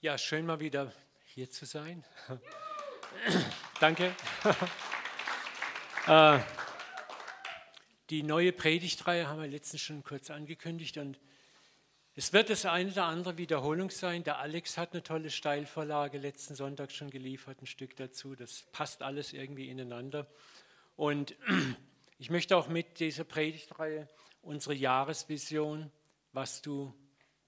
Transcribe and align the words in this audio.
Ja, 0.00 0.16
schön 0.16 0.46
mal 0.46 0.60
wieder 0.60 0.92
hier 1.24 1.50
zu 1.50 1.66
sein. 1.66 2.04
Danke. 3.80 4.14
äh, 6.06 6.38
die 8.08 8.22
neue 8.22 8.52
Predigtreihe 8.52 9.26
haben 9.26 9.40
wir 9.40 9.48
letztens 9.48 9.82
schon 9.82 10.04
kurz 10.04 10.30
angekündigt 10.30 10.98
und 10.98 11.18
es 12.14 12.32
wird 12.32 12.48
das 12.48 12.64
eine 12.64 12.92
oder 12.92 13.06
andere 13.06 13.38
Wiederholung 13.38 13.90
sein. 13.90 14.22
Der 14.22 14.38
Alex 14.38 14.78
hat 14.78 14.92
eine 14.92 15.02
tolle 15.02 15.30
Steilvorlage 15.30 16.18
letzten 16.18 16.54
Sonntag 16.54 16.92
schon 16.92 17.10
geliefert, 17.10 17.60
ein 17.60 17.66
Stück 17.66 17.96
dazu. 17.96 18.36
Das 18.36 18.68
passt 18.70 19.02
alles 19.02 19.32
irgendwie 19.32 19.68
ineinander. 19.68 20.28
Und 20.94 21.34
ich 22.18 22.30
möchte 22.30 22.56
auch 22.56 22.68
mit 22.68 23.00
dieser 23.00 23.24
Predigtreihe 23.24 24.06
unsere 24.42 24.74
Jahresvision, 24.74 25.90
was 26.32 26.62
du 26.62 26.94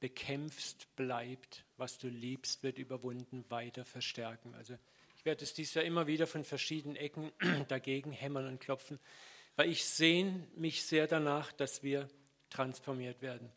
bekämpfst, 0.00 0.88
bleibt, 0.96 1.64
was 1.76 1.98
du 1.98 2.08
liebst, 2.08 2.62
wird 2.62 2.78
überwunden, 2.78 3.44
weiter 3.48 3.84
verstärken. 3.84 4.54
Also 4.54 4.76
ich 5.16 5.24
werde 5.24 5.44
es 5.44 5.54
dies 5.54 5.74
Jahr 5.74 5.84
immer 5.84 6.06
wieder 6.06 6.26
von 6.26 6.44
verschiedenen 6.44 6.96
Ecken 6.96 7.30
dagegen 7.68 8.10
hämmern 8.10 8.46
und 8.46 8.60
klopfen, 8.60 8.98
weil 9.56 9.68
ich 9.68 9.84
sehne 9.84 10.46
mich 10.56 10.84
sehr 10.84 11.06
danach, 11.06 11.52
dass 11.52 11.82
wir 11.82 12.08
transformiert 12.48 13.20
werden. 13.22 13.52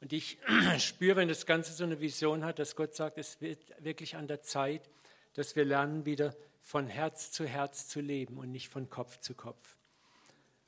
Und 0.00 0.12
ich 0.12 0.38
spüre, 0.78 1.16
wenn 1.16 1.28
das 1.28 1.46
Ganze 1.46 1.72
so 1.72 1.84
eine 1.84 2.00
Vision 2.00 2.44
hat, 2.44 2.58
dass 2.58 2.76
Gott 2.76 2.94
sagt, 2.94 3.18
es 3.18 3.40
wird 3.40 3.58
wirklich 3.82 4.16
an 4.16 4.28
der 4.28 4.42
Zeit, 4.42 4.88
dass 5.32 5.56
wir 5.56 5.64
lernen, 5.64 6.04
wieder 6.04 6.36
von 6.60 6.86
Herz 6.86 7.32
zu 7.32 7.46
Herz 7.46 7.88
zu 7.88 8.00
leben 8.00 8.36
und 8.36 8.50
nicht 8.50 8.68
von 8.68 8.90
Kopf 8.90 9.20
zu 9.20 9.34
Kopf. 9.34 9.76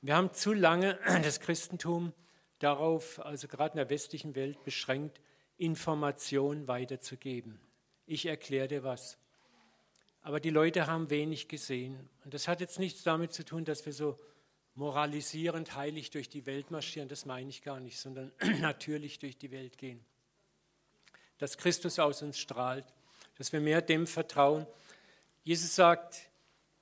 Wir 0.01 0.17
haben 0.17 0.33
zu 0.33 0.55
lange 0.55 0.99
das 1.23 1.41
Christentum 1.41 2.15
darauf, 2.61 3.19
also 3.25 3.49
gerade 3.49 3.73
in 3.73 3.79
der 3.79 3.91
westlichen 3.91 4.37
Welt, 4.37 4.63
beschränkt, 4.63 5.21
Information 5.57 6.69
weiterzugeben. 6.69 7.61
Ich 8.07 8.27
erkläre 8.27 8.69
dir 8.69 8.85
was. 8.85 9.19
Aber 10.23 10.41
die 10.41 10.51
Leute 10.51 10.87
haben 10.87 11.11
wenig 11.11 11.49
gesehen. 11.49 12.09
Und 12.25 12.35
das 12.35 12.47
hat 12.47 12.61
jetzt 12.61 12.79
nichts 12.79 13.03
damit 13.03 13.33
zu 13.33 13.45
tun, 13.45 13.65
dass 13.65 13.85
wir 13.87 13.93
so 13.93 14.19
moralisierend 14.75 15.75
heilig 15.75 16.11
durch 16.11 16.29
die 16.29 16.47
Welt 16.47 16.71
marschieren, 16.71 17.09
das 17.09 17.27
meine 17.27 17.51
ich 17.51 17.63
gar 17.63 17.81
nicht, 17.81 17.99
sondern 17.99 18.33
natürlich 18.61 19.19
durch 19.19 19.37
die 19.37 19.51
Welt 19.51 19.79
gehen. 19.79 20.05
Dass 21.39 21.59
Christus 21.59 21.99
aus 21.99 22.23
uns 22.23 22.39
strahlt, 22.39 22.85
dass 23.37 23.53
wir 23.53 23.61
mehr 23.61 23.83
dem 23.83 24.07
vertrauen. 24.07 24.67
Jesus 25.43 25.75
sagt, 25.75 26.31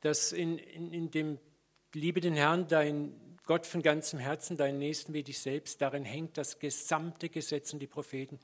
dass 0.00 0.33
in, 0.33 0.58
in, 0.58 0.92
in 0.92 1.11
dem 1.11 1.39
Liebe 1.95 2.20
den 2.20 2.34
Herrn, 2.34 2.67
dein 2.67 3.27
Gott 3.48 3.66
von 3.66 3.80
ganzem 3.80 4.18
Herzen, 4.18 4.58
deinen 4.58 4.78
Nächsten 4.78 5.14
wie 5.14 5.22
dich 5.22 5.38
selbst, 5.38 5.80
darin 5.80 6.04
hängt 6.04 6.36
das 6.36 6.58
gesamte 6.58 7.30
Gesetz 7.30 7.72
und 7.72 7.78
die 7.78 7.86
Propheten. 7.86 8.38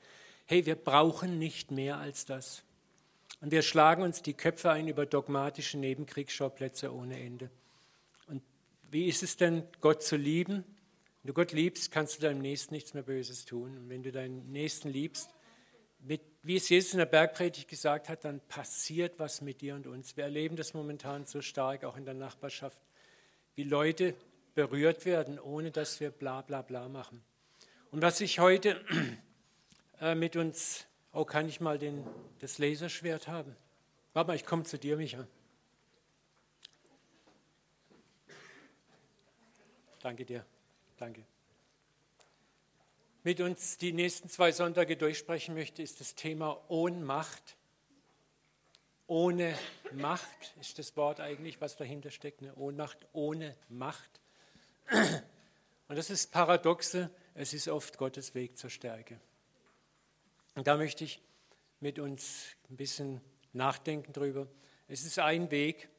Hey, 0.47 0.65
wir 0.65 0.73
brauchen 0.73 1.37
nicht 1.37 1.69
mehr 1.69 1.97
als 1.97 2.25
das. 2.25 2.63
Und 3.39 3.51
wir 3.51 3.61
schlagen 3.61 4.01
uns 4.01 4.23
die 4.23 4.33
Köpfe 4.33 4.71
ein 4.71 4.87
über 4.87 5.05
dogmatische 5.05 5.77
Nebenkriegsschauplätze 5.77 6.91
ohne 6.91 7.19
Ende. 7.19 7.51
Und 8.25 8.41
wie 8.89 9.05
ist 9.05 9.21
es 9.21 9.37
denn, 9.37 9.67
Gott 9.79 10.01
zu 10.01 10.15
lieben? 10.15 10.63
Wenn 11.21 11.27
du 11.27 11.33
Gott 11.33 11.51
liebst, 11.51 11.91
kannst 11.91 12.17
du 12.17 12.21
deinem 12.21 12.41
Nächsten 12.41 12.73
nichts 12.73 12.95
mehr 12.95 13.03
Böses 13.03 13.45
tun. 13.45 13.77
Und 13.77 13.89
wenn 13.89 14.01
du 14.01 14.11
deinen 14.11 14.51
Nächsten 14.51 14.89
liebst, 14.89 15.29
mit, 15.99 16.21
wie 16.41 16.55
es 16.55 16.67
Jesus 16.67 16.93
in 16.93 16.97
der 16.97 17.05
Bergpredigt 17.05 17.67
gesagt 17.67 18.09
hat, 18.09 18.25
dann 18.25 18.39
passiert 18.47 19.19
was 19.19 19.41
mit 19.41 19.61
dir 19.61 19.75
und 19.75 19.85
uns. 19.85 20.17
Wir 20.17 20.23
erleben 20.23 20.55
das 20.55 20.73
momentan 20.73 21.27
so 21.27 21.43
stark, 21.43 21.83
auch 21.83 21.95
in 21.95 22.05
der 22.05 22.15
Nachbarschaft, 22.15 22.79
wie 23.53 23.63
Leute 23.63 24.15
berührt 24.55 25.05
werden, 25.05 25.39
ohne 25.39 25.71
dass 25.71 25.99
wir 25.99 26.09
bla 26.09 26.41
bla 26.41 26.61
bla 26.61 26.89
machen. 26.89 27.21
Und 27.91 28.01
was 28.01 28.19
ich 28.21 28.39
heute 28.39 28.83
äh, 30.01 30.15
mit 30.15 30.35
uns, 30.35 30.87
oh, 31.13 31.25
kann 31.25 31.47
ich 31.47 31.61
mal 31.61 31.77
den, 31.77 32.03
das 32.39 32.57
Laserschwert 32.57 33.27
haben? 33.27 33.55
Warte 34.13 34.29
mal, 34.29 34.35
ich 34.35 34.45
komme 34.45 34.63
zu 34.63 34.79
dir, 34.79 34.97
Micha. 34.97 35.27
Danke 40.01 40.25
dir, 40.25 40.45
danke. 40.97 41.23
Mit 43.23 43.41
uns 43.41 43.77
die 43.77 43.91
nächsten 43.91 44.29
zwei 44.29 44.51
Sonntage 44.51 44.97
durchsprechen 44.97 45.55
möchte, 45.55 45.81
ist 45.81 45.99
das 45.99 46.13
Thema 46.13 46.63
Ohnmacht. 46.69 47.57
Ohne 49.07 49.57
Macht 49.93 50.55
ist 50.61 50.77
das 50.77 50.95
Wort 50.95 51.19
eigentlich, 51.19 51.59
was 51.59 51.75
dahinter 51.75 52.11
steckt. 52.11 52.41
Eine 52.41 52.53
Ohnmacht 52.55 52.97
ohne 53.13 53.55
Macht. 53.67 54.21
Und 55.87 55.97
das 55.97 56.09
ist 56.09 56.31
paradoxe, 56.31 57.09
es 57.33 57.53
ist 57.53 57.67
oft 57.67 57.97
Gottes 57.97 58.33
Weg 58.35 58.57
zur 58.57 58.69
Stärke. 58.69 59.19
Und 60.55 60.67
da 60.67 60.77
möchte 60.77 61.03
ich 61.03 61.21
mit 61.79 61.99
uns 61.99 62.47
ein 62.69 62.77
bisschen 62.77 63.21
nachdenken 63.53 64.13
drüber. 64.13 64.47
Es 64.87 65.03
ist 65.03 65.19
ein 65.19 65.51
Weg, 65.51 65.89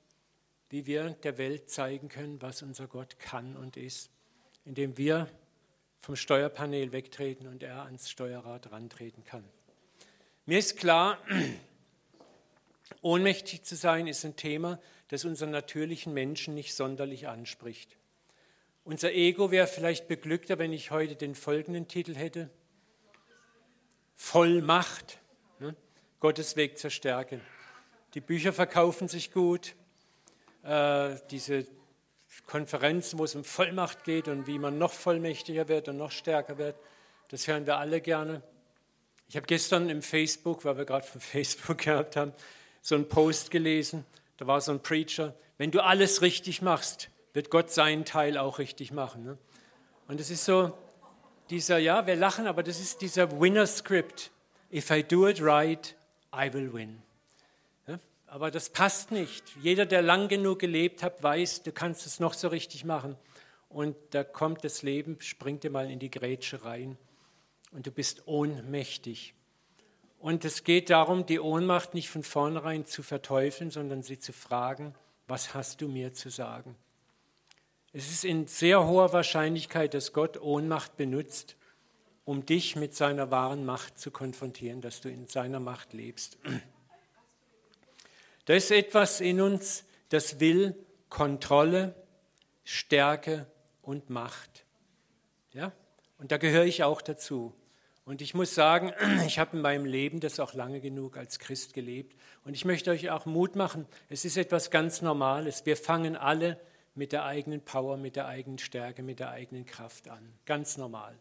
wie 0.71 0.87
wir 0.87 1.11
der 1.11 1.39
Welt 1.39 1.71
zeigen 1.71 2.09
können, 2.09 2.41
was 2.43 2.63
unser 2.63 2.87
Gott 2.87 3.19
kann 3.19 3.57
und 3.57 3.77
ist, 3.77 4.11
indem 4.65 4.97
wir 4.97 5.29
vom 6.01 6.17
Steuerpanel 6.17 6.93
wegtreten 6.93 7.47
und 7.47 7.63
er 7.63 7.83
ans 7.83 8.11
Steuerrad 8.11 8.71
rantreten 8.71 9.25
kann. 9.25 9.45
Mir 10.45 10.59
ist 10.59 10.77
klar, 10.77 11.19
ohnmächtig 13.03 13.65
zu 13.65 13.77
sein 13.77 14.07
ist 14.07 14.25
ein 14.25 14.37
Thema, 14.37 14.81
das 15.09 15.25
unseren 15.25 15.51
natürlichen 15.51 16.15
Menschen 16.15 16.55
nicht 16.55 16.75
sonderlich 16.75 17.29
anspricht. 17.29 17.97
Unser 18.87 19.13
Ego 19.15 19.51
wäre 19.51 19.67
vielleicht 19.67 20.07
beglückter, 20.07 20.61
wenn 20.61 20.73
ich 20.73 20.93
heute 20.93 21.17
den 21.17 21.35
folgenden 21.35 21.89
Titel 21.89 22.15
hätte. 22.15 22.49
Vollmacht, 24.15 25.19
ne? 25.59 25.75
Gottes 26.21 26.55
Weg 26.55 26.79
zur 26.79 26.91
Stärke. 26.91 27.41
Die 28.15 28.21
Bücher 28.21 28.53
verkaufen 28.53 29.09
sich 29.09 29.33
gut. 29.33 29.75
Äh, 30.63 31.17
diese 31.33 31.67
Konferenzen, 32.47 33.19
wo 33.19 33.25
es 33.25 33.35
um 33.35 33.43
Vollmacht 33.43 34.05
geht 34.05 34.29
und 34.29 34.47
wie 34.47 34.61
man 34.61 34.79
noch 34.79 34.93
vollmächtiger 34.93 35.67
wird 35.67 35.89
und 35.89 35.97
noch 35.97 36.13
stärker 36.13 36.57
wird, 36.57 36.77
das 37.31 37.49
hören 37.49 37.67
wir 37.67 37.79
alle 37.79 38.01
gerne. 38.01 38.41
Ich 39.29 39.35
habe 39.35 39.49
gestern 39.49 39.91
im 39.91 40.01
Facebook, 40.01 40.65
weil 40.65 40.79
wir 40.79 40.85
gerade 40.85 41.05
von 41.05 41.21
Facebook 41.21 41.79
gehabt 41.79 42.15
haben, 42.15 42.33
so 42.83 42.95
einen 42.95 43.09
Post 43.09 43.51
gelesen. 43.51 44.07
Da 44.37 44.47
war 44.47 44.61
so 44.61 44.71
ein 44.71 44.81
Preacher, 44.81 45.35
wenn 45.59 45.73
du 45.73 45.83
alles 45.83 46.23
richtig 46.23 46.63
machst, 46.63 47.11
wird 47.37 47.51
Gott 47.51 47.71
seinen 47.71 48.07
Teil 48.07 48.39
auch 48.39 48.59
richtig 48.59 48.93
machen. 48.93 49.23
Ne? 49.23 49.39
Und 50.09 50.21
es 50.21 50.31
ist 50.31 50.47
so, 50.47 50.73
dieser, 51.51 51.77
ja, 51.77 52.07
wir 52.07 52.17
lachen, 52.17 52.47
aber 52.47 52.63
das 52.63 52.81
ist 52.81 53.03
dieser 53.03 53.41
Winner-Script. 53.41 54.31
If 54.73 54.91
I 54.91 55.05
do 55.05 55.29
it 55.29 55.43
right, 55.43 55.95
I 56.35 56.51
will 56.51 56.73
win. 56.73 57.03
Ja? 57.87 57.99
Aber 58.27 58.51
das 58.51 58.71
passt 58.71 59.13
nicht. 59.13 59.45
Jeder, 59.61 59.85
der 59.85 60.01
lang 60.01 60.29
genug 60.29 60.61
gelebt 60.61 61.03
hat, 61.03 61.23
weiß, 61.23 61.63
du 61.63 61.73
kannst 61.73 62.07
es 62.07 62.21
noch 62.21 62.33
so 62.33 62.49
richtig 62.49 62.87
machen. 62.87 63.17
Und 63.69 63.97
da 64.13 64.25
kommt 64.25 64.65
das 64.65 64.83
Leben, 64.83 65.19
springt 65.21 65.63
dir 65.63 65.71
mal 65.71 65.91
in 65.91 65.99
die 65.99 66.11
Grätsche 66.11 66.65
rein 66.65 66.97
und 67.71 67.87
du 67.87 67.91
bist 67.91 68.27
ohnmächtig. 68.27 69.35
Und 70.19 70.47
es 70.47 70.65
geht 70.65 70.89
darum, 70.89 71.27
die 71.27 71.39
Ohnmacht 71.39 71.93
nicht 71.93 72.09
von 72.09 72.23
vornherein 72.23 72.87
zu 72.87 73.03
verteufeln, 73.03 73.71
sondern 73.71 74.03
sie 74.03 74.19
zu 74.19 74.33
fragen, 74.33 74.95
was 75.27 75.53
hast 75.53 75.83
du 75.83 75.89
mir 75.89 76.15
zu 76.15 76.31
sagen? 76.31 76.77
Es 77.97 78.11
ist 78.11 78.27
in 78.27 78.47
sehr 78.47 78.87
hoher 78.87 79.15
Wahrscheinlichkeit, 79.15 79.95
dass 79.95 80.13
Gott 80.13 80.39
Ohnmacht 80.39 80.99
benutzt, 80.99 81.57
um 82.27 82.45
dich 82.45 82.77
mit 82.77 82.95
seiner 82.95 83.31
wahren 83.31 83.65
Macht 83.65 83.99
zu 83.99 84.11
konfrontieren, 84.11 84.83
dass 84.83 85.01
du 85.01 85.09
in 85.09 85.29
seiner 85.29 85.61
Macht 85.61 85.95
lebst. 85.95 86.37
Da 88.45 88.53
ist 88.53 88.71
etwas 88.71 89.23
in 89.23 89.41
uns, 89.41 89.87
das 90.11 90.41
will 90.41 90.77
Kontrolle, 91.09 91.95
Stärke 92.65 93.47
und 93.81 94.11
Macht. 94.11 94.67
Ja? 95.55 95.73
Und 96.19 96.33
da 96.33 96.37
gehöre 96.37 96.67
ich 96.67 96.85
auch 96.85 97.01
dazu. 97.01 97.55
Und 98.05 98.21
ich 98.21 98.35
muss 98.35 98.55
sagen, 98.55 98.93
ich 99.27 99.39
habe 99.39 99.57
in 99.57 99.63
meinem 99.63 99.87
Leben 99.87 100.21
das 100.21 100.39
auch 100.39 100.53
lange 100.53 100.83
genug 100.83 101.17
als 101.17 101.39
Christ 101.39 101.73
gelebt. 101.73 102.15
Und 102.45 102.53
ich 102.53 102.67
möchte 102.67 102.91
euch 102.91 103.09
auch 103.09 103.25
Mut 103.25 103.57
machen. 103.57 103.87
Es 104.11 104.27
ist 104.27 104.37
etwas 104.37 104.71
ganz 104.71 105.01
Normales. 105.01 105.65
Wir 105.65 105.79
fangen 105.79 106.15
alle 106.15 106.61
mit 106.97 107.13
der 107.13 107.25
eigenen 107.25 107.61
Power, 107.61 107.97
mit 107.97 108.17
der 108.17 108.27
eigenen 108.27 108.59
Stärke, 108.59 109.03
mit 109.03 109.21
der 109.21 109.31
eigenen 109.31 109.67
Kraft 109.67 110.09
an. 110.09 110.33
Ganz 110.45 110.77
normal. 110.77 111.17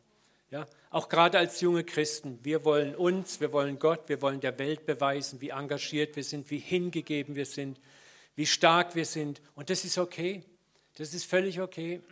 Ja, 0.52 0.66
auch 0.92 1.10
gerade 1.10 1.38
als 1.38 1.60
junge 1.60 1.84
Christen, 1.84 2.40
wir 2.44 2.64
wollen 2.64 2.96
uns, 2.96 3.42
wir 3.42 3.52
wollen 3.52 3.80
Gott, 3.80 4.08
wir 4.08 4.22
wollen 4.22 4.40
der 4.40 4.58
Welt 4.60 4.86
beweisen, 4.86 5.42
wie 5.42 5.50
engagiert 5.50 6.16
wir 6.16 6.24
sind, 6.24 6.50
wie 6.52 6.60
hingegeben 6.60 7.36
wir 7.36 7.46
sind, 7.46 7.80
wie 8.36 8.46
stark 8.46 8.96
wir 8.96 9.06
sind. 9.06 9.42
Und 9.56 9.70
das 9.70 9.84
ist 9.84 9.98
okay. 9.98 10.44
Das 10.98 11.14
ist 11.14 11.26
völlig 11.26 11.62
okay. 11.62 12.02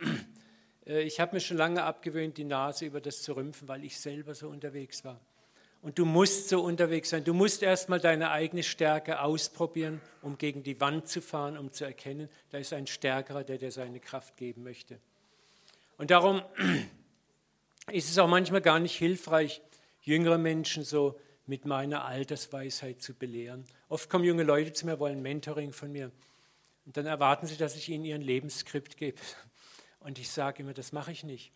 Äh, 0.86 1.04
ich 1.04 1.18
habe 1.18 1.34
mir 1.34 1.40
schon 1.40 1.56
lange 1.56 1.82
abgewöhnt, 1.82 2.36
die 2.36 2.44
Nase 2.44 2.84
über 2.84 3.00
das 3.00 3.22
zu 3.22 3.34
rümpfen, 3.34 3.68
weil 3.68 3.84
ich 3.84 3.98
selber 3.98 4.34
so 4.34 4.50
unterwegs 4.50 5.02
war. 5.02 5.18
Und 5.84 5.98
du 5.98 6.06
musst 6.06 6.48
so 6.48 6.62
unterwegs 6.62 7.10
sein. 7.10 7.24
Du 7.24 7.34
musst 7.34 7.62
erstmal 7.62 8.00
deine 8.00 8.30
eigene 8.30 8.62
Stärke 8.62 9.20
ausprobieren, 9.20 10.00
um 10.22 10.38
gegen 10.38 10.62
die 10.62 10.80
Wand 10.80 11.08
zu 11.08 11.20
fahren, 11.20 11.58
um 11.58 11.72
zu 11.72 11.84
erkennen, 11.84 12.30
da 12.48 12.56
ist 12.56 12.72
ein 12.72 12.86
Stärkerer, 12.86 13.44
der 13.44 13.58
dir 13.58 13.70
seine 13.70 14.00
Kraft 14.00 14.38
geben 14.38 14.62
möchte. 14.62 14.98
Und 15.98 16.10
darum 16.10 16.40
ist 17.92 18.08
es 18.08 18.16
auch 18.16 18.28
manchmal 18.28 18.62
gar 18.62 18.80
nicht 18.80 18.96
hilfreich, 18.96 19.60
jüngere 20.00 20.38
Menschen 20.38 20.84
so 20.84 21.20
mit 21.44 21.66
meiner 21.66 22.06
Altersweisheit 22.06 23.02
zu 23.02 23.12
belehren. 23.12 23.66
Oft 23.90 24.08
kommen 24.08 24.24
junge 24.24 24.42
Leute 24.42 24.72
zu 24.72 24.86
mir, 24.86 24.98
wollen 24.98 25.20
Mentoring 25.20 25.74
von 25.74 25.92
mir. 25.92 26.10
Und 26.86 26.96
dann 26.96 27.04
erwarten 27.04 27.46
sie, 27.46 27.58
dass 27.58 27.76
ich 27.76 27.90
ihnen 27.90 28.06
ihren 28.06 28.22
Lebensskript 28.22 28.96
gebe. 28.96 29.20
Und 30.00 30.18
ich 30.18 30.30
sage 30.30 30.62
immer, 30.62 30.72
das 30.72 30.92
mache 30.92 31.12
ich 31.12 31.24
nicht. 31.24 31.52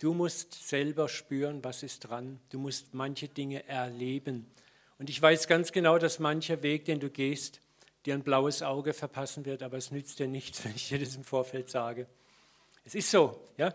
Du 0.00 0.14
musst 0.14 0.54
selber 0.66 1.10
spüren, 1.10 1.62
was 1.62 1.82
ist 1.82 2.00
dran. 2.00 2.40
Du 2.48 2.58
musst 2.58 2.94
manche 2.94 3.28
Dinge 3.28 3.68
erleben. 3.68 4.46
Und 4.98 5.10
ich 5.10 5.20
weiß 5.20 5.46
ganz 5.46 5.72
genau, 5.72 5.98
dass 5.98 6.18
mancher 6.18 6.62
Weg, 6.62 6.86
den 6.86 7.00
du 7.00 7.10
gehst, 7.10 7.60
dir 8.06 8.14
ein 8.14 8.22
blaues 8.22 8.62
Auge 8.62 8.94
verpassen 8.94 9.44
wird, 9.44 9.62
aber 9.62 9.76
es 9.76 9.90
nützt 9.90 10.18
dir 10.18 10.26
nichts, 10.26 10.64
wenn 10.64 10.74
ich 10.74 10.88
dir 10.88 10.98
das 10.98 11.16
im 11.16 11.22
Vorfeld 11.22 11.68
sage. 11.68 12.06
Es 12.82 12.94
ist 12.94 13.10
so. 13.10 13.44
Ja? 13.58 13.74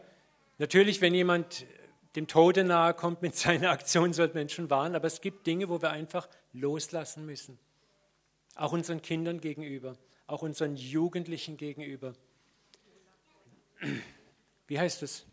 Natürlich, 0.57 0.99
wenn 0.99 1.13
jemand 1.13 1.67
dem 2.15 2.25
Tode 2.25 2.63
nahe 2.63 2.95
kommt 2.95 3.21
mit 3.21 3.35
seiner 3.35 3.69
Aktion, 3.69 4.11
sollte 4.11 4.35
man 4.35 4.49
schon 4.49 4.71
warnen, 4.71 4.95
aber 4.95 5.05
es 5.05 5.21
gibt 5.21 5.45
Dinge, 5.45 5.69
wo 5.69 5.79
wir 5.79 5.91
einfach 5.91 6.27
loslassen 6.53 7.27
müssen. 7.27 7.59
Auch 8.55 8.71
unseren 8.71 9.03
Kindern 9.03 9.41
gegenüber, 9.41 9.95
auch 10.25 10.41
unseren 10.41 10.75
Jugendlichen 10.75 11.55
gegenüber. 11.57 12.13
Wie 14.67 14.79
heißt 14.79 15.03
es? 15.03 15.27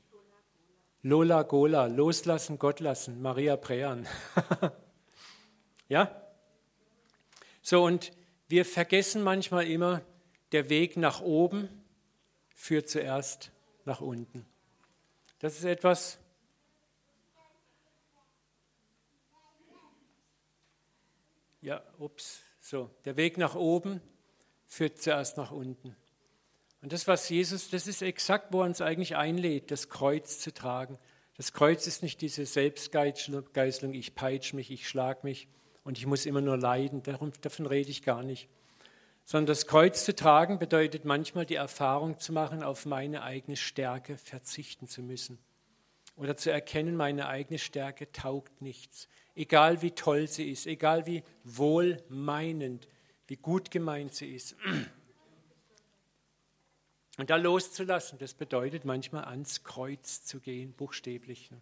Lola 1.03 1.43
Gola, 1.43 1.87
loslassen, 1.87 2.59
Gott 2.59 2.81
lassen, 2.81 3.21
Maria 3.21 3.57
Prean. 3.57 4.07
ja? 5.89 6.23
So, 7.61 7.85
und 7.85 8.13
wir 8.49 8.65
vergessen 8.65 9.23
manchmal 9.23 9.67
immer, 9.67 10.03
der 10.53 10.69
Weg 10.69 10.97
nach 10.97 11.21
oben 11.21 11.69
führt 12.55 12.89
zuerst 12.89 13.51
nach 13.85 14.01
unten. 14.01 14.47
Das 15.41 15.57
ist 15.57 15.65
etwas, 15.65 16.19
Ja, 21.63 21.81
ups, 21.99 22.43
so. 22.61 22.91
Der 23.05 23.17
Weg 23.17 23.39
nach 23.39 23.55
oben 23.55 24.03
führt 24.67 25.01
zuerst 25.01 25.37
nach 25.37 25.53
unten. 25.53 25.97
Und 26.83 26.93
das, 26.93 27.09
was 27.09 27.29
Jesus, 27.29 27.71
das 27.71 27.87
ist 27.87 28.03
exakt, 28.03 28.53
wo 28.53 28.61
er 28.61 28.67
uns 28.67 28.81
eigentlich 28.81 29.17
einlädt, 29.17 29.71
das 29.71 29.89
Kreuz 29.89 30.41
zu 30.41 30.53
tragen. 30.53 30.99
Das 31.37 31.53
Kreuz 31.53 31.87
ist 31.87 32.03
nicht 32.03 32.21
diese 32.21 32.45
Selbstgeißelung, 32.45 33.95
ich 33.95 34.15
peitsche 34.15 34.57
mich, 34.57 34.71
ich 34.71 34.89
schlage 34.89 35.21
mich 35.23 35.49
und 35.85 35.97
ich 35.97 36.07
muss 36.07 36.27
immer 36.27 36.41
nur 36.41 36.59
leiden. 36.59 37.03
Darum, 37.03 37.33
davon 37.41 37.67
rede 37.67 37.91
ich 37.91 38.03
gar 38.03 38.23
nicht. 38.23 38.49
Sondern 39.25 39.47
das 39.47 39.67
Kreuz 39.67 40.05
zu 40.05 40.15
tragen 40.15 40.59
bedeutet 40.59 41.05
manchmal 41.05 41.47
die 41.47 41.55
Erfahrung 41.55 42.19
zu 42.19 42.33
machen, 42.33 42.63
auf 42.63 42.85
meine 42.85 43.23
eigene 43.23 43.57
Stärke 43.57 44.19
verzichten 44.19 44.89
zu 44.89 45.03
müssen. 45.03 45.39
Oder 46.17 46.37
zu 46.37 46.51
erkennen, 46.51 46.97
meine 46.97 47.29
eigene 47.29 47.59
Stärke 47.59 48.11
taugt 48.13 48.61
nichts 48.61 49.09
egal 49.35 49.83
wie 49.83 49.93
toll 49.93 50.29
sie 50.29 50.51
ist, 50.51 50.67
egal 50.67 51.07
wie 51.07 51.23
wohlmeinend, 51.45 52.89
wie 53.27 53.37
gut 53.37 53.71
gemeint 53.71 54.15
sie 54.15 54.35
ist. 54.35 54.57
Und 57.19 57.31
da 57.31 57.37
loszulassen, 57.37 58.19
das 58.19 58.35
bedeutet 58.35 58.85
manchmal 58.85 59.25
ans 59.25 59.65
Kreuz 59.65 60.25
zu 60.25 60.41
gehen, 60.41 60.73
buchstäblich. 60.73 61.51
Ne? 61.51 61.61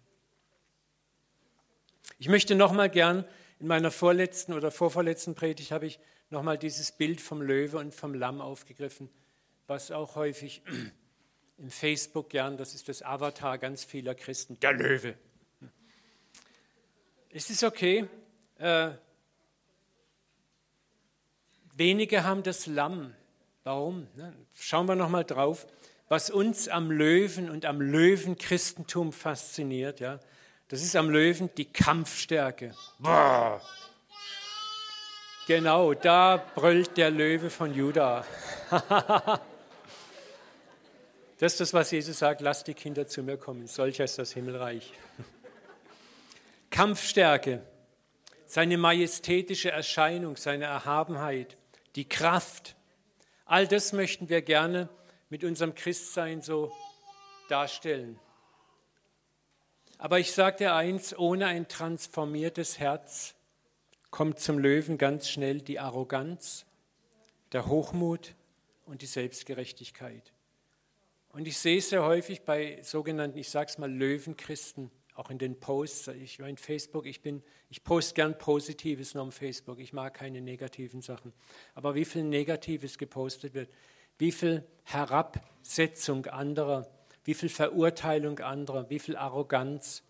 Ich 2.19 2.29
möchte 2.29 2.55
nochmal 2.55 2.89
gern, 2.89 3.25
in 3.59 3.67
meiner 3.67 3.91
vorletzten 3.91 4.53
oder 4.53 4.71
vorvorletzten 4.71 5.35
Predigt 5.35 5.71
habe 5.73 5.87
ich 5.87 5.99
nochmal 6.31 6.57
dieses 6.57 6.93
Bild 6.93 7.21
vom 7.21 7.43
Löwe 7.43 7.79
und 7.79 7.95
vom 7.95 8.15
Lamm 8.15 8.41
aufgegriffen, 8.41 9.11
was 9.67 9.91
auch 9.91 10.15
häufig 10.15 10.63
im 11.59 11.71
Facebook 11.71 12.31
gern, 12.31 12.57
das 12.57 12.75
ist 12.75 12.89
das 12.89 13.03
Avatar 13.03 13.59
ganz 13.59 13.85
vieler 13.85 14.15
Christen, 14.15 14.59
der 14.61 14.73
Löwe. 14.73 15.15
Es 17.33 17.51
ist 17.51 17.63
okay. 17.63 18.09
Äh, 18.59 18.91
wenige 21.75 22.25
haben 22.25 22.43
das 22.43 22.67
Lamm. 22.67 23.15
Warum? 23.65 24.07
Ne? 24.17 24.33
Schauen 24.55 24.87
wir 24.87 24.97
nochmal 24.97 25.25
drauf. 25.25 25.67
Was 26.09 26.31
uns 26.31 26.67
am 26.69 26.91
Löwen 26.91 27.51
und 27.51 27.65
am 27.65 27.81
Löwenchristentum 27.81 29.13
fasziniert, 29.13 30.01
ja, 30.01 30.19
das 30.69 30.83
ist 30.83 30.97
am 30.97 31.11
Löwen 31.11 31.51
die 31.57 31.67
Kampfstärke. 31.67 32.75
Boah. 32.99 33.61
Genau, 35.47 35.95
da 35.95 36.37
brüllt 36.55 36.97
der 36.97 37.11
Löwe 37.11 37.51
von 37.51 37.75
Juda. 37.75 38.25
das 41.39 41.53
ist 41.53 41.61
das, 41.61 41.75
was 41.75 41.91
Jesus 41.91 42.19
sagt, 42.19 42.41
lasst 42.41 42.67
die 42.67 42.75
Kinder 42.75 43.07
zu 43.07 43.23
mir 43.23 43.37
kommen, 43.37 43.67
solcher 43.67 44.05
ist 44.05 44.19
das 44.19 44.33
Himmelreich. 44.33 44.93
Kampfstärke, 46.71 47.63
seine 48.47 48.79
majestätische 48.79 49.71
Erscheinung, 49.71 50.37
seine 50.37 50.65
Erhabenheit, 50.65 51.57
die 51.97 52.09
Kraft, 52.09 52.77
all 53.51 53.67
das 53.67 53.93
möchten 53.93 54.29
wir 54.29 54.43
gerne 54.43 54.89
mit 55.29 55.43
unserem 55.43 55.75
Christsein 55.75 56.41
so 56.41 56.73
darstellen. 57.49 58.17
Aber 59.99 60.21
ich 60.21 60.31
sage 60.31 60.59
dir 60.59 60.75
eins, 60.77 61.19
ohne 61.19 61.47
ein 61.47 61.67
transformiertes 61.67 62.79
Herz 62.79 63.35
kommt 64.13 64.39
zum 64.39 64.61
Löwen 64.61 64.99
ganz 64.99 65.29
schnell 65.29 65.61
die 65.61 65.81
Arroganz, 65.81 66.65
der 67.51 67.67
Hochmut 67.67 68.37
und 68.87 69.03
die 69.03 69.07
Selbstgerechtigkeit. 69.07 70.33
Und 71.31 71.49
ich 71.49 71.59
sehe 71.59 71.79
es 71.79 71.89
sehr 71.89 72.05
häufig 72.05 72.43
bei 72.43 72.81
sogenannten, 72.85 73.37
ich 73.37 73.51
sage 73.51 73.69
es 73.69 73.79
mal, 73.79 73.93
Löwenchristen, 73.93 74.93
auch 75.21 75.31
in 75.31 75.37
den 75.37 75.61
Posts, 75.61 76.09
ich 76.09 76.39
in 76.39 76.57
Facebook, 76.57 77.05
ich, 77.05 77.21
bin, 77.21 77.43
ich 77.69 77.85
poste 77.85 78.15
gern 78.15 78.39
Positives 78.39 79.15
noch 79.15 79.27
auf 79.27 79.35
Facebook, 79.35 79.79
ich 79.79 79.93
mag 79.93 80.15
keine 80.15 80.41
negativen 80.41 81.03
Sachen. 81.03 81.35
Aber 81.75 81.95
wie 81.95 82.07
viel 82.07 82.23
Negatives 82.25 82.97
gepostet 82.97 83.53
wird, 83.53 83.69
wie 84.17 84.33
viel 84.33 84.65
Herabsetzung 84.83 86.25
anderer, 86.25 86.91
wie 87.25 87.35
viel 87.35 87.51
Verurteilung 87.51 88.39
anderer, 88.39 88.89
wie 88.89 88.99
viel 88.99 89.15
Arroganz. 89.15 90.05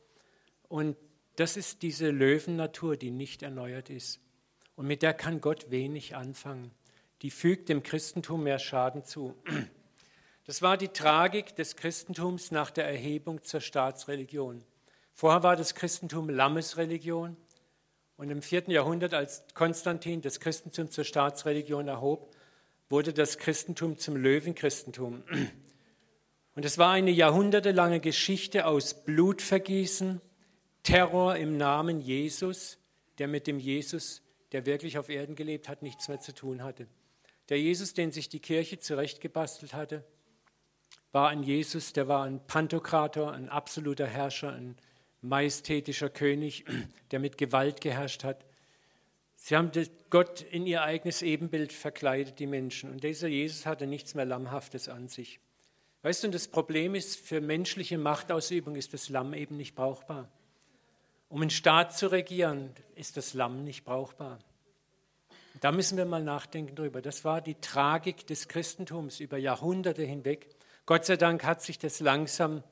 Und 0.69 0.97
das 1.35 1.57
ist 1.57 1.83
diese 1.83 2.11
Löwennatur, 2.11 2.97
die 2.97 3.11
nicht 3.11 3.43
erneuert 3.43 3.91
ist. 3.91 4.21
Und 4.77 4.87
mit 4.87 5.03
der 5.03 5.13
kann 5.13 5.41
Gott 5.41 5.73
wenig 5.73 6.15
anfangen. 6.15 6.71
Die 7.23 7.33
fügt 7.33 7.69
dem 7.69 7.83
Christentum 7.83 8.45
mehr 8.45 8.61
Schaden 8.61 9.05
zu. 9.05 9.35
Das 10.47 10.63
war 10.63 10.77
die 10.77 10.89
Tragik 10.89 11.57
des 11.57 11.75
Christentums 11.75 12.53
nach 12.53 12.71
der 12.71 12.87
Erhebung 12.87 13.43
zur 13.43 13.61
Staatsreligion. 13.61 14.65
Vorher 15.21 15.43
war 15.43 15.55
das 15.55 15.75
Christentum 15.75 16.31
Lammesreligion 16.31 17.37
und 18.17 18.31
im 18.31 18.41
vierten 18.41 18.71
Jahrhundert, 18.71 19.13
als 19.13 19.45
Konstantin 19.53 20.23
das 20.23 20.41
Christentum 20.41 20.91
zur 20.91 21.05
Staatsreligion 21.05 21.89
erhob, 21.89 22.35
wurde 22.89 23.13
das 23.13 23.37
Christentum 23.37 23.99
zum 23.99 24.17
Löwenchristentum. 24.17 25.23
Und 26.55 26.65
es 26.65 26.79
war 26.79 26.93
eine 26.93 27.11
jahrhundertelange 27.11 28.01
Geschichte 28.01 28.65
aus 28.65 29.05
Blutvergießen, 29.05 30.23
Terror 30.85 31.37
im 31.37 31.59
Namen 31.59 32.01
Jesus, 32.01 32.79
der 33.19 33.29
mit 33.29 33.47
dem 33.47 33.59
Jesus, 33.59 34.23
der 34.53 34.65
wirklich 34.65 34.97
auf 34.97 35.11
Erden 35.11 35.35
gelebt 35.35 35.69
hat, 35.69 35.83
nichts 35.83 36.09
mehr 36.09 36.21
zu 36.21 36.35
tun 36.35 36.63
hatte. 36.63 36.87
Der 37.51 37.61
Jesus, 37.61 37.93
den 37.93 38.11
sich 38.11 38.31
die 38.31 38.41
Kirche 38.41 38.79
zurechtgebastelt 38.79 39.75
hatte, 39.75 40.03
war 41.13 41.29
ein 41.29 41.43
Jesus, 41.43 41.93
der 41.93 42.09
war 42.09 42.25
ein 42.25 42.41
Pantokrator, 42.47 43.33
ein 43.33 43.51
absoluter 43.51 44.07
Herrscher, 44.07 44.55
ein 44.55 44.79
majestätischer 45.23 46.11
König, 46.11 46.65
der 47.11 47.21
mit 47.21 47.39
Gewalt 47.39 47.81
geherrscht 47.81 48.25
hat. 48.25 48.45
Sie 49.37 49.57
haben 49.57 49.71
Gott 50.11 50.43
in 50.43 50.67
ihr 50.67 50.83
eigenes 50.83 51.23
Ebenbild 51.23 51.73
verkleidet, 51.73 52.39
die 52.39 52.47
Menschen. 52.47 52.91
Und 52.91 53.03
dieser 53.03 53.29
Jesus 53.29 53.65
hatte 53.65 53.87
nichts 53.87 54.15
mehr 54.15 54.27
Lammhaftes 54.27 54.89
an 54.89 55.09
sich. 55.09 55.41
Weißt 56.03 56.25
du, 56.25 56.29
das 56.29 56.49
Problem 56.49 56.95
ist, 56.95 57.19
für 57.19 57.41
menschliche 57.41 57.99
Machtausübung 57.99 58.77
ist 58.77 58.93
das 58.93 59.09
Lamm 59.09 59.35
eben 59.35 59.57
nicht 59.57 59.75
brauchbar. 59.75 60.29
Um 61.29 61.43
einen 61.43 61.51
Staat 61.51 61.97
zu 61.97 62.09
regieren, 62.09 62.71
ist 62.97 63.17
das 63.17 63.35
Lamm 63.35 63.65
nicht 63.65 63.85
brauchbar. 63.85 64.39
Da 65.61 65.73
müssen 65.73 65.99
wir 65.99 66.07
mal 66.07 66.23
nachdenken 66.23 66.75
drüber. 66.75 67.03
Das 67.03 67.25
war 67.25 67.41
die 67.41 67.55
Tragik 67.55 68.27
des 68.27 68.49
Christentums 68.49 69.21
über 69.21 69.37
Jahrhunderte 69.37 70.03
hinweg. 70.03 70.49
Gott 70.87 71.05
sei 71.05 71.17
Dank 71.17 71.45
hat 71.45 71.63
sich 71.63 71.79
das 71.79 72.01
langsam 72.01 72.63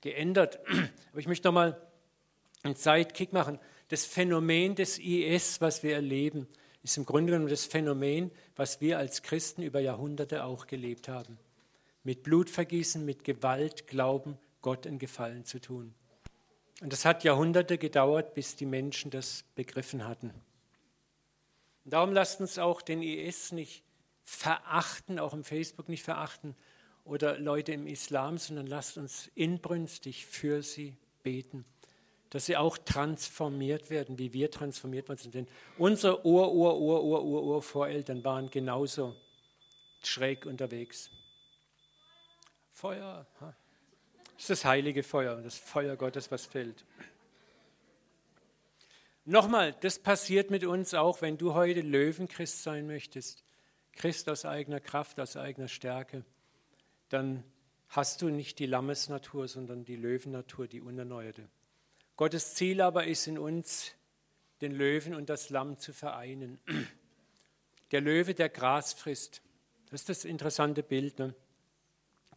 geändert. 0.00 0.60
Aber 1.10 1.20
ich 1.20 1.26
möchte 1.26 1.48
noch 1.48 1.54
mal 2.62 2.70
einen 2.70 2.76
Sidekick 2.76 3.32
machen. 3.32 3.58
Das 3.88 4.04
Phänomen 4.04 4.74
des 4.74 4.98
IS, 4.98 5.60
was 5.60 5.82
wir 5.82 5.94
erleben, 5.94 6.46
ist 6.82 6.96
im 6.96 7.06
Grunde 7.06 7.32
genommen 7.32 7.50
das 7.50 7.64
Phänomen, 7.64 8.30
was 8.56 8.80
wir 8.80 8.98
als 8.98 9.22
Christen 9.22 9.62
über 9.62 9.80
Jahrhunderte 9.80 10.44
auch 10.44 10.66
gelebt 10.66 11.08
haben. 11.08 11.38
Mit 12.04 12.22
Blutvergießen, 12.22 13.04
mit 13.04 13.24
Gewalt, 13.24 13.86
Glauben, 13.86 14.38
Gott 14.62 14.86
einen 14.86 14.98
Gefallen 14.98 15.44
zu 15.44 15.60
tun. 15.60 15.94
Und 16.80 16.92
das 16.92 17.04
hat 17.04 17.24
Jahrhunderte 17.24 17.76
gedauert, 17.76 18.34
bis 18.34 18.56
die 18.56 18.66
Menschen 18.66 19.10
das 19.10 19.44
begriffen 19.54 20.06
hatten. 20.06 20.30
Und 21.84 21.92
darum 21.92 22.12
lasst 22.12 22.40
uns 22.40 22.58
auch 22.58 22.82
den 22.82 23.02
IS 23.02 23.52
nicht 23.52 23.82
verachten, 24.24 25.18
auch 25.18 25.32
im 25.32 25.42
Facebook 25.42 25.88
nicht 25.88 26.02
verachten 26.02 26.54
oder 27.04 27.38
Leute 27.38 27.72
im 27.72 27.86
Islam, 27.86 28.38
sondern 28.38 28.66
lasst 28.66 28.98
uns 28.98 29.30
inbrünstig 29.34 30.26
für 30.26 30.62
sie 30.62 30.96
beten. 31.22 31.64
Dass 32.30 32.46
sie 32.46 32.56
auch 32.56 32.76
transformiert 32.78 33.90
werden, 33.90 34.18
wie 34.18 34.32
wir 34.32 34.50
transformiert 34.50 35.08
worden 35.08 35.18
sind. 35.18 35.34
Denn 35.34 35.48
unsere 35.78 36.26
Ur, 36.26 36.52
Ur, 36.52 36.78
Ur, 36.78 37.02
Ur, 37.02 37.24
Ur, 37.24 37.42
Ur 37.42 37.62
Voreltern 37.62 38.24
waren 38.24 38.50
genauso 38.50 39.16
schräg 40.02 40.46
unterwegs. 40.46 41.10
Feuer, 42.72 43.26
das 43.40 43.54
ist 44.38 44.50
das 44.50 44.64
heilige 44.64 45.02
Feuer, 45.02 45.40
das 45.42 45.56
Feuer 45.58 45.96
Gottes, 45.96 46.30
was 46.30 46.46
fällt. 46.46 46.84
Nochmal, 49.24 49.74
das 49.80 49.98
passiert 49.98 50.50
mit 50.50 50.64
uns 50.64 50.94
auch, 50.94 51.20
wenn 51.20 51.36
du 51.36 51.54
heute 51.54 51.80
Löwenchrist 51.80 52.62
sein 52.62 52.86
möchtest, 52.86 53.44
Christ 53.92 54.28
aus 54.28 54.44
eigener 54.44 54.80
Kraft, 54.80 55.18
aus 55.18 55.36
eigener 55.36 55.68
Stärke, 55.68 56.24
dann 57.08 57.42
hast 57.88 58.22
du 58.22 58.28
nicht 58.28 58.58
die 58.58 58.66
Lammesnatur, 58.66 59.48
sondern 59.48 59.84
die 59.84 59.96
Löwennatur, 59.96 60.68
die 60.68 60.80
unerneuerte. 60.80 61.48
Gottes 62.18 62.56
Ziel 62.56 62.80
aber 62.80 63.06
ist 63.06 63.28
in 63.28 63.38
uns, 63.38 63.94
den 64.60 64.72
Löwen 64.72 65.14
und 65.14 65.28
das 65.30 65.50
Lamm 65.50 65.78
zu 65.78 65.92
vereinen. 65.92 66.58
Der 67.92 68.00
Löwe, 68.00 68.34
der 68.34 68.48
Gras 68.48 68.92
frisst. 68.92 69.40
Das 69.88 70.00
ist 70.00 70.08
das 70.08 70.24
interessante 70.26 70.82
Bild. 70.82 71.20
Ne? 71.20 71.32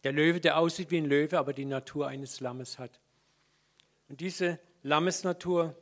Der 0.04 0.12
Löwe, 0.12 0.40
der 0.40 0.56
aussieht 0.56 0.92
wie 0.92 0.98
ein 0.98 1.04
Löwe, 1.04 1.36
aber 1.36 1.52
die 1.52 1.64
Natur 1.64 2.06
eines 2.06 2.38
Lammes 2.38 2.78
hat. 2.78 3.00
Und 4.08 4.20
diese 4.20 4.60
Lammesnatur 4.84 5.76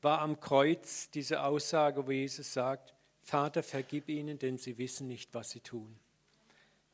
war 0.00 0.22
am 0.22 0.40
Kreuz 0.40 1.10
diese 1.10 1.42
Aussage, 1.44 2.06
wo 2.06 2.10
Jesus 2.10 2.54
sagt, 2.54 2.94
Vater, 3.20 3.62
vergib 3.62 4.08
ihnen, 4.08 4.38
denn 4.38 4.56
sie 4.56 4.78
wissen 4.78 5.06
nicht, 5.06 5.34
was 5.34 5.50
sie 5.50 5.60
tun. 5.60 5.98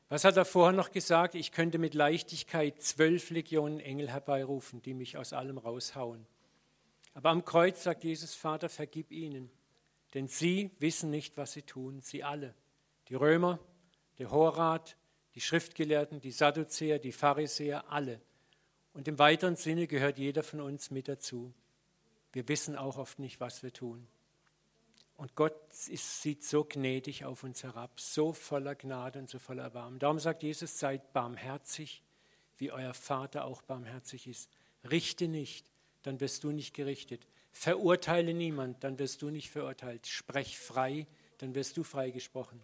Was 0.09 0.25
hat 0.25 0.37
er 0.37 0.45
vorher 0.45 0.77
noch 0.77 0.91
gesagt? 0.91 1.37
Ich 1.37 1.53
könnte 1.53 1.79
mit 1.79 1.95
Leichtigkeit 1.95 2.83
zwölf 2.83 3.31
Legionen 3.31 3.79
Engel 3.79 4.11
herbeirufen, 4.11 4.83
die 4.83 4.93
mich 4.93 5.17
aus 5.17 5.33
allem 5.33 5.57
raushauen. 5.57 6.27
Aber 7.15 7.31
am 7.31 7.45
Kreuz 7.45 7.83
sagt 7.83 8.05
Jesus, 8.05 8.35
Vater, 8.35 8.69
vergib 8.69 9.11
ihnen, 9.11 9.51
denn 10.15 10.29
sie 10.29 10.71
wissen 10.79 11.11
nicht, 11.11 11.37
was 11.37 11.53
sie 11.53 11.63
tun, 11.63 12.01
sie 12.01 12.25
alle. 12.25 12.55
Die 13.09 13.15
Römer, 13.15 13.59
der 14.19 14.31
Horat, 14.31 14.97
die 15.35 15.41
Schriftgelehrten, 15.41 16.21
die 16.21 16.33
Sadduzäer, 16.33 16.99
die 16.99 17.13
Pharisäer, 17.13 17.91
alle. 17.91 18.21
Und 18.93 19.09
im 19.09 19.19
weiteren 19.19 19.57
Sinne 19.57 19.87
gehört 19.87 20.19
jeder 20.19 20.43
von 20.43 20.61
uns 20.61 20.91
mit 20.91 21.09
dazu. 21.09 21.53
Wir 22.33 22.49
wissen 22.49 22.77
auch 22.77 22.99
oft 22.99 23.19
nicht, 23.19 23.41
was 23.41 23.63
wir 23.63 23.73
tun. 23.73 24.07
Und 25.17 25.35
Gott 25.35 25.57
ist, 25.89 26.23
sieht 26.23 26.45
so 26.45 26.65
gnädig 26.65 27.25
auf 27.25 27.43
uns 27.43 27.65
herab, 27.65 27.99
so 27.99 28.33
voller 28.33 28.77
Gnade 28.77 29.19
und 29.19 29.29
so 29.29 29.41
voller 29.41 29.65
Erbarmen. 29.65 29.99
Darum 29.99 30.21
sagt 30.21 30.45
Jesus, 30.45 30.79
seid 30.79 31.13
barmherzig, 31.13 32.05
wie 32.57 32.71
euer 32.71 32.95
Vater 32.95 33.45
auch 33.45 33.63
barmherzig 33.63 34.29
ist. 34.29 34.49
Richte 34.89 35.27
nicht, 35.27 35.73
dann 36.03 36.21
wirst 36.21 36.45
du 36.45 36.51
nicht 36.51 36.75
gerichtet. 36.75 37.27
Verurteile 37.51 38.35
niemand, 38.35 38.85
dann 38.85 38.99
wirst 38.99 39.23
du 39.23 39.31
nicht 39.31 39.51
verurteilt. 39.51 40.07
Sprech 40.07 40.59
frei, 40.59 41.07
dann 41.39 41.55
wirst 41.55 41.77
du 41.77 41.83
freigesprochen. 41.83 42.61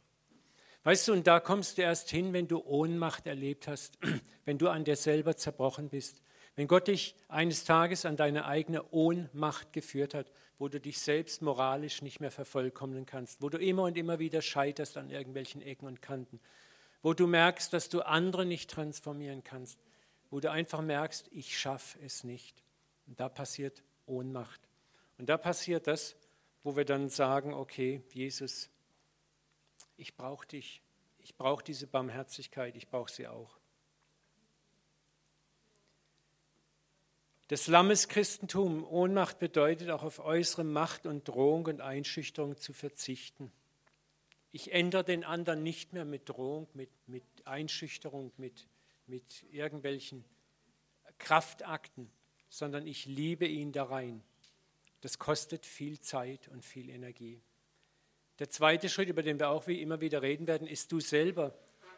Weißt 0.85 1.09
du, 1.09 1.13
und 1.15 1.27
da 1.27 1.41
kommst 1.41 1.79
du 1.79 1.83
erst 1.83 2.11
hin, 2.11 2.33
wenn 2.33 2.47
du 2.47 2.63
Ohnmacht 2.63 3.27
erlebt 3.27 3.69
hast, 3.69 3.99
wenn 4.45 4.59
du 4.59 4.69
an 4.69 4.85
dir 4.85 4.97
selber 4.97 5.37
zerbrochen 5.37 5.89
bist, 5.89 6.21
wenn 6.57 6.69
Gott 6.69 6.89
dich 6.89 7.17
eines 7.29 7.65
Tages 7.65 8.05
an 8.05 8.17
deine 8.17 8.45
eigene 8.45 8.85
Ohnmacht 8.93 9.73
geführt 9.73 10.15
hat, 10.15 10.31
wo 10.59 10.69
du 10.69 10.79
dich 10.79 11.01
selbst 11.01 11.43
moralisch 11.43 12.03
nicht 12.03 12.21
mehr 12.21 12.31
vervollkommnen 12.31 13.07
kannst, 13.07 13.43
wo 13.43 13.49
du 13.49 13.59
immer 13.59 13.85
und 13.85 13.97
immer 13.97 14.19
wieder 14.19 14.41
scheiterst 14.41 14.97
an 14.97 15.11
irgendwelchen 15.11 15.63
Ecken 15.63 15.87
und 15.87 16.01
Kanten, 16.01 16.39
wo 17.03 17.13
du 17.13 17.27
merkst, 17.27 17.73
dass 17.73 17.89
du 17.89 18.03
andere 18.03 18.47
nicht 18.47 18.71
transformieren 18.71 19.43
kannst, 19.43 19.81
wo 20.31 20.39
du 20.39 20.51
einfach 20.51 20.81
merkst, 20.81 21.29
ich 21.33 21.59
schaffe 21.59 21.99
es 22.05 22.25
nicht. 22.25 22.63
Und 23.07 23.21
da 23.21 23.29
passiert 23.29 23.83
Ohnmacht. 24.07 24.61
Und 25.19 25.29
da 25.29 25.37
passiert 25.37 25.87
das, 25.87 26.17
wo 26.63 26.77
wir 26.77 26.85
dann 26.85 27.09
sagen, 27.09 27.53
okay, 27.53 28.03
Jesus, 28.13 28.71
ich 29.97 30.17
brauche 30.17 30.47
dich, 30.47 30.83
ich 31.19 31.37
brauche 31.37 31.63
diese 31.63 31.87
Barmherzigkeit, 31.87 32.77
ich 32.77 32.89
brauche 32.89 33.11
sie 33.11 33.29
auch. 33.29 33.59
Das 37.49 37.67
Lammeschristentum, 37.67 38.85
Ohnmacht 38.87 39.39
bedeutet 39.39 39.91
auch 39.91 40.03
auf 40.03 40.19
äußere 40.19 40.65
Macht 40.65 41.05
und 41.05 41.29
Drohung 41.29 41.67
und 41.67 41.83
Einschüchterung 41.83 42.57
zu 42.57 42.73
verzichten. 42.73 43.53
Ich 44.51 44.73
ändere 44.73 45.05
den 45.05 45.25
anderen 45.25 45.63
nicht 45.63 45.93
mehr 45.93 46.07
mit 46.07 46.29
Drohung, 46.29 46.69
mit, 46.73 46.91
mit 47.07 47.25
Einschüchterung, 47.45 48.33
mit, 48.39 48.67
mit 49.07 49.45
irgendwelchen 49.51 50.25
Kraftakten, 51.19 52.11
sondern 52.55 52.87
ich 52.87 53.07
liebe 53.07 53.47
ihn 53.47 53.73
da 53.73 53.83
rein. 53.83 54.23
Das 55.01 55.19
kostet 55.19 55.67
viel 55.67 55.99
Zeit 55.99 56.47
und 56.47 56.65
viel 56.65 56.89
Energie. 56.89 57.43
Der 58.39 58.49
zweite 58.49 58.89
Schritt, 58.89 59.09
über 59.09 59.25
den 59.25 59.41
wir 59.41 59.49
auch 59.49 59.67
wie 59.67 59.83
immer 59.83 60.01
wieder 60.01 60.23
reden 60.23 60.47
werden, 60.47 60.69
ist 60.69 60.93
du 60.93 61.01
selber. 61.01 61.53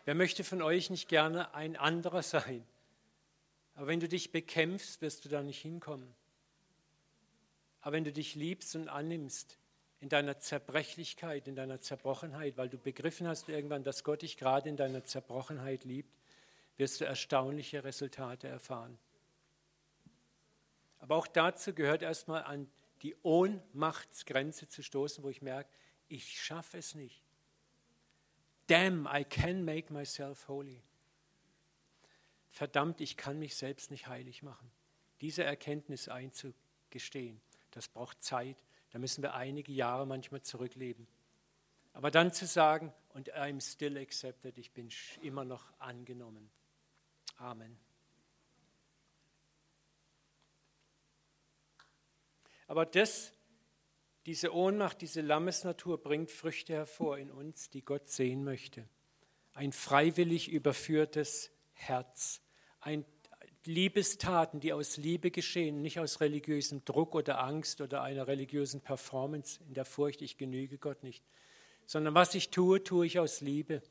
Wer 0.07 0.15
möchte 0.15 0.45
von 0.45 0.63
euch 0.63 0.89
nicht 0.89 1.09
gerne 1.11 1.55
ein 1.55 1.77
anderer 1.77 2.23
sein? 2.23 2.65
Aber 3.75 3.87
wenn 3.87 4.01
du 4.01 4.09
dich 4.09 4.33
bekämpfst, 4.33 5.03
wirst 5.03 5.27
du 5.27 5.29
da 5.29 5.43
nicht 5.43 5.61
hinkommen. 5.61 6.15
Aber 7.83 7.93
wenn 7.93 8.05
du 8.05 8.13
dich 8.13 8.35
liebst 8.35 8.77
und 8.77 8.89
annimmst, 8.89 9.59
in 10.01 10.09
deiner 10.09 10.39
Zerbrechlichkeit, 10.39 11.49
in 11.49 11.55
deiner 11.55 11.83
Zerbrochenheit, 11.83 12.57
weil 12.57 12.71
du 12.71 12.79
begriffen 12.79 13.29
hast 13.29 13.51
irgendwann, 13.51 13.85
dass 13.85 14.05
Gott 14.05 14.23
dich 14.23 14.39
gerade 14.39 14.71
in 14.71 14.77
deiner 14.79 15.05
Zerbrochenheit 15.05 15.85
liebt, 15.85 16.17
wirst 16.79 17.01
du 17.01 17.05
erstaunliche 17.05 17.85
Resultate 17.85 18.49
erfahren. 18.49 18.99
Aber 20.99 21.17
auch 21.17 21.27
dazu 21.27 21.75
gehört 21.75 22.03
erstmal 22.03 22.45
an 22.45 22.71
die 23.03 23.15
Ohnmachtsgrenze 23.23 24.69
zu 24.69 24.83
stoßen, 24.83 25.23
wo 25.23 25.29
ich 25.29 25.43
merke, 25.43 25.71
ich 26.09 26.41
schaffe 26.41 26.79
es 26.79 26.95
nicht. 26.95 27.23
Damn, 28.69 29.07
I 29.13 29.25
can 29.25 29.65
make 29.65 29.93
myself 29.93 30.49
holy 30.49 30.83
verdammt, 32.57 33.03
ich 33.03 33.17
kann 33.17 33.39
mich 33.39 33.55
selbst 33.55 33.91
nicht 33.91 34.09
heilig 34.09 34.43
machen. 34.43 34.71
Diese 35.21 35.45
Erkenntnis 35.45 36.09
einzugestehen, 36.09 37.41
das 37.71 37.87
braucht 37.89 38.23
Zeit. 38.23 38.65
Da 38.91 38.99
müssen 38.99 39.23
wir 39.23 39.35
einige 39.35 39.73
Jahre 39.73 40.07
manchmal 40.07 40.41
zurückleben. 40.41 41.07
Aber 41.93 42.11
dann 42.11 42.33
zu 42.33 42.47
sagen, 42.47 42.93
und 43.11 43.35
I'm 43.35 43.61
still 43.61 43.99
accepted, 43.99 44.57
ich 44.59 44.73
bin 44.73 44.89
immer 45.23 45.45
noch 45.45 45.71
angenommen. 45.79 46.51
Amen. 47.37 47.79
Aber 52.67 52.87
das, 52.87 53.33
diese 54.27 54.53
Ohnmacht, 54.53 55.01
diese 55.01 55.21
Lammesnatur 55.21 56.03
bringt 56.03 56.31
Früchte 56.31 56.75
hervor 56.75 57.19
in 57.19 57.31
uns, 57.31 57.71
die 57.71 57.83
Gott 57.83 58.09
sehen 58.09 58.45
möchte. 58.45 58.89
Ein 59.55 59.73
freiwillig 59.73 60.49
überführtes 60.49 61.51
Herz, 61.73 62.41
ein 62.81 63.05
Liebestaten, 63.65 64.61
die 64.61 64.73
aus 64.73 64.97
Liebe 64.97 65.31
geschehen, 65.31 65.83
nicht 65.83 65.99
aus 65.99 66.21
religiösem 66.21 66.85
Druck 66.85 67.15
oder 67.15 67.43
Angst 67.43 67.81
oder 67.81 68.03
einer 68.03 68.27
religiösen 68.27 68.81
Performance 68.81 69.61
in 69.67 69.75
der 69.75 69.85
Furcht, 69.85 70.23
ich 70.23 70.37
genüge 70.37 70.79
Gott 70.79 71.03
nicht, 71.03 71.25
sondern 71.85 72.15
was 72.15 72.35
ich 72.35 72.51
tue, 72.51 72.83
tue 72.83 73.07
ich 73.07 73.19
aus 73.19 73.41
Liebe. 73.41 73.83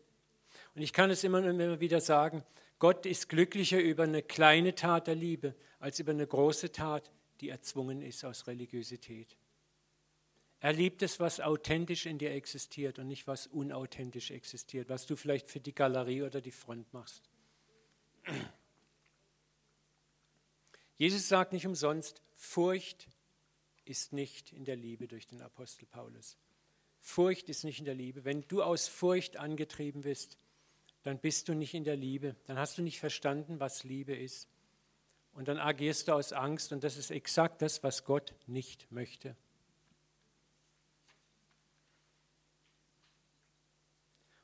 Und 0.75 0.81
ich 0.81 0.93
kann 0.93 1.09
es 1.09 1.23
immer 1.23 1.39
und 1.39 1.59
immer 1.59 1.79
wieder 1.79 2.01
sagen, 2.01 2.43
Gott 2.79 3.05
ist 3.05 3.29
glücklicher 3.29 3.79
über 3.79 4.03
eine 4.03 4.21
kleine 4.21 4.75
Tat 4.75 5.07
der 5.07 5.15
Liebe 5.15 5.55
als 5.79 5.99
über 5.99 6.11
eine 6.11 6.27
große 6.27 6.71
Tat, 6.71 7.11
die 7.41 7.49
erzwungen 7.49 8.01
ist 8.01 8.23
aus 8.25 8.47
Religiosität. 8.47 9.37
Er 10.59 10.73
liebt 10.73 11.01
es, 11.01 11.19
was 11.19 11.41
authentisch 11.41 12.05
in 12.05 12.17
dir 12.17 12.31
existiert 12.31 12.97
und 12.97 13.07
nicht 13.07 13.27
was 13.27 13.47
unauthentisch 13.47 14.31
existiert, 14.31 14.89
was 14.89 15.05
du 15.05 15.15
vielleicht 15.15 15.49
für 15.49 15.59
die 15.59 15.75
Galerie 15.75 16.23
oder 16.23 16.41
die 16.41 16.51
Front 16.51 16.91
machst. 16.93 17.29
Jesus 20.97 21.27
sagt 21.27 21.53
nicht 21.53 21.67
umsonst, 21.67 22.21
Furcht 22.35 23.07
ist 23.83 24.13
nicht 24.13 24.51
in 24.53 24.65
der 24.65 24.75
Liebe 24.75 25.07
durch 25.07 25.27
den 25.27 25.41
Apostel 25.41 25.85
Paulus. 25.85 26.37
Furcht 26.99 27.49
ist 27.49 27.63
nicht 27.63 27.79
in 27.79 27.85
der 27.85 27.93
Liebe. 27.93 28.25
Wenn 28.25 28.41
du 28.47 28.63
aus 28.63 28.87
Furcht 28.87 29.37
angetrieben 29.37 30.01
bist, 30.01 30.37
dann 31.03 31.19
bist 31.19 31.47
du 31.47 31.53
nicht 31.53 31.75
in 31.75 31.83
der 31.83 31.95
Liebe. 31.95 32.35
Dann 32.45 32.57
hast 32.57 32.77
du 32.77 32.81
nicht 32.81 32.99
verstanden, 32.99 33.59
was 33.59 33.83
Liebe 33.83 34.15
ist. 34.15 34.47
Und 35.35 35.47
dann 35.47 35.59
agierst 35.59 36.07
du 36.07 36.13
aus 36.13 36.33
Angst 36.33 36.71
und 36.71 36.83
das 36.83 36.97
ist 36.97 37.11
exakt 37.11 37.61
das, 37.61 37.83
was 37.83 38.03
Gott 38.03 38.33
nicht 38.47 38.91
möchte. 38.91 39.35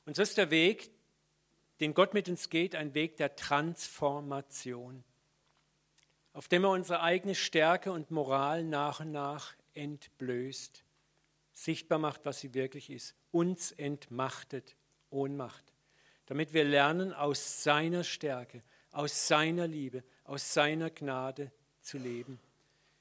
Und 0.06 0.16
so 0.16 0.22
ist 0.22 0.38
der 0.38 0.52
Weg, 0.52 0.92
den 1.80 1.94
Gott 1.94 2.14
mit 2.14 2.30
uns 2.30 2.50
geht, 2.50 2.76
ein 2.76 2.94
Weg 2.94 3.18
der 3.18 3.36
Transformation 3.36 5.04
auf 6.34 6.48
dem 6.48 6.64
er 6.64 6.70
unsere 6.72 7.02
eigene 7.02 7.36
Stärke 7.36 7.92
und 7.92 8.12
Moral 8.12 8.64
nach 8.64 9.02
und 9.02 9.12
nach 9.12 9.54
entblößt, 9.74 10.84
sichtbar 11.54 12.00
macht, 12.00 12.26
was 12.26 12.40
sie 12.40 12.54
wirklich 12.54 12.90
ist, 12.90 13.16
uns 13.32 13.72
entmachtet, 13.72 14.76
Ohnmacht, 15.10 15.74
damit 16.28 16.54
wir 16.54 16.64
lernen, 16.64 17.14
aus 17.14 17.64
seiner 17.64 18.04
Stärke, 18.04 18.64
aus 18.92 19.28
seiner 19.28 19.68
Liebe, 19.68 20.04
aus 20.24 20.54
seiner 20.54 20.90
Gnade 20.90 21.52
zu 21.82 21.98
leben. 21.98 22.40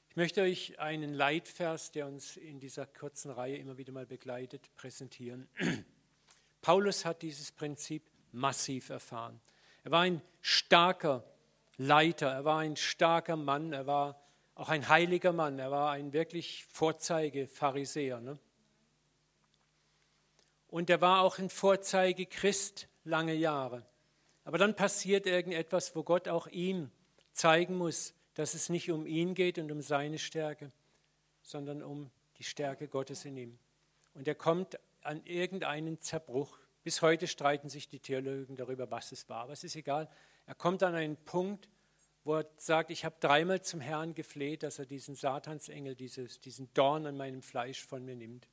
Ich 0.09 0.15
möchte 0.17 0.41
euch 0.41 0.77
einen 0.79 1.13
Leitvers, 1.13 1.91
der 1.91 2.05
uns 2.05 2.35
in 2.35 2.59
dieser 2.59 2.85
kurzen 2.85 3.31
Reihe 3.31 3.55
immer 3.55 3.77
wieder 3.77 3.93
mal 3.93 4.05
begleitet, 4.05 4.69
präsentieren. 4.75 5.47
Paulus 6.61 7.05
hat 7.05 7.21
dieses 7.21 7.51
Prinzip 7.51 8.03
massiv 8.31 8.89
erfahren. 8.89 9.39
Er 9.83 9.91
war 9.91 10.01
ein 10.01 10.21
starker 10.41 11.23
Leiter, 11.77 12.29
er 12.29 12.45
war 12.45 12.59
ein 12.59 12.75
starker 12.75 13.35
Mann, 13.35 13.73
er 13.73 13.87
war 13.87 14.21
auch 14.55 14.69
ein 14.69 14.89
heiliger 14.89 15.33
Mann, 15.33 15.59
er 15.59 15.71
war 15.71 15.91
ein 15.91 16.13
wirklich 16.13 16.65
Vorzeige-Pharisäer. 16.65 18.19
Ne? 18.19 18.37
Und 20.67 20.89
er 20.89 21.01
war 21.01 21.21
auch 21.21 21.39
ein 21.39 21.49
Vorzeige-Christ 21.49 22.87
lange 23.03 23.33
Jahre. 23.33 23.85
Aber 24.43 24.57
dann 24.57 24.75
passiert 24.75 25.25
irgendetwas, 25.25 25.95
wo 25.95 26.03
Gott 26.03 26.27
auch 26.27 26.47
ihm 26.47 26.91
zeigen 27.41 27.75
muss, 27.75 28.13
dass 28.35 28.53
es 28.53 28.69
nicht 28.69 28.91
um 28.91 29.07
ihn 29.07 29.33
geht 29.33 29.57
und 29.57 29.71
um 29.71 29.81
seine 29.81 30.19
Stärke, 30.19 30.71
sondern 31.41 31.81
um 31.81 32.11
die 32.37 32.43
Stärke 32.43 32.87
Gottes 32.87 33.25
in 33.25 33.35
ihm. 33.35 33.57
Und 34.13 34.27
er 34.27 34.35
kommt 34.35 34.79
an 35.01 35.25
irgendeinen 35.25 35.99
Zerbruch. 35.99 36.59
Bis 36.83 37.01
heute 37.01 37.25
streiten 37.25 37.67
sich 37.67 37.89
die 37.89 37.99
Theologen 37.99 38.57
darüber, 38.57 38.91
was 38.91 39.11
es 39.11 39.27
war. 39.27 39.45
Aber 39.45 39.53
es 39.53 39.63
ist 39.63 39.75
egal. 39.75 40.07
Er 40.45 40.53
kommt 40.53 40.83
an 40.83 40.93
einen 40.93 41.17
Punkt, 41.17 41.67
wo 42.23 42.35
er 42.35 42.45
sagt, 42.57 42.91
ich 42.91 43.05
habe 43.05 43.15
dreimal 43.19 43.63
zum 43.63 43.81
Herrn 43.81 44.13
gefleht, 44.13 44.61
dass 44.61 44.77
er 44.77 44.85
diesen 44.85 45.15
Satansengel, 45.15 45.95
dieses, 45.95 46.39
diesen 46.41 46.71
Dorn 46.75 47.07
an 47.07 47.17
meinem 47.17 47.41
Fleisch 47.41 47.83
von 47.83 48.05
mir 48.05 48.15
nimmt. 48.15 48.47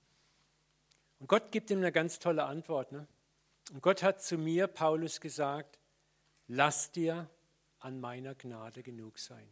Und 1.18 1.26
Gott 1.26 1.52
gibt 1.52 1.71
ihm 1.71 1.78
eine 1.78 1.92
ganz 1.92 2.21
tolle 2.21 2.45
Antwort. 2.45 2.90
Ne? 2.92 3.07
Und 3.71 3.83
Gott 3.83 4.02
hat 4.02 4.23
zu 4.23 4.38
mir, 4.38 4.66
Paulus, 4.66 5.21
gesagt, 5.21 5.78
lass 6.47 6.90
dir 6.90 7.28
an 7.81 8.01
meiner 8.01 8.35
Gnade 8.35 8.83
genug 8.83 9.19
sein. 9.19 9.49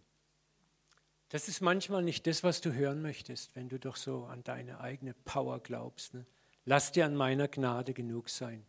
Das 1.29 1.49
ist 1.49 1.61
manchmal 1.61 2.03
nicht 2.03 2.27
das, 2.27 2.45
was 2.45 2.61
du 2.61 2.73
hören 2.73 3.03
möchtest, 3.03 3.57
wenn 3.57 3.69
du 3.69 3.79
doch 3.79 3.97
so 3.97 4.25
an 4.27 4.45
deine 4.45 4.81
eigene 4.81 5.13
Power 5.13 5.61
glaubst. 5.61 6.15
Ne? 6.15 6.25
Lass 6.65 6.93
dir 6.93 7.05
an 7.05 7.17
meiner 7.17 7.49
Gnade 7.49 7.95
genug 7.95 8.29
sein. 8.29 8.65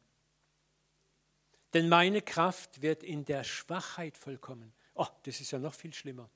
Denn 1.74 1.90
meine 1.90 2.22
Kraft 2.22 2.82
wird 2.82 3.04
in 3.04 3.26
der 3.26 3.44
Schwachheit 3.44 4.18
vollkommen. 4.18 4.74
Oh, 4.96 5.08
das 5.24 5.40
ist 5.42 5.52
ja 5.52 5.60
noch 5.60 5.74
viel 5.74 5.94
schlimmer. 5.94 6.30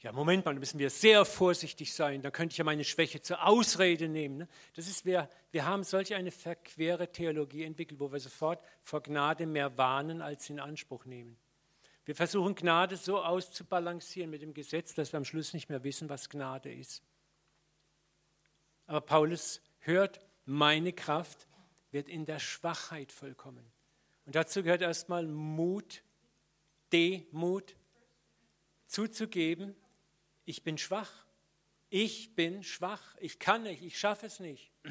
Ja, 0.00 0.12
Moment 0.12 0.44
mal, 0.44 0.52
da 0.52 0.60
müssen 0.60 0.78
wir 0.78 0.90
sehr 0.90 1.24
vorsichtig 1.24 1.94
sein. 1.94 2.20
Da 2.20 2.30
könnte 2.30 2.52
ich 2.52 2.58
ja 2.58 2.64
meine 2.64 2.84
Schwäche 2.84 3.22
zur 3.22 3.46
Ausrede 3.46 4.08
nehmen. 4.08 4.36
Ne? 4.36 4.48
Das 4.74 4.86
ist, 4.86 5.06
wir, 5.06 5.30
wir 5.50 5.64
haben 5.64 5.82
solch 5.82 6.14
eine 6.14 6.30
verquere 6.30 7.10
Theologie 7.10 7.62
entwickelt, 7.62 8.00
wo 8.00 8.12
wir 8.12 8.20
sofort 8.20 8.62
vor 8.82 9.02
Gnade 9.02 9.46
mehr 9.46 9.78
warnen 9.78 10.20
als 10.20 10.50
in 10.50 10.60
Anspruch 10.60 11.06
nehmen. 11.06 11.38
Wir 12.04 12.14
versuchen 12.14 12.54
Gnade 12.54 12.96
so 12.96 13.22
auszubalancieren 13.22 14.30
mit 14.30 14.42
dem 14.42 14.52
Gesetz, 14.52 14.94
dass 14.94 15.12
wir 15.12 15.18
am 15.18 15.24
Schluss 15.24 15.54
nicht 15.54 15.68
mehr 15.68 15.84
wissen, 15.84 16.08
was 16.08 16.28
Gnade 16.28 16.72
ist. 16.72 17.02
Aber 18.86 19.00
Paulus 19.00 19.62
hört, 19.80 20.20
meine 20.44 20.92
Kraft 20.92 21.48
wird 21.90 22.08
in 22.08 22.26
der 22.26 22.38
Schwachheit 22.38 23.12
vollkommen. 23.12 23.64
Und 24.26 24.34
dazu 24.34 24.62
gehört 24.62 24.82
erstmal 24.82 25.26
Mut, 25.26 26.02
Demut, 26.92 27.76
zuzugeben, 28.86 29.74
ich 30.44 30.62
bin 30.62 30.78
schwach. 30.78 31.10
Ich 31.90 32.34
bin 32.34 32.62
schwach. 32.62 33.16
Ich 33.20 33.38
kann 33.38 33.62
nicht. 33.62 33.82
Ich 33.82 33.98
schaffe 33.98 34.26
es 34.26 34.40
nicht. 34.40 34.70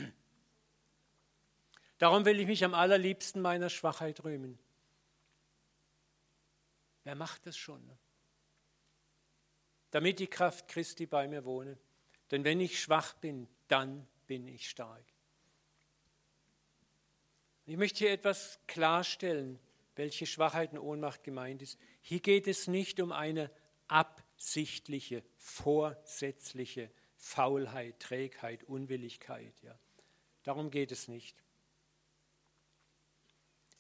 Darum 1.98 2.26
will 2.26 2.40
ich 2.40 2.48
mich 2.48 2.64
am 2.66 2.74
allerliebsten 2.74 3.42
meiner 3.42 3.70
Schwachheit 3.70 4.24
rühmen. 4.24 4.58
Wer 7.04 7.16
macht 7.16 7.46
das 7.46 7.58
schon? 7.58 7.82
Damit 9.92 10.20
die 10.20 10.28
Kraft 10.28 10.68
Christi 10.68 11.06
bei 11.06 11.28
mir 11.28 11.46
wohne. 11.46 11.78
Denn 12.32 12.44
wenn 12.44 12.60
ich 12.60 12.82
schwach 12.82 13.14
bin, 13.16 13.48
dann 13.68 14.08
bin 14.26 14.48
ich 14.48 14.70
stark. 14.70 15.06
Ich 17.66 17.78
möchte 17.78 18.00
hier 18.00 18.12
etwas 18.12 18.60
klarstellen, 18.68 19.60
welche 19.96 20.26
Schwachheit 20.26 20.74
und 20.74 20.80
Ohnmacht 20.80 21.24
gemeint 21.24 21.62
ist. 21.62 21.80
Hier 22.02 22.20
geht 22.20 22.48
es 22.48 22.68
nicht 22.68 23.00
um 23.00 23.12
eine 23.12 23.52
absichtliche, 23.88 25.24
vorsätzliche 25.38 26.90
Faulheit, 27.16 28.00
Trägheit, 28.00 28.64
Unwilligkeit. 28.64 29.54
Ja. 29.62 29.78
Darum 30.44 30.72
geht 30.72 30.92
es 30.92 31.08
nicht. 31.08 31.42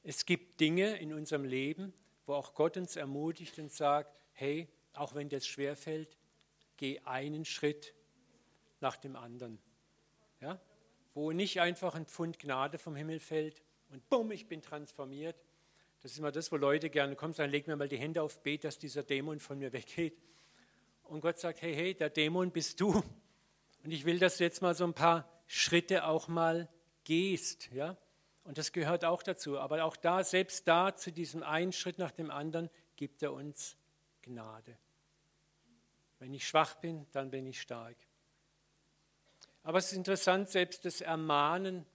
Es 0.03 0.25
gibt 0.25 0.59
Dinge 0.59 0.97
in 0.97 1.13
unserem 1.13 1.43
Leben, 1.43 1.93
wo 2.25 2.33
auch 2.33 2.53
Gott 2.53 2.77
uns 2.77 2.95
ermutigt 2.95 3.57
und 3.59 3.71
sagt, 3.71 4.19
hey, 4.33 4.67
auch 4.93 5.15
wenn 5.15 5.29
das 5.29 5.45
schwerfällt, 5.45 6.17
geh 6.77 6.99
einen 7.05 7.45
Schritt 7.45 7.93
nach 8.79 8.97
dem 8.97 9.15
anderen. 9.15 9.59
Ja? 10.39 10.59
Wo 11.13 11.31
nicht 11.31 11.61
einfach 11.61 11.95
ein 11.95 12.05
Pfund 12.05 12.39
Gnade 12.39 12.77
vom 12.77 12.95
Himmel 12.95 13.19
fällt 13.19 13.61
und 13.89 14.07
bumm, 14.09 14.31
ich 14.31 14.47
bin 14.47 14.61
transformiert. 14.61 15.35
Das 16.01 16.11
ist 16.11 16.17
immer 16.17 16.31
das, 16.31 16.51
wo 16.51 16.57
Leute 16.57 16.89
gerne 16.89 17.15
kommen, 17.15 17.33
sagen, 17.33 17.51
leg 17.51 17.67
mir 17.67 17.75
mal 17.75 17.87
die 17.87 17.97
Hände 17.97 18.21
auf, 18.21 18.41
bet, 18.43 18.63
dass 18.63 18.77
dieser 18.77 19.03
Dämon 19.03 19.39
von 19.39 19.57
mir 19.57 19.71
weggeht. 19.71 20.17
Und 21.03 21.21
Gott 21.21 21.39
sagt, 21.39 21.61
hey, 21.61 21.73
hey, 21.73 21.93
der 21.93 22.09
Dämon 22.09 22.51
bist 22.51 22.81
du. 22.81 22.91
Und 23.83 23.91
ich 23.91 24.05
will, 24.05 24.19
dass 24.19 24.37
du 24.37 24.43
jetzt 24.43 24.61
mal 24.61 24.75
so 24.75 24.83
ein 24.83 24.93
paar 24.93 25.29
Schritte 25.47 26.05
auch 26.05 26.27
mal 26.27 26.67
gehst. 27.03 27.71
Ja? 27.71 27.97
Und 28.43 28.57
das 28.57 28.71
gehört 28.71 29.05
auch 29.05 29.23
dazu. 29.23 29.59
Aber 29.59 29.83
auch 29.83 29.95
da, 29.95 30.23
selbst 30.23 30.67
da, 30.67 30.95
zu 30.95 31.11
diesem 31.11 31.43
einen 31.43 31.71
Schritt 31.71 31.97
nach 31.97 32.11
dem 32.11 32.29
anderen, 32.29 32.69
gibt 32.95 33.23
er 33.23 33.33
uns 33.33 33.77
Gnade. 34.21 34.77
Wenn 36.19 36.33
ich 36.33 36.47
schwach 36.47 36.75
bin, 36.75 37.05
dann 37.11 37.31
bin 37.31 37.45
ich 37.45 37.61
stark. 37.61 37.97
Aber 39.63 39.77
es 39.77 39.87
ist 39.87 39.97
interessant, 39.97 40.49
selbst 40.49 40.85
das 40.85 41.01
Ermahnen 41.01 41.85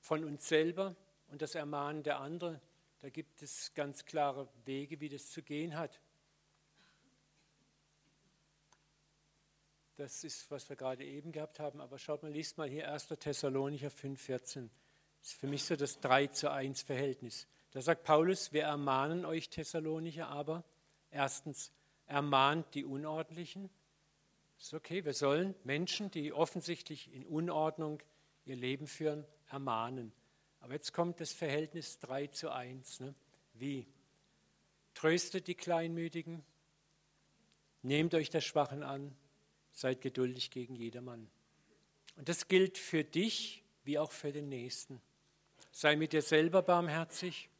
von 0.00 0.24
uns 0.24 0.48
selber 0.48 0.96
und 1.28 1.42
das 1.42 1.54
Ermahnen 1.54 2.02
der 2.02 2.20
anderen, 2.20 2.60
da 3.00 3.10
gibt 3.10 3.42
es 3.42 3.74
ganz 3.74 4.04
klare 4.04 4.48
Wege, 4.64 5.00
wie 5.00 5.08
das 5.08 5.30
zu 5.30 5.42
gehen 5.42 5.76
hat. 5.76 6.00
Das 9.96 10.24
ist, 10.24 10.50
was 10.50 10.68
wir 10.68 10.76
gerade 10.76 11.04
eben 11.04 11.32
gehabt 11.32 11.58
haben. 11.58 11.80
Aber 11.80 11.98
schaut 11.98 12.22
mal, 12.22 12.30
liest 12.30 12.58
mal 12.58 12.68
hier 12.68 12.90
1. 12.92 13.08
Thessalonicher 13.18 13.88
5,14. 13.88 14.68
Das 15.26 15.32
ist 15.32 15.40
für 15.40 15.48
mich 15.48 15.64
so 15.64 15.74
das 15.74 15.98
3 15.98 16.28
zu 16.28 16.52
1 16.52 16.82
Verhältnis. 16.82 17.48
Da 17.72 17.80
sagt 17.80 18.04
Paulus, 18.04 18.52
wir 18.52 18.62
ermahnen 18.62 19.24
euch 19.24 19.48
Thessalonicher 19.48 20.28
aber, 20.28 20.62
erstens, 21.10 21.72
ermahnt 22.06 22.72
die 22.74 22.84
Unordentlichen. 22.84 23.68
Das 24.56 24.68
ist 24.68 24.74
okay, 24.74 25.04
wir 25.04 25.14
sollen 25.14 25.56
Menschen, 25.64 26.12
die 26.12 26.32
offensichtlich 26.32 27.12
in 27.12 27.26
Unordnung 27.26 28.00
ihr 28.44 28.54
Leben 28.54 28.86
führen, 28.86 29.26
ermahnen. 29.50 30.12
Aber 30.60 30.74
jetzt 30.74 30.92
kommt 30.92 31.20
das 31.20 31.32
Verhältnis 31.32 31.98
3 31.98 32.28
zu 32.28 32.52
1. 32.52 33.00
Ne? 33.00 33.12
Wie? 33.54 33.88
Tröstet 34.94 35.48
die 35.48 35.56
Kleinmütigen, 35.56 36.44
nehmt 37.82 38.14
euch 38.14 38.30
der 38.30 38.42
Schwachen 38.42 38.84
an, 38.84 39.12
seid 39.72 40.02
geduldig 40.02 40.52
gegen 40.52 40.76
jedermann. 40.76 41.28
Und 42.14 42.28
das 42.28 42.46
gilt 42.46 42.78
für 42.78 43.02
dich 43.02 43.64
wie 43.82 43.98
auch 43.98 44.12
für 44.12 44.30
den 44.30 44.48
Nächsten. 44.48 45.02
Sei 45.78 45.94
mit 45.94 46.14
dir 46.14 46.22
selber 46.22 46.62
barmherzig, 46.62 47.50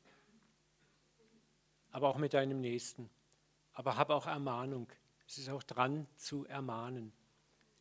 aber 1.90 2.08
auch 2.08 2.16
mit 2.16 2.32
deinem 2.32 2.62
Nächsten. 2.62 3.10
Aber 3.74 3.98
hab 3.98 4.08
auch 4.08 4.26
Ermahnung. 4.26 4.88
Es 5.26 5.36
ist 5.36 5.50
auch 5.50 5.62
dran 5.62 6.06
zu 6.16 6.46
ermahnen, 6.46 7.12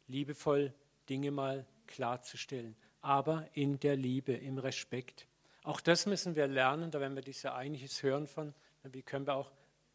liebevoll 0.07 0.73
Dinge 1.07 1.31
mal 1.31 1.65
klarzustellen, 1.87 2.75
aber 2.99 3.47
in 3.53 3.79
der 3.79 3.95
Liebe, 3.95 4.33
im 4.33 4.57
Respekt. 4.57 5.25
Auch 5.63 5.79
das 5.79 6.05
müssen 6.05 6.35
wir 6.35 6.47
lernen, 6.47 6.91
da 6.91 6.99
werden 6.99 7.15
wir 7.15 7.23
diese 7.23 7.53
einiges 7.53 8.03
hören 8.03 8.27
von, 8.27 8.53
wie 8.83 9.03
können 9.03 9.27
wir 9.27 9.35
auch 9.35 9.53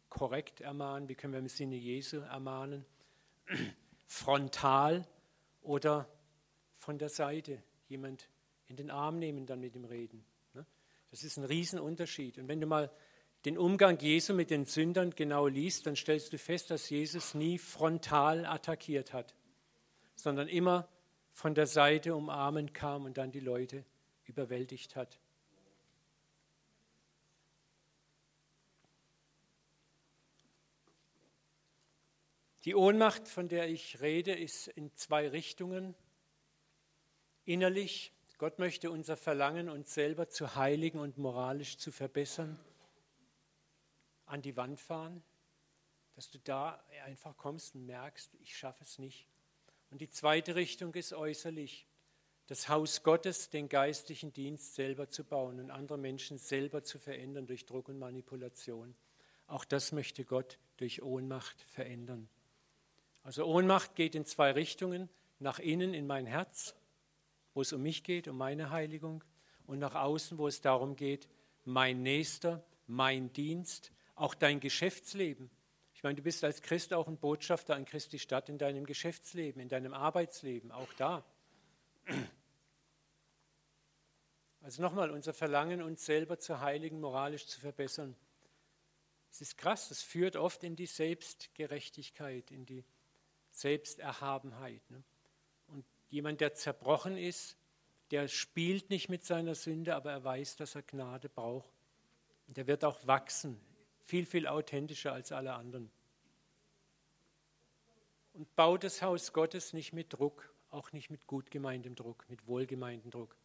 korrekt 0.09 0.59
ermahnen, 0.59 1.07
wie 1.07 1.13
können 1.13 1.33
wir 1.33 1.39
im 1.39 1.49
Sinne 1.49 1.75
Jesu 1.75 2.17
ermahnen, 2.17 2.83
frontal 4.07 5.07
oder 5.61 6.09
von 6.79 6.97
der 6.97 7.09
Seite 7.09 7.61
jemand 7.89 8.27
in 8.65 8.75
den 8.75 8.89
Arm 8.89 9.19
nehmen, 9.19 9.45
dann 9.45 9.59
mit 9.59 9.75
ihm 9.75 9.85
reden. 9.85 10.25
Das 11.11 11.23
ist 11.23 11.37
ein 11.37 11.43
Riesenunterschied. 11.43 12.37
Und 12.37 12.47
wenn 12.47 12.61
du 12.61 12.67
mal 12.67 12.91
den 13.45 13.57
Umgang 13.57 13.99
Jesu 13.99 14.33
mit 14.33 14.49
den 14.49 14.65
Sündern 14.65 15.11
genau 15.11 15.47
liest, 15.47 15.85
dann 15.85 15.95
stellst 15.95 16.31
du 16.31 16.37
fest, 16.37 16.71
dass 16.71 16.89
Jesus 16.89 17.33
nie 17.33 17.57
frontal 17.57 18.45
attackiert 18.45 19.13
hat, 19.13 19.35
sondern 20.15 20.47
immer 20.47 20.87
von 21.33 21.53
der 21.53 21.67
Seite 21.67 22.15
umarmend 22.15 22.73
kam 22.73 23.05
und 23.05 23.17
dann 23.17 23.31
die 23.31 23.39
Leute 23.39 23.83
überwältigt 24.25 24.95
hat. 24.95 25.19
Die 32.63 32.75
Ohnmacht, 32.75 33.27
von 33.27 33.49
der 33.49 33.69
ich 33.69 34.01
rede, 34.01 34.33
ist 34.33 34.67
in 34.67 34.95
zwei 34.95 35.27
Richtungen. 35.27 35.95
Innerlich 37.43 38.13
Gott 38.41 38.57
möchte 38.57 38.89
unser 38.89 39.17
Verlangen, 39.17 39.69
uns 39.69 39.93
selber 39.93 40.27
zu 40.27 40.55
heiligen 40.55 40.97
und 40.97 41.19
moralisch 41.19 41.77
zu 41.77 41.91
verbessern, 41.91 42.57
an 44.25 44.41
die 44.41 44.57
Wand 44.57 44.79
fahren. 44.79 45.21
dass 46.15 46.31
du 46.31 46.39
da 46.39 46.83
einfach 47.05 47.37
kommst 47.37 47.75
und 47.75 47.85
merkst, 47.85 48.33
ich 48.41 48.57
schaffe 48.57 48.83
es 48.83 48.97
nicht. 48.97 49.27
Und 49.91 50.01
die 50.01 50.09
zweite 50.09 50.55
Richtung 50.55 50.95
ist 50.95 51.13
äußerlich. 51.13 51.85
Das 52.47 52.67
Haus 52.67 53.03
Gottes, 53.03 53.51
den 53.51 53.69
geistlichen 53.69 54.33
Dienst 54.33 54.73
selber 54.73 55.07
zu 55.07 55.23
bauen 55.23 55.59
und 55.59 55.69
andere 55.69 55.99
Menschen 55.99 56.39
selber 56.39 56.83
zu 56.83 56.97
verändern 56.97 57.45
durch 57.45 57.67
Druck 57.67 57.89
und 57.89 57.99
Manipulation. 57.99 58.95
Auch 59.45 59.65
das 59.65 59.91
möchte 59.91 60.25
Gott 60.25 60.57
durch 60.77 61.03
Ohnmacht 61.03 61.61
verändern. 61.61 62.27
Also 63.21 63.45
Ohnmacht 63.45 63.95
geht 63.95 64.15
in 64.15 64.25
zwei 64.25 64.49
Richtungen. 64.49 65.09
Nach 65.37 65.59
innen 65.59 65.93
in 65.93 66.07
mein 66.07 66.25
Herz, 66.25 66.75
wo 67.53 67.61
es 67.61 67.73
um 67.73 67.81
mich 67.81 68.03
geht, 68.03 68.27
um 68.27 68.37
meine 68.37 68.69
Heiligung, 68.69 69.23
und 69.65 69.79
nach 69.79 69.95
außen, 69.95 70.37
wo 70.37 70.47
es 70.47 70.61
darum 70.61 70.95
geht, 70.95 71.29
mein 71.63 72.01
Nächster, 72.03 72.63
mein 72.87 73.31
Dienst, 73.31 73.91
auch 74.15 74.33
dein 74.33 74.59
Geschäftsleben. 74.59 75.49
Ich 75.93 76.03
meine, 76.03 76.15
du 76.15 76.23
bist 76.23 76.43
als 76.43 76.61
Christ 76.61 76.93
auch 76.93 77.07
ein 77.07 77.17
Botschafter 77.17 77.75
an 77.75 77.85
Christi 77.85 78.19
Stadt 78.19 78.49
in 78.49 78.57
deinem 78.57 78.85
Geschäftsleben, 78.85 79.61
in 79.61 79.69
deinem 79.69 79.93
Arbeitsleben, 79.93 80.71
auch 80.71 80.91
da. 80.93 81.23
Also 84.61 84.81
nochmal, 84.81 85.09
unser 85.09 85.33
Verlangen, 85.33 85.81
uns 85.81 86.05
selber 86.05 86.37
zu 86.37 86.59
heiligen, 86.59 86.99
moralisch 86.99 87.47
zu 87.47 87.59
verbessern. 87.59 88.15
Es 89.31 89.41
ist 89.41 89.57
krass, 89.57 89.89
das 89.89 90.01
führt 90.01 90.35
oft 90.35 90.63
in 90.63 90.75
die 90.75 90.85
Selbstgerechtigkeit, 90.85 92.51
in 92.51 92.65
die 92.65 92.83
Selbsterhabenheit. 93.49 94.81
Ne? 94.91 95.03
Jemand, 96.11 96.41
der 96.41 96.53
zerbrochen 96.53 97.17
ist, 97.17 97.57
der 98.11 98.27
spielt 98.27 98.89
nicht 98.89 99.09
mit 99.09 99.23
seiner 99.23 99.55
Sünde, 99.55 99.95
aber 99.95 100.11
er 100.11 100.23
weiß, 100.23 100.57
dass 100.57 100.75
er 100.75 100.83
Gnade 100.83 101.29
braucht. 101.29 101.71
Und 102.47 102.57
der 102.57 102.67
wird 102.67 102.83
auch 102.83 103.07
wachsen, 103.07 103.59
viel, 104.03 104.25
viel 104.25 104.45
authentischer 104.45 105.13
als 105.13 105.31
alle 105.31 105.53
anderen. 105.53 105.89
Und 108.33 108.53
baut 108.55 108.83
das 108.83 109.01
Haus 109.01 109.31
Gottes 109.31 109.71
nicht 109.71 109.93
mit 109.93 110.13
Druck, 110.13 110.53
auch 110.69 110.91
nicht 110.91 111.09
mit 111.09 111.27
gut 111.27 111.49
gemeintem 111.49 111.95
Druck, 111.95 112.25
mit 112.29 112.45
wohlgemeintem 112.45 113.09
Druck. 113.09 113.35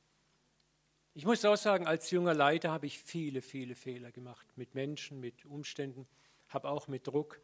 Ich 1.14 1.24
muss 1.24 1.44
auch 1.44 1.57
sagen, 1.57 1.87
als 1.87 2.11
junger 2.11 2.35
Leiter 2.35 2.70
habe 2.70 2.87
ich 2.87 2.98
viele, 2.98 3.42
viele 3.42 3.74
Fehler 3.74 4.11
gemacht 4.12 4.46
mit 4.57 4.74
Menschen, 4.74 5.20
mit 5.20 5.44
Umständen, 5.46 6.07
habe 6.48 6.68
auch 6.68 6.88
mit 6.88 7.07
Druck. 7.07 7.40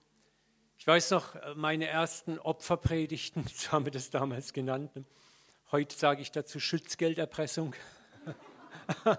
Ich 0.82 0.86
weiß 0.88 1.12
noch, 1.12 1.36
meine 1.54 1.86
ersten 1.86 2.40
Opferpredigten, 2.40 3.46
so 3.54 3.70
haben 3.70 3.84
wir 3.84 3.92
das 3.92 4.10
damals 4.10 4.52
genannt. 4.52 4.96
Ne? 4.96 5.04
Heute 5.70 5.96
sage 5.96 6.22
ich 6.22 6.32
dazu 6.32 6.58
Schutzgelderpressung. 6.58 7.76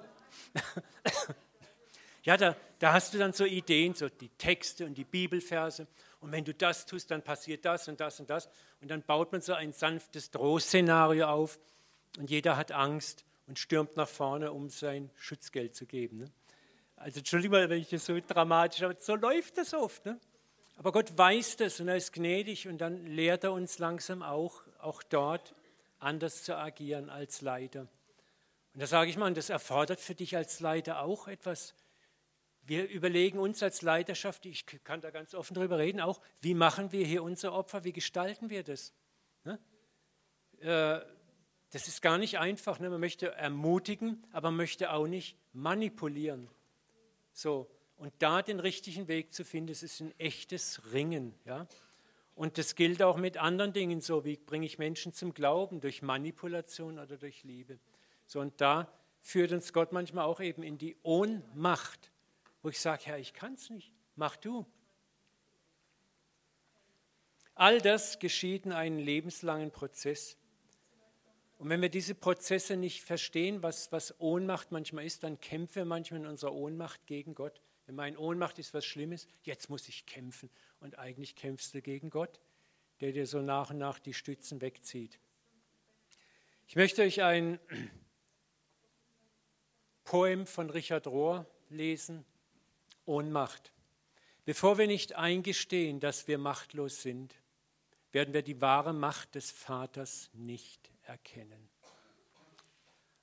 ja, 2.23 2.35
da, 2.35 2.57
da 2.79 2.91
hast 2.91 3.13
du 3.13 3.17
dann 3.17 3.31
so 3.31 3.45
Ideen, 3.45 3.93
so 3.93 4.09
die 4.09 4.27
Texte 4.27 4.85
und 4.85 4.95
die 4.95 5.05
Bibelverse. 5.05 5.87
Und 6.19 6.33
wenn 6.33 6.43
du 6.43 6.53
das 6.53 6.85
tust, 6.85 7.09
dann 7.11 7.21
passiert 7.21 7.63
das 7.63 7.87
und 7.87 8.01
das 8.01 8.19
und 8.19 8.29
das. 8.29 8.49
Und 8.81 8.91
dann 8.91 9.01
baut 9.01 9.31
man 9.31 9.39
so 9.39 9.53
ein 9.53 9.71
sanftes 9.71 10.31
Drohszenario 10.31 11.27
auf 11.27 11.57
und 12.17 12.29
jeder 12.29 12.57
hat 12.57 12.73
Angst 12.73 13.23
und 13.47 13.57
stürmt 13.57 13.95
nach 13.95 14.09
vorne, 14.09 14.51
um 14.51 14.69
sein 14.69 15.09
Schutzgeld 15.15 15.75
zu 15.75 15.85
geben. 15.85 16.17
Ne? 16.17 16.25
Also 16.97 17.19
entschuldige 17.19 17.53
mal, 17.53 17.69
wenn 17.69 17.79
ich 17.79 17.87
das 17.87 18.05
so 18.05 18.19
dramatisch, 18.19 18.83
aber 18.83 18.97
so 18.99 19.15
läuft 19.15 19.57
das 19.57 19.73
oft. 19.73 20.05
Ne? 20.05 20.19
Aber 20.75 20.91
Gott 20.91 21.17
weiß 21.17 21.57
das 21.57 21.79
und 21.79 21.87
er 21.87 21.97
ist 21.97 22.13
gnädig 22.13 22.67
und 22.67 22.79
dann 22.79 23.05
lehrt 23.05 23.43
er 23.43 23.53
uns 23.53 23.79
langsam 23.79 24.23
auch, 24.23 24.63
auch 24.79 25.03
dort 25.03 25.55
anders 25.99 26.43
zu 26.43 26.57
agieren 26.57 27.09
als 27.09 27.41
Leiter. 27.41 27.87
Und 28.73 28.81
da 28.81 28.87
sage 28.87 29.09
ich 29.09 29.17
mal, 29.17 29.27
und 29.27 29.37
das 29.37 29.49
erfordert 29.49 29.99
für 29.99 30.15
dich 30.15 30.35
als 30.35 30.59
Leiter 30.59 31.01
auch 31.01 31.27
etwas. 31.27 31.75
Wir 32.63 32.89
überlegen 32.89 33.39
uns 33.39 33.61
als 33.61 33.81
Leiterschaft, 33.81 34.45
ich 34.45 34.65
kann 34.83 35.01
da 35.01 35.11
ganz 35.11 35.35
offen 35.35 35.53
drüber 35.53 35.77
reden, 35.77 36.01
auch, 36.01 36.21
wie 36.41 36.53
machen 36.53 36.91
wir 36.91 37.05
hier 37.05 37.21
unser 37.21 37.53
Opfer, 37.53 37.83
wie 37.83 37.93
gestalten 37.93 38.49
wir 38.49 38.63
das? 38.63 38.93
Ne? 39.43 39.59
Äh, 40.59 41.05
das 41.71 41.87
ist 41.87 42.01
gar 42.01 42.17
nicht 42.17 42.37
einfach. 42.37 42.79
Ne? 42.79 42.89
Man 42.89 42.99
möchte 42.99 43.31
ermutigen, 43.31 44.25
aber 44.31 44.49
man 44.49 44.57
möchte 44.57 44.91
auch 44.91 45.07
nicht 45.07 45.37
manipulieren. 45.53 46.49
So, 47.33 47.67
und 47.97 48.13
da 48.19 48.41
den 48.41 48.59
richtigen 48.59 49.07
Weg 49.07 49.33
zu 49.33 49.43
finden, 49.43 49.67
das 49.67 49.83
ist 49.83 50.01
ein 50.01 50.17
echtes 50.19 50.93
Ringen. 50.93 51.33
Ja? 51.45 51.67
Und 52.35 52.57
das 52.57 52.75
gilt 52.75 53.01
auch 53.03 53.17
mit 53.17 53.37
anderen 53.37 53.73
Dingen 53.73 54.01
so, 54.01 54.25
wie 54.25 54.37
bringe 54.37 54.65
ich 54.65 54.79
Menschen 54.79 55.13
zum 55.13 55.33
Glauben, 55.33 55.81
durch 55.81 56.01
Manipulation 56.01 56.99
oder 56.99 57.17
durch 57.17 57.43
Liebe. 57.43 57.79
So, 58.25 58.39
und 58.39 58.59
da 58.59 58.91
führt 59.21 59.51
uns 59.51 59.71
Gott 59.71 59.91
manchmal 59.91 60.25
auch 60.25 60.39
eben 60.39 60.63
in 60.63 60.77
die 60.77 60.97
Ohnmacht, 61.03 62.11
wo 62.61 62.69
ich 62.69 62.79
sage, 62.79 63.03
Herr, 63.05 63.19
ich 63.19 63.33
kann 63.33 63.53
es 63.53 63.69
nicht, 63.69 63.91
mach 64.15 64.35
du. 64.35 64.65
All 67.55 67.79
das 67.79 68.17
geschieht 68.17 68.65
in 68.65 68.71
einem 68.71 68.97
lebenslangen 68.97 69.69
Prozess. 69.69 70.37
Und 71.59 71.69
wenn 71.69 71.81
wir 71.81 71.89
diese 71.89 72.15
Prozesse 72.15 72.75
nicht 72.75 73.03
verstehen, 73.03 73.61
was, 73.61 73.91
was 73.91 74.19
Ohnmacht 74.19 74.71
manchmal 74.71 75.05
ist, 75.05 75.23
dann 75.23 75.39
kämpfen 75.39 75.75
wir 75.75 75.85
manchmal 75.85 76.21
in 76.21 76.27
unserer 76.27 76.53
Ohnmacht 76.53 77.05
gegen 77.05 77.35
Gott. 77.35 77.61
Wenn 77.85 77.95
meine 77.95 78.17
Ohnmacht 78.17 78.59
ist 78.59 78.73
was 78.73 78.85
Schlimmes, 78.85 79.27
jetzt 79.43 79.69
muss 79.69 79.89
ich 79.89 80.05
kämpfen. 80.05 80.49
Und 80.79 80.97
eigentlich 80.97 81.35
kämpfst 81.35 81.73
du 81.73 81.81
gegen 81.81 82.09
Gott, 82.09 82.39
der 83.01 83.11
dir 83.11 83.27
so 83.27 83.41
nach 83.41 83.71
und 83.71 83.77
nach 83.77 83.99
die 83.99 84.13
Stützen 84.13 84.61
wegzieht. 84.61 85.19
Ich 86.67 86.75
möchte 86.75 87.01
euch 87.01 87.21
ein 87.21 87.59
Poem 90.05 90.47
von 90.47 90.69
Richard 90.69 91.07
Rohr 91.07 91.45
lesen, 91.69 92.25
Ohnmacht. 93.05 93.73
Bevor 94.45 94.77
wir 94.77 94.87
nicht 94.87 95.15
eingestehen, 95.15 95.99
dass 95.99 96.27
wir 96.27 96.37
machtlos 96.37 97.01
sind, 97.01 97.35
werden 98.11 98.33
wir 98.33 98.43
die 98.43 98.61
wahre 98.61 98.93
Macht 98.93 99.35
des 99.35 99.51
Vaters 99.51 100.29
nicht 100.33 100.91
erkennen. 101.03 101.69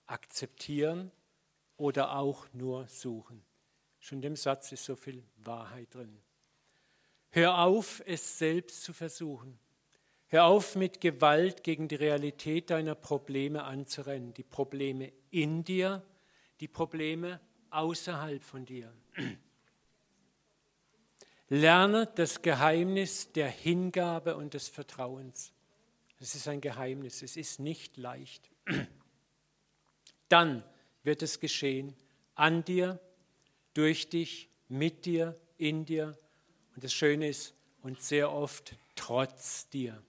Akzeptieren 0.06 1.12
oder 1.76 2.16
auch 2.16 2.46
nur 2.52 2.88
suchen. 2.88 3.44
Schon 4.00 4.20
dem 4.20 4.34
Satz 4.34 4.72
ist 4.72 4.84
so 4.84 4.96
viel 4.96 5.22
Wahrheit 5.36 5.94
drin. 5.94 6.20
Hör 7.30 7.58
auf, 7.58 8.02
es 8.06 8.38
selbst 8.38 8.82
zu 8.82 8.92
versuchen. 8.92 9.58
Hör 10.26 10.46
auf, 10.46 10.74
mit 10.74 11.00
Gewalt 11.00 11.62
gegen 11.62 11.86
die 11.86 11.96
Realität 11.96 12.70
deiner 12.70 12.94
Probleme 12.94 13.62
anzurennen. 13.62 14.34
Die 14.34 14.42
Probleme 14.42 15.12
in 15.30 15.62
dir, 15.62 16.02
die 16.60 16.68
Probleme 16.68 17.40
außerhalb 17.70 18.42
von 18.42 18.64
dir. 18.64 18.92
Lerne 21.48 22.06
das 22.14 22.42
Geheimnis 22.42 23.32
der 23.32 23.48
Hingabe 23.48 24.36
und 24.36 24.54
des 24.54 24.68
Vertrauens. 24.68 25.52
Es 26.20 26.34
ist 26.34 26.48
ein 26.48 26.60
Geheimnis, 26.60 27.22
es 27.22 27.36
ist 27.36 27.60
nicht 27.60 27.96
leicht. 27.96 28.50
Dann 30.28 30.62
wird 31.02 31.22
es 31.22 31.40
geschehen 31.40 31.96
an 32.34 32.64
dir, 32.64 33.00
durch 33.74 34.08
dich, 34.08 34.48
mit 34.68 35.04
dir, 35.04 35.38
in 35.56 35.84
dir. 35.84 36.18
Und 36.74 36.84
das 36.84 36.92
Schöne 36.92 37.28
ist, 37.28 37.54
und 37.82 38.00
sehr 38.00 38.30
oft 38.30 38.74
trotz 38.94 39.68
dir. 39.68 40.02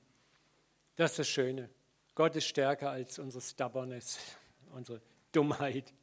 Das 0.95 1.11
ist 1.11 1.19
das 1.19 1.27
Schöne. 1.29 1.69
Gott 2.15 2.35
ist 2.35 2.45
stärker 2.45 2.91
als 2.91 3.19
unsere 3.19 3.41
Stubbornness, 3.41 4.19
unsere 4.71 5.01
Dummheit. 5.31 5.93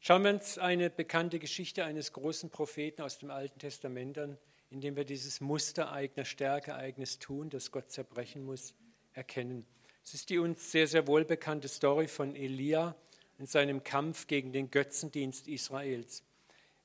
Schauen 0.00 0.24
wir 0.24 0.30
uns 0.32 0.58
eine 0.58 0.90
bekannte 0.90 1.38
Geschichte 1.38 1.84
eines 1.84 2.12
großen 2.12 2.50
Propheten 2.50 3.02
aus 3.02 3.18
dem 3.18 3.30
Alten 3.30 3.60
Testament 3.60 4.18
an, 4.18 4.36
in 4.68 4.80
dem 4.80 4.96
wir 4.96 5.04
dieses 5.04 5.40
Muster 5.40 5.92
eigener 5.92 6.24
Stärke, 6.24 6.74
eigenes 6.74 7.20
Tun, 7.20 7.50
das 7.50 7.70
Gott 7.70 7.88
zerbrechen 7.92 8.44
muss, 8.44 8.74
erkennen. 9.12 9.64
Es 10.04 10.14
ist 10.14 10.30
die 10.30 10.38
uns 10.38 10.72
sehr, 10.72 10.86
sehr 10.88 11.06
wohlbekannte 11.06 11.68
Story 11.68 12.08
von 12.08 12.34
Elia 12.34 12.96
in 13.38 13.46
seinem 13.46 13.84
Kampf 13.84 14.26
gegen 14.26 14.52
den 14.52 14.70
Götzendienst 14.70 15.46
Israels. 15.46 16.24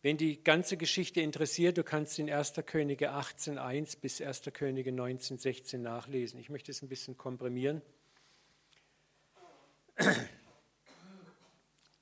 Wenn 0.03 0.17
die 0.17 0.43
ganze 0.43 0.77
Geschichte 0.77 1.21
interessiert, 1.21 1.77
du 1.77 1.83
kannst 1.83 2.19
in 2.19 2.31
1. 2.31 2.53
Könige 2.65 3.11
18.1 3.11 3.99
bis 3.99 4.21
1. 4.21 4.43
Könige 4.53 4.91
19.16 4.91 5.79
nachlesen. 5.79 6.39
Ich 6.39 6.49
möchte 6.49 6.71
es 6.71 6.81
ein 6.83 6.89
bisschen 6.89 7.17
komprimieren. 7.17 7.81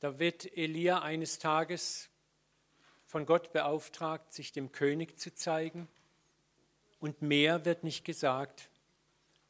Da 0.01 0.19
wird 0.19 0.55
Elia 0.57 1.01
eines 1.01 1.39
Tages 1.39 2.09
von 3.05 3.25
Gott 3.25 3.53
beauftragt, 3.53 4.33
sich 4.33 4.51
dem 4.51 4.73
König 4.73 5.17
zu 5.17 5.33
zeigen. 5.33 5.87
Und 6.99 7.21
mehr 7.21 7.63
wird 7.63 7.85
nicht 7.85 8.03
gesagt. 8.03 8.69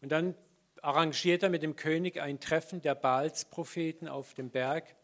Und 0.02 0.10
dann 0.10 0.36
arrangiert 0.82 1.44
er 1.44 1.50
mit 1.50 1.64
dem 1.64 1.76
König 1.76 2.22
ein 2.22 2.40
Treffen 2.40 2.82
der 2.82 2.96
Baals-Propheten 2.96 4.08
auf 4.08 4.34
dem 4.34 4.50
Berg 4.50 4.96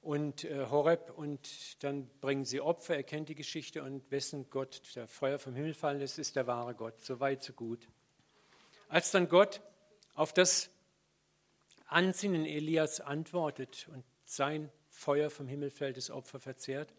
und 0.00 0.44
äh, 0.44 0.66
Horeb 0.70 1.12
und 1.16 1.82
dann 1.82 2.08
bringen 2.20 2.44
sie 2.44 2.60
Opfer, 2.60 2.96
er 2.96 3.02
kennt 3.02 3.30
die 3.30 3.34
Geschichte 3.34 3.82
und 3.82 4.10
wessen 4.10 4.50
Gott 4.50 4.82
der 4.94 5.08
Feuer 5.08 5.38
vom 5.38 5.54
Himmel 5.54 5.74
fallen 5.74 5.98
lässt, 5.98 6.18
ist 6.18 6.36
der 6.36 6.46
wahre 6.46 6.74
Gott. 6.74 7.02
So 7.02 7.20
weit, 7.20 7.42
so 7.42 7.54
gut. 7.54 7.88
Als 8.88 9.10
dann 9.10 9.28
Gott 9.28 9.62
auf 10.14 10.32
das 10.32 10.70
Ansinnen 11.86 12.44
Elias 12.44 13.00
antwortet 13.00 13.88
und 13.92 14.04
sein 14.24 14.70
Feuer 14.88 15.30
vom 15.30 15.48
Himmel 15.48 15.70
fällt, 15.70 15.96
das 15.96 16.10
Opfer 16.10 16.38
verzehrt. 16.38 16.94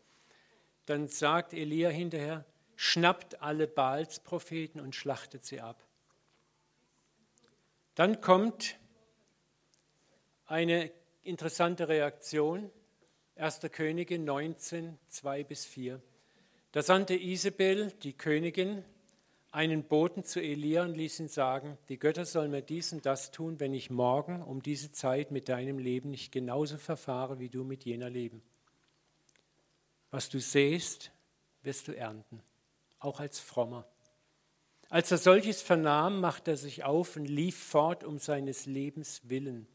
Dann 0.85 1.07
sagt 1.07 1.53
Elia 1.53 1.89
hinterher, 1.89 2.45
schnappt 2.75 3.41
alle 3.41 3.67
Baalspropheten 3.67 4.81
und 4.81 4.95
schlachtet 4.95 5.45
sie 5.45 5.61
ab. 5.61 5.84
Dann 7.95 8.19
kommt 8.19 8.77
eine 10.45 10.91
interessante 11.23 11.87
Reaktion. 11.87 12.69
1. 13.37 13.61
Könige 13.71 14.19
19, 14.19 14.97
2 15.07 15.43
bis 15.43 15.65
4. 15.65 16.01
Da 16.73 16.81
sandte 16.81 17.15
Isabel, 17.15 17.93
die 18.03 18.13
Königin, 18.13 18.83
einen 19.51 19.85
Boten 19.85 20.25
zu 20.25 20.41
Elia 20.41 20.83
und 20.83 20.95
ließ 20.95 21.21
ihn 21.21 21.29
sagen, 21.29 21.77
die 21.87 21.97
Götter 21.97 22.25
sollen 22.25 22.51
mir 22.51 22.61
dies 22.61 22.91
und 22.91 23.05
das 23.05 23.31
tun, 23.31 23.61
wenn 23.61 23.73
ich 23.73 23.89
morgen 23.89 24.41
um 24.43 24.61
diese 24.61 24.91
Zeit 24.91 25.31
mit 25.31 25.47
deinem 25.47 25.79
Leben 25.79 26.11
nicht 26.11 26.33
genauso 26.33 26.77
verfahre, 26.77 27.39
wie 27.39 27.47
du 27.47 27.63
mit 27.63 27.85
jener 27.85 28.09
Leben. 28.09 28.43
Was 30.11 30.27
du 30.27 30.41
sähst, 30.41 31.11
wirst 31.63 31.87
du 31.87 31.95
ernten, 31.95 32.41
auch 32.99 33.21
als 33.21 33.39
Frommer. 33.39 33.87
Als 34.89 35.11
er 35.11 35.17
solches 35.17 35.61
vernahm, 35.61 36.21
machte 36.21 36.51
er 36.51 36.57
sich 36.57 36.83
auf 36.83 37.15
und 37.15 37.25
lief 37.25 37.57
fort 37.57 38.03
um 38.03 38.17
seines 38.17 38.65
Lebens 38.65 39.21
willen. 39.25 39.67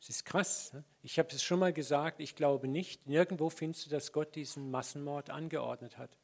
Es 0.00 0.08
ist 0.08 0.24
krass. 0.24 0.72
Ne? 0.72 0.84
Ich 1.02 1.18
habe 1.18 1.28
es 1.30 1.42
schon 1.42 1.58
mal 1.58 1.72
gesagt, 1.72 2.20
ich 2.20 2.34
glaube 2.34 2.68
nicht. 2.68 3.06
Nirgendwo 3.06 3.50
findest 3.50 3.86
du, 3.86 3.90
dass 3.90 4.12
Gott 4.12 4.34
diesen 4.34 4.70
Massenmord 4.70 5.30
angeordnet 5.30 5.98
hat. 5.98 6.16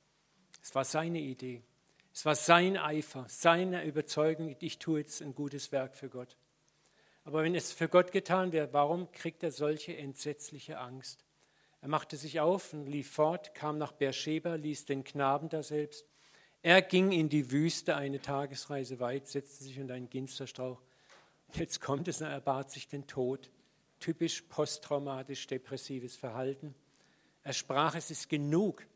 Es 0.63 0.75
war 0.75 0.85
seine 0.85 1.21
Idee. 1.21 1.63
Es 2.13 2.25
war 2.25 2.37
sein 2.37 2.77
Eifer, 2.77 3.27
seine 3.29 3.85
Überzeugung, 3.85 4.55
ich 4.61 4.79
tue 4.79 5.01
jetzt 5.01 5.21
ein 5.21 5.35
gutes 5.35 5.73
Werk 5.73 5.97
für 5.97 6.09
Gott. 6.09 6.37
Aber 7.25 7.43
wenn 7.43 7.57
es 7.57 7.73
für 7.73 7.89
Gott 7.89 8.13
getan 8.13 8.53
wäre, 8.53 8.73
warum 8.73 9.11
kriegt 9.11 9.43
er 9.43 9.51
solche 9.51 9.97
entsetzliche 9.97 10.79
Angst? 10.79 11.25
Er 11.81 11.89
machte 11.89 12.17
sich 12.17 12.39
auf 12.39 12.73
und 12.73 12.87
lief 12.87 13.11
fort, 13.11 13.55
kam 13.55 13.79
nach 13.79 13.93
Beersheba, 13.93 14.55
ließ 14.55 14.85
den 14.85 15.03
Knaben 15.03 15.49
daselbst. 15.49 16.07
Er 16.65 16.81
ging 16.81 17.13
in 17.13 17.29
die 17.29 17.51
Wüste 17.51 17.95
eine 17.95 18.23
Tagesreise 18.23 18.99
weit, 18.99 19.29
setzte 19.29 19.65
sich 19.65 19.79
unter 19.79 19.93
einen 19.93 20.09
Ginsterstrauch. 20.09 20.81
Jetzt 21.53 21.83
kommt 21.83 22.09
es, 22.09 22.23
er 22.23 22.41
bat 22.41 22.71
sich 22.71 22.89
den 22.89 23.07
Tod 23.07 23.51
typisch 24.01 24.41
posttraumatisch-depressives 24.49 26.17
Verhalten. 26.17 26.75
Er 27.43 27.53
sprach, 27.53 27.95
es 27.97 28.11
ist 28.11 28.31
genug. 28.31 28.87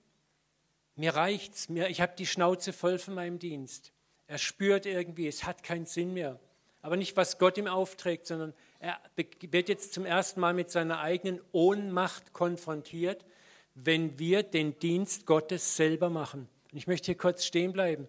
Mir 0.97 1.15
reicht's, 1.15 1.69
mir, 1.69 1.91
ich 1.91 2.01
habe 2.01 2.15
die 2.17 2.25
Schnauze 2.25 2.73
voll 2.73 2.99
von 2.99 3.13
meinem 3.13 3.39
Dienst. 3.39 3.93
Er 4.29 4.39
spürt 4.39 4.87
irgendwie, 4.87 5.29
es 5.29 5.45
hat 5.45 5.63
keinen 5.63 5.85
Sinn 5.85 6.15
mehr. 6.15 6.41
Aber 6.81 6.97
nicht, 6.97 7.19
was 7.19 7.37
Gott 7.37 7.59
ihm 7.59 7.67
aufträgt, 7.67 8.27
sondern 8.27 8.55
er 8.79 8.99
wird 9.15 9.69
jetzt 9.69 9.93
zum 9.93 10.07
ersten 10.07 10.41
Mal 10.41 10.55
mit 10.55 10.71
seiner 10.71 11.01
eigenen 11.01 11.39
Ohnmacht 11.53 12.33
konfrontiert, 12.33 13.27
wenn 13.75 14.19
wir 14.19 14.43
den 14.43 14.79
Dienst 14.79 15.27
Gottes 15.27 15.77
selber 15.77 16.09
machen. 16.09 16.49
Und 16.71 16.79
ich 16.79 16.87
möchte 16.87 17.07
hier 17.07 17.17
kurz 17.17 17.45
stehen 17.45 17.73
bleiben. 17.73 18.09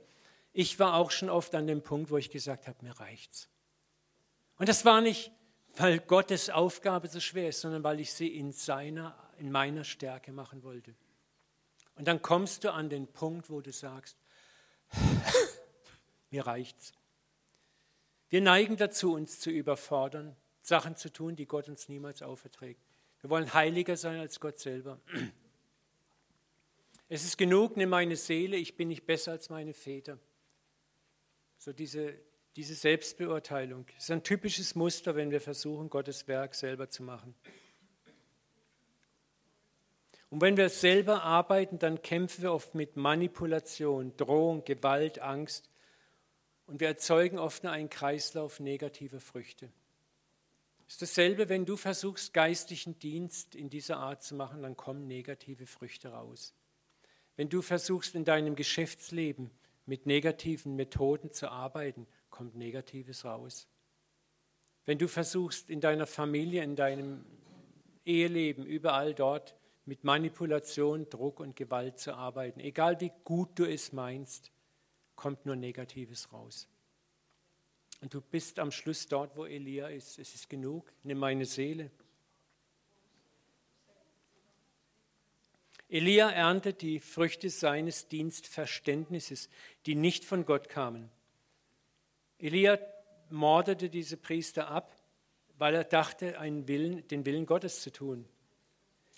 Ich 0.51 0.79
war 0.79 0.95
auch 0.95 1.11
schon 1.11 1.29
oft 1.29 1.53
an 1.55 1.67
dem 1.67 1.81
Punkt, 1.81 2.11
wo 2.11 2.17
ich 2.17 2.29
gesagt 2.29 2.67
habe, 2.67 2.77
mir 2.83 2.99
reicht's. 2.99 3.49
Und 4.57 4.67
das 4.67 4.83
war 4.83 5.01
nicht, 5.01 5.31
weil 5.77 5.99
Gottes 5.99 6.49
Aufgabe 6.49 7.07
so 7.07 7.19
schwer 7.19 7.49
ist, 7.49 7.61
sondern 7.61 7.83
weil 7.83 7.99
ich 7.99 8.13
sie 8.13 8.27
in, 8.27 8.51
seiner, 8.51 9.15
in 9.37 9.51
meiner 9.51 9.83
Stärke 9.83 10.31
machen 10.31 10.63
wollte. 10.63 10.93
Und 11.95 12.07
dann 12.07 12.21
kommst 12.21 12.63
du 12.63 12.73
an 12.73 12.89
den 12.89 13.07
Punkt, 13.07 13.49
wo 13.49 13.61
du 13.61 13.71
sagst, 13.71 14.17
mir 16.31 16.45
reicht's. 16.45 16.93
Wir 18.29 18.41
neigen 18.41 18.77
dazu, 18.77 19.13
uns 19.13 19.39
zu 19.39 19.49
überfordern, 19.49 20.35
Sachen 20.61 20.95
zu 20.95 21.11
tun, 21.11 21.35
die 21.35 21.45
Gott 21.45 21.67
uns 21.67 21.89
niemals 21.89 22.21
auferträgt. 22.21 22.81
Wir 23.21 23.29
wollen 23.29 23.53
heiliger 23.53 23.97
sein 23.97 24.19
als 24.19 24.39
Gott 24.39 24.59
selber. 24.59 24.99
Es 27.11 27.25
ist 27.25 27.37
genug, 27.37 27.75
nimm 27.75 27.89
meine 27.89 28.15
Seele, 28.15 28.55
ich 28.55 28.77
bin 28.77 28.87
nicht 28.87 29.07
besser 29.07 29.31
als 29.31 29.49
meine 29.49 29.73
Väter. 29.73 30.19
So 31.57 31.73
diese, 31.73 32.13
diese 32.55 32.75
Selbstbeurteilung 32.75 33.87
ist 33.97 34.11
ein 34.11 34.23
typisches 34.23 34.75
Muster, 34.75 35.15
wenn 35.15 35.31
wir 35.31 35.41
versuchen, 35.41 35.89
Gottes 35.89 36.27
Werk 36.27 36.53
selber 36.53 36.89
zu 36.89 37.01
machen. 37.01 37.33
Und 40.29 40.41
wenn 40.41 40.55
wir 40.55 40.69
selber 40.69 41.23
arbeiten, 41.23 41.79
dann 41.79 42.03
kämpfen 42.03 42.43
wir 42.43 42.53
oft 42.53 42.75
mit 42.75 42.95
Manipulation, 42.95 44.15
Drohung, 44.15 44.63
Gewalt, 44.63 45.17
Angst. 45.17 45.71
Und 46.67 46.79
wir 46.79 46.87
erzeugen 46.87 47.39
oft 47.39 47.63
nur 47.63 47.71
einen 47.71 47.89
Kreislauf 47.89 48.59
negativer 48.59 49.19
Früchte. 49.19 49.71
Es 50.87 50.93
ist 50.93 51.01
dasselbe, 51.01 51.49
wenn 51.49 51.65
du 51.65 51.75
versuchst, 51.75 52.35
geistlichen 52.35 52.99
Dienst 52.99 53.55
in 53.55 53.71
dieser 53.71 53.97
Art 53.97 54.21
zu 54.21 54.35
machen, 54.35 54.61
dann 54.61 54.77
kommen 54.77 55.07
negative 55.07 55.65
Früchte 55.65 56.09
raus. 56.09 56.53
Wenn 57.39 57.47
du 57.47 57.61
versuchst, 57.61 58.15
in 58.15 58.25
deinem 58.25 58.57
Geschäftsleben 58.57 59.49
mit 59.85 60.05
negativen 60.05 60.75
Methoden 60.75 61.31
zu 61.31 61.49
arbeiten, 61.49 62.05
kommt 62.29 62.57
Negatives 62.57 63.23
raus. 63.23 63.69
Wenn 64.83 64.97
du 64.97 65.07
versuchst, 65.07 65.69
in 65.69 65.79
deiner 65.79 66.05
Familie, 66.05 66.61
in 66.65 66.75
deinem 66.75 67.23
Eheleben, 68.03 68.65
überall 68.65 69.13
dort 69.13 69.55
mit 69.85 70.03
Manipulation, 70.03 71.09
Druck 71.09 71.39
und 71.39 71.55
Gewalt 71.55 71.97
zu 71.97 72.13
arbeiten, 72.13 72.59
egal 72.59 72.99
wie 72.99 73.13
gut 73.23 73.57
du 73.57 73.63
es 73.63 73.93
meinst, 73.93 74.51
kommt 75.15 75.45
nur 75.45 75.55
Negatives 75.55 76.33
raus. 76.33 76.67
Und 78.01 78.13
du 78.13 78.19
bist 78.19 78.59
am 78.59 78.69
Schluss 78.69 79.07
dort, 79.07 79.37
wo 79.37 79.45
Elia 79.45 79.87
ist. 79.87 80.19
Es 80.19 80.35
ist 80.35 80.49
genug, 80.49 80.91
nimm 81.03 81.19
meine 81.19 81.45
Seele. 81.45 81.89
Elia 85.89 86.29
erntet 86.29 86.81
die 86.81 86.99
Früchte 86.99 87.49
seines 87.49 88.07
Dienstverständnisses, 88.07 89.49
die 89.87 89.95
nicht 89.95 90.23
von 90.23 90.45
Gott 90.45 90.69
kamen. 90.69 91.09
Elia 92.37 92.77
mordete 93.31 93.89
diese 93.89 94.15
Priester 94.15 94.69
ab, 94.69 94.95
weil 95.57 95.73
er 95.73 95.83
dachte, 95.83 96.35
Willen, 96.67 97.07
den 97.07 97.25
Willen 97.25 97.45
Gottes 97.45 97.81
zu 97.81 97.91
tun. 97.91 98.25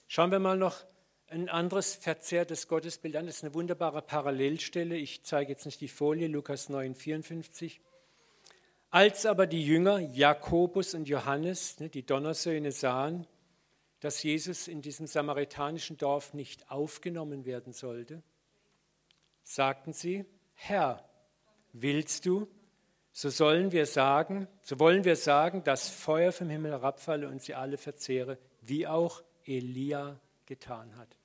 Schauen 0.08 0.32
wir 0.32 0.40
mal 0.40 0.58
noch 0.58 0.86
ein 1.28 1.50
anderes 1.50 1.96
verzerrtes 1.96 2.68
Gottesbild 2.68 3.16
an. 3.16 3.26
Das 3.26 3.38
ist 3.38 3.44
eine 3.44 3.54
wunderbare 3.54 4.02
Parallelstelle. 4.02 4.96
Ich 4.96 5.24
zeige 5.24 5.52
jetzt 5.52 5.66
nicht 5.66 5.80
die 5.82 5.88
Folie, 5.88 6.28
Lukas 6.28 6.68
9, 6.70 6.96
54. 6.96 7.80
Als 8.90 9.26
aber 9.26 9.48
die 9.48 9.66
Jünger 9.66 10.00
Jakobus 10.00 10.94
und 10.94 11.08
Johannes, 11.08 11.80
ne, 11.80 11.90
die 11.90 12.06
Donnersöhne, 12.06 12.74
sahen, 12.74 13.26
dass 14.02 14.22
Jesus 14.24 14.68
in 14.68 14.82
diesem 14.82 15.08
samaritanischen 15.08 15.96
Dorf 15.98 16.34
nicht 16.34 16.70
aufgenommen 16.70 17.46
werden 17.46 17.72
sollte, 17.72 18.22
sagten 19.44 19.94
sie, 19.94 20.26
Herr, 20.54 21.08
willst 21.72 22.26
du, 22.26 22.48
so 23.14 23.30
sollen 23.30 23.72
wir 23.72 23.86
sagen, 23.86 24.48
so 24.62 24.80
wollen 24.80 25.04
wir 25.04 25.16
sagen, 25.16 25.64
dass 25.64 25.90
Feuer 25.90 26.32
vom 26.32 26.50
Himmel 26.50 26.72
herabfalle 26.72 27.28
und 27.28 27.42
sie 27.42 27.54
alle 27.54 27.78
verzehre, 27.78 28.38
wie 28.62 28.88
auch 28.88 29.24
Elia 29.46 30.20
getan 30.46 30.96
hat. 30.98 31.18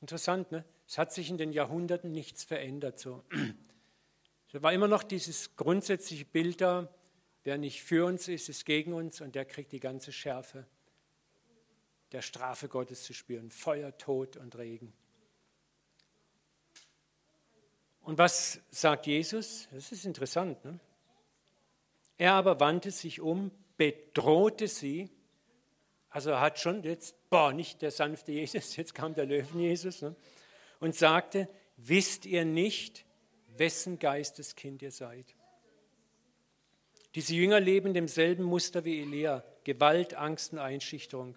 Interessant, 0.00 0.52
ne? 0.52 0.64
Es 0.86 0.98
hat 0.98 1.12
sich 1.12 1.30
in 1.30 1.38
den 1.38 1.52
Jahrhunderten 1.52 2.12
nichts 2.12 2.44
verändert. 2.44 2.98
So. 2.98 3.24
Es 4.52 4.62
war 4.62 4.72
immer 4.72 4.88
noch 4.88 5.02
dieses 5.02 5.56
grundsätzliche 5.56 6.24
Bild 6.24 6.62
da, 6.62 6.88
wer 7.46 7.58
nicht 7.58 7.82
für 7.84 8.04
uns 8.04 8.26
ist, 8.26 8.48
ist 8.48 8.64
gegen 8.64 8.92
uns 8.92 9.20
und 9.20 9.36
der 9.36 9.44
kriegt 9.44 9.70
die 9.70 9.78
ganze 9.78 10.12
Schärfe 10.12 10.66
der 12.10 12.20
Strafe 12.20 12.68
Gottes 12.68 13.04
zu 13.04 13.14
spüren. 13.14 13.52
Feuer, 13.52 13.96
Tod 13.96 14.36
und 14.36 14.56
Regen. 14.58 14.92
Und 18.02 18.18
was 18.18 18.60
sagt 18.70 19.06
Jesus? 19.06 19.68
Das 19.70 19.92
ist 19.92 20.04
interessant. 20.04 20.64
Ne? 20.64 20.80
Er 22.18 22.32
aber 22.32 22.58
wandte 22.58 22.90
sich 22.90 23.20
um, 23.20 23.52
bedrohte 23.76 24.66
sie. 24.66 25.08
Also 26.08 26.40
hat 26.40 26.58
schon 26.58 26.82
jetzt, 26.82 27.14
boah, 27.30 27.52
nicht 27.52 27.80
der 27.80 27.92
sanfte 27.92 28.32
Jesus, 28.32 28.74
jetzt 28.74 28.92
kam 28.94 29.14
der 29.14 29.26
Löwen 29.26 29.60
Jesus. 29.60 30.02
Ne? 30.02 30.16
Und 30.80 30.96
sagte, 30.96 31.48
wisst 31.76 32.26
ihr 32.26 32.44
nicht, 32.44 33.04
wessen 33.56 34.00
Geisteskind 34.00 34.82
ihr 34.82 34.90
seid? 34.90 35.36
Diese 37.16 37.34
Jünger 37.34 37.60
leben 37.60 37.94
demselben 37.94 38.44
Muster 38.44 38.84
wie 38.84 39.00
Elia, 39.00 39.42
Gewalt, 39.64 40.12
Angst 40.12 40.52
und 40.52 40.58
Einschüchterung. 40.58 41.34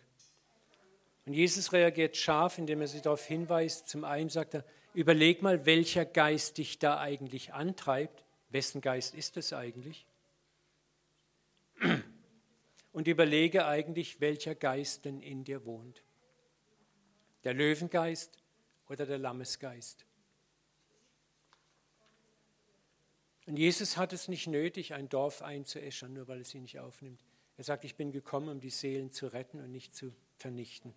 Und 1.25 1.33
Jesus 1.33 1.71
reagiert 1.71 2.17
scharf, 2.17 2.57
indem 2.57 2.81
er 2.81 2.87
sie 2.87 3.01
darauf 3.01 3.25
hinweist. 3.25 3.87
Zum 3.87 4.03
einen 4.03 4.27
sagt 4.27 4.55
er, 4.55 4.65
überleg 4.93 5.41
mal, 5.41 5.65
welcher 5.65 6.03
Geist 6.03 6.57
dich 6.57 6.79
da 6.79 6.99
eigentlich 6.99 7.53
antreibt. 7.53 8.25
Wessen 8.49 8.81
Geist 8.81 9.15
ist 9.15 9.37
es 9.37 9.53
eigentlich? 9.53 10.05
Und 12.91 13.07
überlege 13.07 13.65
eigentlich, 13.65 14.19
welcher 14.19 14.55
Geist 14.55 15.05
denn 15.05 15.21
in 15.21 15.45
dir 15.45 15.63
wohnt. 15.65 16.03
Der 17.45 17.53
Löwengeist 17.53 18.37
oder 18.89 19.05
der 19.05 19.17
Lammesgeist. 19.17 20.05
Und 23.49 23.57
Jesus 23.57 23.97
hat 23.97 24.13
es 24.13 24.27
nicht 24.27 24.45
nötig, 24.45 24.93
ein 24.93 25.09
Dorf 25.09 25.41
einzuäschern, 25.41 26.13
nur 26.13 26.27
weil 26.27 26.39
es 26.39 26.53
ihn 26.53 26.61
nicht 26.61 26.77
aufnimmt. 26.77 27.25
Er 27.57 27.63
sagt, 27.63 27.83
ich 27.83 27.95
bin 27.95 28.11
gekommen, 28.11 28.47
um 28.47 28.59
die 28.59 28.69
Seelen 28.69 29.09
zu 29.09 29.25
retten 29.25 29.59
und 29.59 29.71
nicht 29.71 29.95
zu 29.95 30.13
vernichten. 30.37 30.93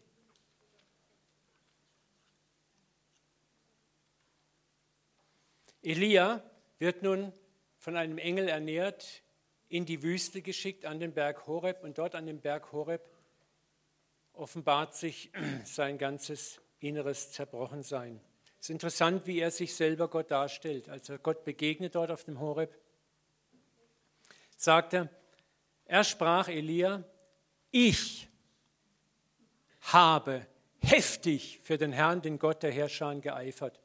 Elia 5.81 6.43
wird 6.79 7.03
nun 7.03 7.33
von 7.79 7.97
einem 7.97 8.19
Engel 8.19 8.49
ernährt, 8.49 9.23
in 9.71 9.87
die 9.87 10.03
Wüste 10.03 10.43
geschickt 10.43 10.85
an 10.85 11.01
den 11.01 11.15
Berg 11.15 11.47
Horeb 11.47 11.83
und 11.83 11.97
dort 11.97 12.15
an 12.15 12.27
dem 12.27 12.43
Berg 12.43 12.71
Horeb 12.73 13.01
offenbart 14.35 14.95
sich 14.95 15.33
sein 15.65 15.97
ganzes 15.97 16.61
inneres 16.81 17.33
Zerbrochensein. 17.33 18.21
Es 18.63 18.67
ist 18.67 18.75
interessant, 18.75 19.27
wie 19.27 19.41
er 19.41 19.51
sich 19.51 19.75
selber 19.75 20.07
Gott 20.07 20.31
darstellt. 20.31 20.89
Als 20.89 21.09
er 21.09 21.19
Gott 21.19 21.45
begegnet 21.45 21.97
dort 21.97 22.13
auf 22.13 22.23
dem 22.23 22.39
Horeb, 22.39 22.73
sagt 24.57 24.95
er, 24.95 25.09
er 25.85 26.05
sprach 26.05 26.47
Elia, 26.47 27.03
ich 27.73 28.29
habe 29.81 30.47
heftig 30.79 31.59
für 31.65 31.77
den 31.77 31.91
Herrn, 31.91 32.23
den 32.23 32.39
Gott 32.39 32.63
der 32.63 32.71
Herrscher, 32.71 33.13
geeifert. 33.17 33.81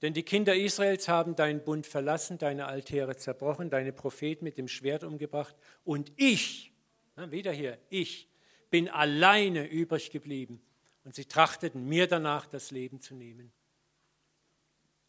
Denn 0.00 0.14
die 0.14 0.22
Kinder 0.22 0.56
Israels 0.56 1.06
haben 1.06 1.36
deinen 1.36 1.62
Bund 1.62 1.86
verlassen, 1.86 2.38
deine 2.38 2.64
Altäre 2.64 3.14
zerbrochen, 3.14 3.68
deine 3.68 3.92
Propheten 3.92 4.42
mit 4.42 4.56
dem 4.56 4.68
Schwert 4.68 5.04
umgebracht. 5.04 5.54
Und 5.84 6.14
ich, 6.16 6.72
wieder 7.14 7.52
hier, 7.52 7.76
ich 7.90 8.26
bin 8.70 8.88
alleine 8.88 9.66
übrig 9.66 10.10
geblieben. 10.10 10.62
Und 11.04 11.14
sie 11.14 11.26
trachteten 11.26 11.86
mir 11.86 12.06
danach, 12.06 12.46
das 12.46 12.70
Leben 12.70 13.02
zu 13.02 13.14
nehmen. 13.14 13.52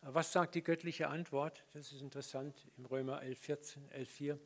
Was 0.02 0.32
sagt 0.32 0.56
die 0.56 0.64
göttliche 0.64 1.10
Antwort? 1.10 1.66
Das 1.74 1.92
ist 1.92 2.02
interessant 2.02 2.56
im 2.78 2.86
Römer 2.86 3.22
11, 3.22 3.40
14, 3.40 3.90
11, 3.90 4.10
4. 4.10 4.40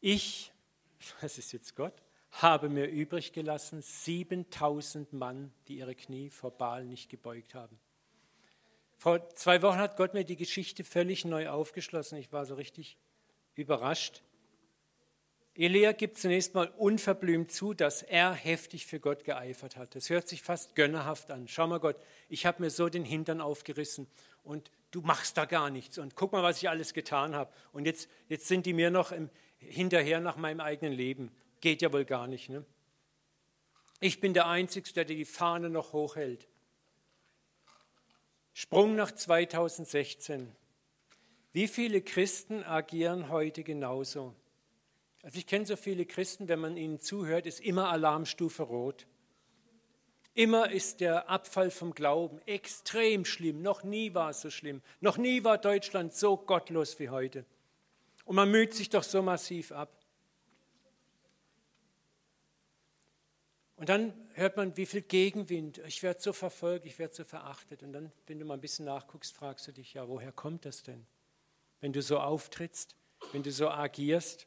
Ich, 0.00 0.52
das 1.20 1.38
ist 1.38 1.52
jetzt 1.52 1.74
Gott, 1.74 2.02
habe 2.32 2.68
mir 2.68 2.86
übrig 2.86 3.32
gelassen 3.32 3.82
7000 3.82 5.12
Mann, 5.12 5.52
die 5.68 5.78
ihre 5.78 5.94
Knie 5.94 6.30
vor 6.30 6.50
Baal 6.50 6.84
nicht 6.84 7.08
gebeugt 7.08 7.54
haben. 7.54 7.78
Vor 8.96 9.30
zwei 9.30 9.62
Wochen 9.62 9.78
hat 9.78 9.96
Gott 9.96 10.12
mir 10.12 10.24
die 10.24 10.36
Geschichte 10.36 10.84
völlig 10.84 11.24
neu 11.24 11.48
aufgeschlossen. 11.48 12.18
Ich 12.18 12.32
war 12.32 12.44
so 12.44 12.54
richtig 12.54 12.98
überrascht. 13.54 14.22
Elia 15.60 15.92
gibt 15.92 16.16
zunächst 16.16 16.54
mal 16.54 16.68
unverblümt 16.78 17.52
zu, 17.52 17.74
dass 17.74 18.02
er 18.02 18.32
heftig 18.32 18.86
für 18.86 18.98
Gott 18.98 19.24
geeifert 19.24 19.76
hat. 19.76 19.94
Das 19.94 20.08
hört 20.08 20.26
sich 20.26 20.40
fast 20.40 20.74
gönnerhaft 20.74 21.30
an. 21.30 21.48
Schau 21.48 21.66
mal 21.66 21.80
Gott, 21.80 21.96
ich 22.30 22.46
habe 22.46 22.62
mir 22.62 22.70
so 22.70 22.88
den 22.88 23.04
Hintern 23.04 23.42
aufgerissen 23.42 24.06
und 24.42 24.70
du 24.90 25.02
machst 25.02 25.36
da 25.36 25.44
gar 25.44 25.68
nichts 25.68 25.98
und 25.98 26.16
guck 26.16 26.32
mal, 26.32 26.42
was 26.42 26.62
ich 26.62 26.70
alles 26.70 26.94
getan 26.94 27.34
habe. 27.34 27.52
Und 27.72 27.84
jetzt, 27.84 28.08
jetzt 28.30 28.48
sind 28.48 28.64
die 28.64 28.72
mir 28.72 28.90
noch 28.90 29.12
im, 29.12 29.28
hinterher 29.58 30.20
nach 30.20 30.36
meinem 30.36 30.60
eigenen 30.60 30.94
Leben. 30.94 31.30
Geht 31.60 31.82
ja 31.82 31.92
wohl 31.92 32.06
gar 32.06 32.26
nicht. 32.26 32.48
Ne? 32.48 32.64
Ich 34.00 34.18
bin 34.18 34.32
der 34.32 34.46
Einzige, 34.46 34.90
der 34.94 35.04
die 35.04 35.26
Fahne 35.26 35.68
noch 35.68 35.92
hochhält. 35.92 36.48
Sprung 38.54 38.94
nach 38.94 39.12
2016. 39.12 40.50
Wie 41.52 41.68
viele 41.68 42.00
Christen 42.00 42.64
agieren 42.64 43.28
heute 43.28 43.62
genauso? 43.62 44.34
Also 45.22 45.38
ich 45.38 45.46
kenne 45.46 45.66
so 45.66 45.76
viele 45.76 46.06
Christen, 46.06 46.48
wenn 46.48 46.60
man 46.60 46.76
ihnen 46.76 47.00
zuhört, 47.00 47.46
ist 47.46 47.60
immer 47.60 47.90
Alarmstufe 47.90 48.62
rot. 48.62 49.06
Immer 50.34 50.70
ist 50.70 51.00
der 51.00 51.28
Abfall 51.28 51.70
vom 51.70 51.92
Glauben 51.92 52.40
extrem 52.46 53.24
schlimm. 53.24 53.62
Noch 53.62 53.82
nie 53.82 54.14
war 54.14 54.30
es 54.30 54.40
so 54.40 54.50
schlimm. 54.50 54.80
Noch 55.00 55.18
nie 55.18 55.44
war 55.44 55.58
Deutschland 55.58 56.14
so 56.14 56.36
gottlos 56.36 56.98
wie 56.98 57.10
heute. 57.10 57.44
Und 58.24 58.36
man 58.36 58.50
müht 58.50 58.72
sich 58.74 58.88
doch 58.88 59.02
so 59.02 59.22
massiv 59.22 59.72
ab. 59.72 60.00
Und 63.76 63.88
dann 63.88 64.12
hört 64.34 64.56
man, 64.56 64.76
wie 64.76 64.86
viel 64.86 65.00
Gegenwind. 65.00 65.78
Ich 65.86 66.02
werde 66.02 66.20
so 66.20 66.32
verfolgt, 66.32 66.86
ich 66.86 66.98
werde 66.98 67.14
so 67.14 67.24
verachtet. 67.24 67.82
Und 67.82 67.92
dann, 67.92 68.12
wenn 68.26 68.38
du 68.38 68.44
mal 68.44 68.54
ein 68.54 68.60
bisschen 68.60 68.84
nachguckst, 68.84 69.34
fragst 69.34 69.66
du 69.66 69.72
dich, 69.72 69.94
ja, 69.94 70.06
woher 70.06 70.32
kommt 70.32 70.64
das 70.64 70.82
denn? 70.82 71.06
Wenn 71.80 71.92
du 71.92 72.02
so 72.02 72.20
auftrittst, 72.20 72.94
wenn 73.32 73.42
du 73.42 73.50
so 73.50 73.68
agierst. 73.68 74.46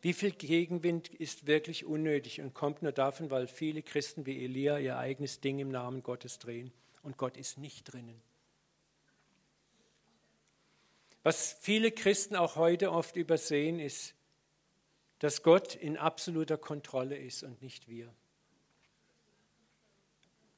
Wie 0.00 0.12
viel 0.12 0.30
Gegenwind 0.30 1.08
ist 1.08 1.46
wirklich 1.46 1.84
unnötig 1.84 2.40
und 2.40 2.54
kommt 2.54 2.82
nur 2.82 2.92
davon, 2.92 3.30
weil 3.30 3.48
viele 3.48 3.82
Christen 3.82 4.26
wie 4.26 4.44
Elia 4.44 4.78
ihr 4.78 4.96
eigenes 4.96 5.40
Ding 5.40 5.58
im 5.58 5.70
Namen 5.70 6.02
Gottes 6.02 6.38
drehen 6.38 6.72
und 7.02 7.16
Gott 7.16 7.36
ist 7.36 7.58
nicht 7.58 7.92
drinnen. 7.92 8.20
Was 11.24 11.52
viele 11.60 11.90
Christen 11.90 12.36
auch 12.36 12.56
heute 12.56 12.92
oft 12.92 13.16
übersehen, 13.16 13.80
ist, 13.80 14.14
dass 15.18 15.42
Gott 15.42 15.74
in 15.74 15.96
absoluter 15.96 16.56
Kontrolle 16.56 17.16
ist 17.16 17.42
und 17.42 17.60
nicht 17.60 17.88
wir. 17.88 18.12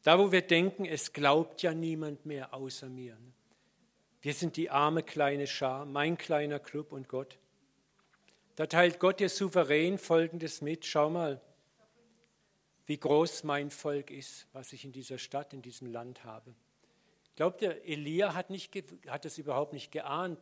Da, 0.02 0.18
wo 0.18 0.32
wir 0.32 0.42
denken, 0.42 0.84
es 0.84 1.12
glaubt 1.12 1.62
ja 1.62 1.74
niemand 1.74 2.26
mehr 2.26 2.54
außer 2.54 2.88
mir. 2.88 3.16
Wir 4.22 4.34
sind 4.34 4.56
die 4.56 4.70
arme 4.70 5.02
kleine 5.02 5.46
Schar, 5.46 5.86
mein 5.86 6.18
kleiner 6.18 6.58
Club 6.58 6.92
und 6.92 7.08
Gott. 7.08 7.38
Da 8.56 8.66
teilt 8.66 8.98
Gott 8.98 9.20
dir 9.20 9.28
souverän 9.28 9.98
Folgendes 9.98 10.60
mit. 10.60 10.84
Schau 10.84 11.10
mal, 11.10 11.40
wie 12.86 12.98
groß 12.98 13.44
mein 13.44 13.70
Volk 13.70 14.10
ist, 14.10 14.46
was 14.52 14.72
ich 14.72 14.84
in 14.84 14.92
dieser 14.92 15.18
Stadt, 15.18 15.52
in 15.52 15.62
diesem 15.62 15.86
Land 15.86 16.24
habe. 16.24 16.54
Glaubt 17.36 17.62
ihr, 17.62 17.84
Elia 17.84 18.34
hat, 18.34 18.50
nicht, 18.50 18.74
hat 19.06 19.24
das 19.24 19.38
überhaupt 19.38 19.72
nicht 19.72 19.92
geahnt. 19.92 20.38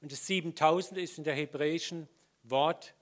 Und 0.00 0.12
das 0.12 0.26
7000 0.26 0.98
ist 0.98 1.18
in 1.18 1.24
der 1.24 1.34
hebräischen 1.34 2.08
Wortwahl, 2.44 2.94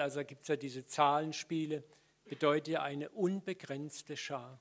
also 0.00 0.24
gibt 0.24 0.42
es 0.42 0.48
ja 0.48 0.56
diese 0.56 0.86
Zahlenspiele, 0.86 1.84
bedeutet 2.24 2.68
ja 2.68 2.82
eine 2.82 3.10
unbegrenzte 3.10 4.16
Schar. 4.16 4.58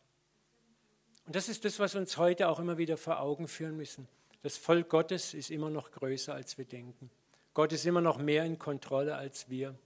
Und 1.25 1.35
das 1.35 1.47
ist 1.49 1.63
das, 1.65 1.79
was 1.79 1.95
uns 1.95 2.17
heute 2.17 2.49
auch 2.49 2.59
immer 2.59 2.77
wieder 2.77 2.97
vor 2.97 3.19
Augen 3.19 3.47
führen 3.47 3.77
müssen. 3.77 4.07
Das 4.41 4.57
Volk 4.57 4.89
Gottes 4.89 5.33
ist 5.33 5.51
immer 5.51 5.69
noch 5.69 5.91
größer, 5.91 6.33
als 6.33 6.57
wir 6.57 6.65
denken. 6.65 7.09
Gott 7.53 7.71
ist 7.71 7.85
immer 7.85 8.01
noch 8.01 8.17
mehr 8.17 8.45
in 8.45 8.57
Kontrolle 8.57 9.15
als 9.15 9.49
wir. 9.49 9.77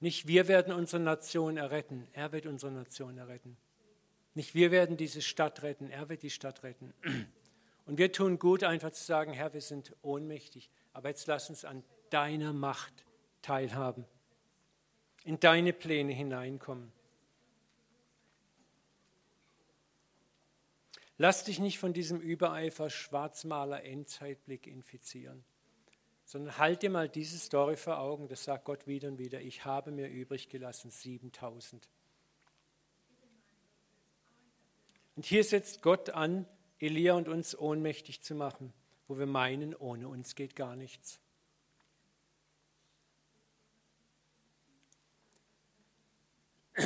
Nicht 0.00 0.28
wir 0.28 0.46
werden 0.46 0.72
unsere 0.72 1.02
Nation 1.02 1.56
erretten, 1.56 2.06
er 2.12 2.30
wird 2.30 2.46
unsere 2.46 2.70
Nation 2.70 3.18
erretten. 3.18 3.56
Nicht 4.34 4.54
wir 4.54 4.70
werden 4.70 4.96
diese 4.96 5.20
Stadt 5.20 5.62
retten, 5.62 5.90
er 5.90 6.08
wird 6.08 6.22
die 6.22 6.30
Stadt 6.30 6.62
retten. 6.62 6.94
Und 7.86 7.98
wir 7.98 8.12
tun 8.12 8.38
gut, 8.38 8.62
einfach 8.62 8.90
zu 8.92 9.02
sagen, 9.02 9.32
Herr, 9.32 9.54
wir 9.54 9.60
sind 9.60 9.96
ohnmächtig, 10.02 10.70
aber 10.92 11.08
jetzt 11.08 11.26
lass 11.26 11.48
uns 11.48 11.64
an 11.64 11.82
deiner 12.10 12.52
Macht 12.52 13.04
teilhaben, 13.42 14.04
in 15.24 15.40
deine 15.40 15.72
Pläne 15.72 16.12
hineinkommen. 16.12 16.92
Lass 21.16 21.42
dich 21.42 21.58
nicht 21.58 21.80
von 21.80 21.92
diesem 21.92 22.20
Übereifer 22.20 22.90
Schwarzmaler 22.90 23.82
Endzeitblick 23.82 24.68
infizieren 24.68 25.44
sondern 26.28 26.58
halte 26.58 26.90
mal 26.90 27.08
diese 27.08 27.38
Story 27.38 27.76
vor 27.76 27.98
Augen, 28.00 28.28
das 28.28 28.44
sagt 28.44 28.66
Gott 28.66 28.86
wieder 28.86 29.08
und 29.08 29.18
wieder, 29.18 29.40
ich 29.40 29.64
habe 29.64 29.90
mir 29.90 30.08
übrig 30.08 30.50
gelassen 30.50 30.90
7000. 30.90 31.88
Und 35.16 35.24
hier 35.24 35.42
setzt 35.42 35.80
Gott 35.80 36.10
an, 36.10 36.44
Elia 36.78 37.14
und 37.14 37.28
uns 37.28 37.58
ohnmächtig 37.58 38.20
zu 38.20 38.34
machen, 38.34 38.74
wo 39.06 39.18
wir 39.18 39.24
meinen, 39.24 39.74
ohne 39.74 40.06
uns 40.06 40.34
geht 40.34 40.54
gar 40.54 40.76
nichts. 40.76 41.18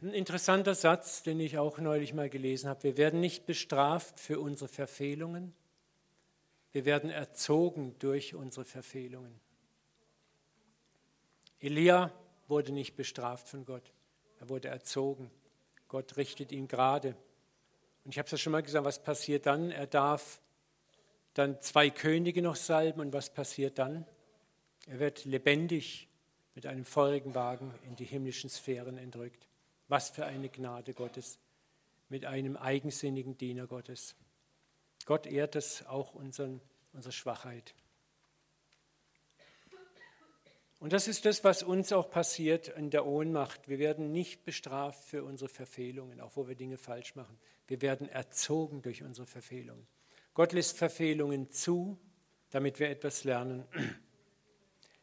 Ein 0.00 0.14
interessanter 0.14 0.76
Satz, 0.76 1.24
den 1.24 1.40
ich 1.40 1.58
auch 1.58 1.78
neulich 1.78 2.14
mal 2.14 2.30
gelesen 2.30 2.68
habe. 2.68 2.84
Wir 2.84 2.96
werden 2.96 3.18
nicht 3.18 3.46
bestraft 3.46 4.20
für 4.20 4.38
unsere 4.38 4.68
Verfehlungen, 4.68 5.56
wir 6.72 6.84
werden 6.84 7.10
erzogen 7.10 7.94
durch 7.98 8.34
unsere 8.34 8.64
Verfehlungen. 8.64 9.38
Elia 11.60 12.12
wurde 12.48 12.72
nicht 12.72 12.96
bestraft 12.96 13.48
von 13.48 13.64
Gott, 13.64 13.92
er 14.40 14.48
wurde 14.48 14.68
erzogen. 14.68 15.30
Gott 15.88 16.16
richtet 16.16 16.52
ihn 16.52 16.68
gerade. 16.68 17.14
Und 18.04 18.10
ich 18.10 18.18
habe 18.18 18.26
es 18.26 18.32
ja 18.32 18.38
schon 18.38 18.52
mal 18.52 18.62
gesagt, 18.62 18.84
was 18.84 19.02
passiert 19.02 19.46
dann? 19.46 19.70
Er 19.70 19.86
darf 19.86 20.40
dann 21.34 21.60
zwei 21.60 21.90
Könige 21.90 22.42
noch 22.42 22.56
salben 22.56 23.00
und 23.00 23.12
was 23.12 23.32
passiert 23.32 23.78
dann? 23.78 24.06
Er 24.86 24.98
wird 24.98 25.24
lebendig 25.24 26.08
mit 26.54 26.66
einem 26.66 26.84
feurigen 26.84 27.34
Wagen 27.34 27.72
in 27.86 27.96
die 27.96 28.04
himmlischen 28.04 28.50
Sphären 28.50 28.98
entrückt. 28.98 29.46
Was 29.88 30.10
für 30.10 30.24
eine 30.24 30.48
Gnade 30.48 30.94
Gottes 30.94 31.38
mit 32.08 32.24
einem 32.24 32.56
eigensinnigen 32.56 33.36
Diener 33.38 33.66
Gottes. 33.66 34.16
Gott 35.06 35.26
ehrt 35.26 35.56
es 35.56 35.84
auch 35.86 36.14
unseren, 36.14 36.60
unsere 36.92 37.12
Schwachheit. 37.12 37.74
Und 40.82 40.92
das 40.92 41.06
ist 41.06 41.24
das, 41.26 41.44
was 41.44 41.62
uns 41.62 41.92
auch 41.92 42.10
passiert 42.10 42.66
in 42.66 42.90
der 42.90 43.06
Ohnmacht. 43.06 43.68
Wir 43.68 43.78
werden 43.78 44.10
nicht 44.10 44.44
bestraft 44.44 45.04
für 45.04 45.22
unsere 45.22 45.48
Verfehlungen, 45.48 46.20
auch 46.20 46.34
wo 46.34 46.48
wir 46.48 46.56
Dinge 46.56 46.76
falsch 46.76 47.14
machen. 47.14 47.38
Wir 47.68 47.80
werden 47.82 48.08
erzogen 48.08 48.82
durch 48.82 49.04
unsere 49.04 49.28
Verfehlungen. 49.28 49.86
Gott 50.34 50.52
lässt 50.52 50.76
Verfehlungen 50.76 51.52
zu, 51.52 51.98
damit 52.50 52.80
wir 52.80 52.88
etwas 52.90 53.22
lernen. 53.22 53.64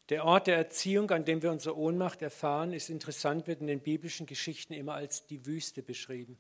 Der 0.10 0.26
Ort 0.26 0.48
der 0.48 0.58
Erziehung, 0.58 1.12
an 1.12 1.24
dem 1.24 1.44
wir 1.44 1.52
unsere 1.52 1.78
Ohnmacht 1.78 2.22
erfahren, 2.22 2.74
ist 2.74 2.90
interessant, 2.90 3.48
wird 3.48 3.62
in 3.62 3.68
den 3.68 3.80
biblischen 3.80 4.26
Geschichten 4.26 4.74
immer 4.74 4.96
als 4.96 5.28
die 5.28 5.46
Wüste 5.46 5.82
beschrieben. 5.82 6.38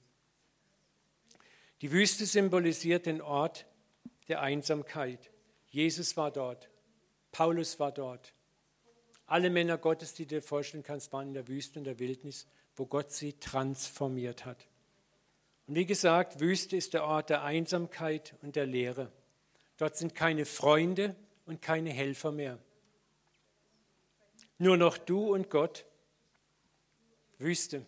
Die 1.82 1.91
Wüste 1.91 2.25
symbolisiert 2.25 3.05
den 3.05 3.21
Ort 3.21 3.65
der 4.27 4.41
Einsamkeit. 4.41 5.32
Jesus 5.67 6.17
war 6.17 6.32
dort, 6.32 6.69
Paulus 7.32 7.80
war 7.80 7.91
dort. 7.91 8.34
Alle 9.25 9.49
Männer 9.49 9.77
Gottes, 9.77 10.13
die 10.13 10.25
du 10.25 10.36
dir 10.36 10.41
vorstellen 10.41 10.84
kannst, 10.84 11.13
waren 11.13 11.27
in 11.27 11.34
der 11.34 11.47
Wüste, 11.47 11.80
in 11.80 11.86
der 11.86 11.99
Wildnis, 11.99 12.47
wo 12.75 12.86
Gott 12.86 13.11
sie 13.11 13.34
transformiert 13.34 14.45
hat. 14.45 14.67
Und 15.67 15.75
wie 15.75 15.86
gesagt, 15.86 16.39
Wüste 16.39 16.75
ist 16.75 16.95
der 16.95 17.03
Ort 17.03 17.30
der 17.30 17.43
Einsamkeit 17.43 18.36
und 18.41 18.55
der 18.55 18.65
Leere. 18.65 19.11
Dort 19.77 19.95
sind 19.95 20.15
keine 20.15 20.45
Freunde 20.45 21.15
und 21.45 21.61
keine 21.61 21.91
Helfer 21.91 22.32
mehr. 22.32 22.57
Nur 24.57 24.77
noch 24.77 24.97
du 24.97 25.34
und 25.34 25.49
Gott. 25.49 25.86
Wüste. 27.38 27.86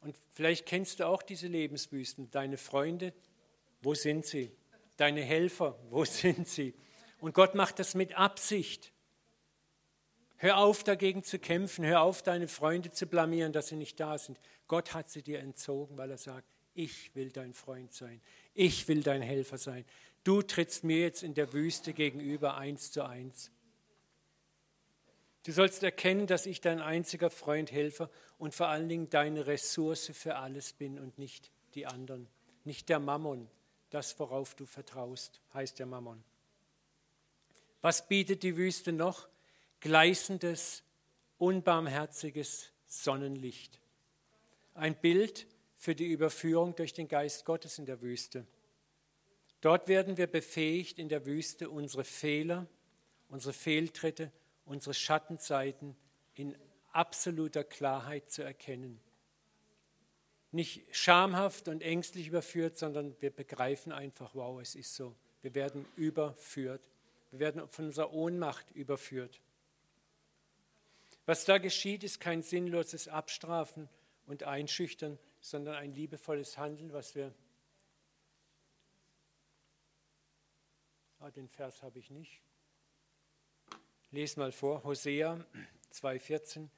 Und 0.00 0.16
vielleicht 0.30 0.66
kennst 0.66 1.00
du 1.00 1.06
auch 1.06 1.22
diese 1.22 1.46
Lebenswüsten. 1.46 2.30
Deine 2.30 2.56
Freunde, 2.56 3.12
wo 3.82 3.94
sind 3.94 4.26
sie? 4.26 4.50
Deine 4.96 5.22
Helfer, 5.22 5.78
wo 5.90 6.04
sind 6.04 6.48
sie? 6.48 6.74
Und 7.20 7.34
Gott 7.34 7.54
macht 7.54 7.78
das 7.78 7.94
mit 7.94 8.16
Absicht. 8.16 8.92
Hör 10.36 10.56
auf, 10.56 10.84
dagegen 10.84 11.22
zu 11.22 11.38
kämpfen. 11.38 11.84
Hör 11.84 12.00
auf, 12.00 12.22
deine 12.22 12.48
Freunde 12.48 12.92
zu 12.92 13.06
blamieren, 13.06 13.52
dass 13.52 13.68
sie 13.68 13.76
nicht 13.76 14.00
da 14.00 14.16
sind. 14.16 14.40
Gott 14.68 14.94
hat 14.94 15.10
sie 15.10 15.22
dir 15.22 15.40
entzogen, 15.40 15.98
weil 15.98 16.10
er 16.10 16.18
sagt, 16.18 16.46
ich 16.72 17.14
will 17.14 17.30
dein 17.30 17.52
Freund 17.52 17.92
sein. 17.92 18.22
Ich 18.54 18.88
will 18.88 19.02
dein 19.02 19.20
Helfer 19.20 19.58
sein. 19.58 19.84
Du 20.24 20.40
trittst 20.40 20.82
mir 20.82 21.00
jetzt 21.00 21.22
in 21.22 21.34
der 21.34 21.52
Wüste 21.52 21.92
gegenüber 21.92 22.56
eins 22.56 22.90
zu 22.90 23.04
eins. 23.04 23.50
Du 25.44 25.52
sollst 25.52 25.82
erkennen, 25.82 26.26
dass 26.26 26.44
ich 26.44 26.60
dein 26.60 26.80
einziger 26.80 27.30
Freund, 27.30 27.72
Helfer 27.72 28.10
und 28.38 28.54
vor 28.54 28.68
allen 28.68 28.88
Dingen 28.88 29.08
deine 29.08 29.46
Ressource 29.46 30.10
für 30.12 30.36
alles 30.36 30.74
bin 30.74 30.98
und 30.98 31.18
nicht 31.18 31.50
die 31.74 31.86
anderen. 31.86 32.28
Nicht 32.64 32.90
der 32.90 32.98
Mammon, 32.98 33.48
das, 33.88 34.18
worauf 34.18 34.54
du 34.54 34.66
vertraust, 34.66 35.40
heißt 35.54 35.78
der 35.78 35.86
Mammon. 35.86 36.22
Was 37.80 38.06
bietet 38.06 38.42
die 38.42 38.56
Wüste 38.56 38.92
noch? 38.92 39.28
Gleißendes, 39.80 40.82
unbarmherziges 41.38 42.70
Sonnenlicht. 42.86 43.80
Ein 44.74 44.94
Bild 44.94 45.46
für 45.78 45.94
die 45.94 46.08
Überführung 46.08 46.76
durch 46.76 46.92
den 46.92 47.08
Geist 47.08 47.46
Gottes 47.46 47.78
in 47.78 47.86
der 47.86 48.02
Wüste. 48.02 48.46
Dort 49.62 49.88
werden 49.88 50.18
wir 50.18 50.26
befähigt, 50.26 50.98
in 50.98 51.08
der 51.08 51.24
Wüste 51.24 51.70
unsere 51.70 52.04
Fehler, 52.04 52.66
unsere 53.28 53.54
Fehltritte 53.54 54.30
unsere 54.70 54.94
Schattenseiten 54.94 55.96
in 56.34 56.56
absoluter 56.92 57.64
Klarheit 57.64 58.30
zu 58.30 58.42
erkennen. 58.42 59.00
Nicht 60.52 60.94
schamhaft 60.94 61.66
und 61.66 61.82
ängstlich 61.82 62.28
überführt, 62.28 62.78
sondern 62.78 63.20
wir 63.20 63.30
begreifen 63.30 63.92
einfach, 63.92 64.34
wow, 64.34 64.60
es 64.60 64.76
ist 64.76 64.94
so. 64.94 65.16
Wir 65.42 65.54
werden 65.56 65.86
überführt. 65.96 66.82
Wir 67.30 67.40
werden 67.40 67.68
von 67.68 67.86
unserer 67.86 68.12
Ohnmacht 68.12 68.70
überführt. 68.70 69.40
Was 71.26 71.44
da 71.44 71.58
geschieht, 71.58 72.04
ist 72.04 72.20
kein 72.20 72.42
sinnloses 72.42 73.08
Abstrafen 73.08 73.88
und 74.26 74.44
Einschüchtern, 74.44 75.18
sondern 75.40 75.74
ein 75.74 75.94
liebevolles 75.94 76.58
Handeln, 76.58 76.92
was 76.92 77.16
wir. 77.16 77.34
Ah, 81.18 81.30
den 81.30 81.48
Vers 81.48 81.82
habe 81.82 81.98
ich 81.98 82.10
nicht 82.10 82.40
lese 84.12 84.40
mal 84.40 84.52
vor, 84.52 84.82
Hosea 84.84 85.44
2,14. 85.92 86.68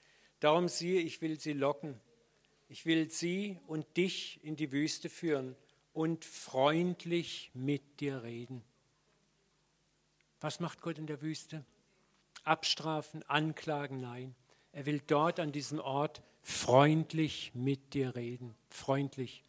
Darum 0.41 0.69
siehe, 0.69 1.01
ich 1.01 1.21
will 1.21 1.39
sie 1.39 1.53
locken. 1.53 2.01
Ich 2.69 2.87
will 2.87 3.11
sie 3.11 3.59
und 3.67 3.97
dich 3.97 4.41
in 4.43 4.57
die 4.57 4.73
Wüste 4.73 5.09
führen 5.09 5.57
und 5.93 6.25
freundlich 6.25 7.51
mit 7.55 8.01
dir 8.01 8.23
reden. 8.23 8.63
Was 10.41 10.59
macht 10.59 10.81
Gott 10.81 10.99
in 10.99 11.07
der 11.07 11.23
Wüste? 11.23 11.65
Abstrafen, 12.45 13.23
anklagen, 13.25 14.01
nein. 14.01 14.35
Er 14.73 14.87
will 14.87 15.01
dort 15.07 15.39
an 15.39 15.53
diesem 15.53 15.79
Ort 15.79 16.23
freundlich 16.43 17.53
mit 17.55 17.95
dir 17.95 18.17
reden. 18.17 18.55
Freundlich. 18.69 19.45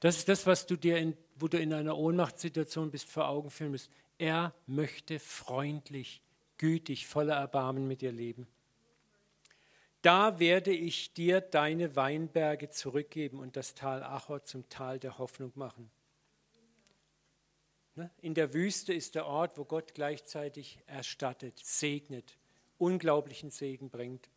Das 0.00 0.16
ist 0.16 0.28
das, 0.28 0.46
was 0.46 0.66
du 0.66 0.76
dir, 0.76 0.96
in, 0.98 1.16
wo 1.36 1.48
du 1.48 1.58
in 1.58 1.72
einer 1.72 1.96
Ohnmachtssituation 1.96 2.90
bist, 2.90 3.10
vor 3.10 3.28
Augen 3.28 3.50
führen 3.50 3.72
musst. 3.72 3.90
Er 4.16 4.54
möchte 4.66 5.18
freundlich 5.18 6.22
gütig, 6.58 7.06
voller 7.06 7.36
Erbarmen 7.36 7.88
mit 7.88 8.02
dir 8.02 8.12
leben. 8.12 8.46
Da 10.02 10.38
werde 10.38 10.70
ich 10.70 11.12
dir 11.12 11.40
deine 11.40 11.96
Weinberge 11.96 12.70
zurückgeben 12.70 13.40
und 13.40 13.56
das 13.56 13.74
Tal 13.74 14.02
Achor 14.02 14.44
zum 14.44 14.68
Tal 14.68 14.98
der 14.98 15.18
Hoffnung 15.18 15.52
machen. 15.56 15.90
Ne? 17.96 18.10
In 18.20 18.34
der 18.34 18.54
Wüste 18.54 18.92
ist 18.94 19.16
der 19.16 19.26
Ort, 19.26 19.58
wo 19.58 19.64
Gott 19.64 19.94
gleichzeitig 19.94 20.78
erstattet, 20.86 21.58
segnet, 21.58 22.38
unglaublichen 22.78 23.50
Segen 23.50 23.90
bringt. 23.90 24.30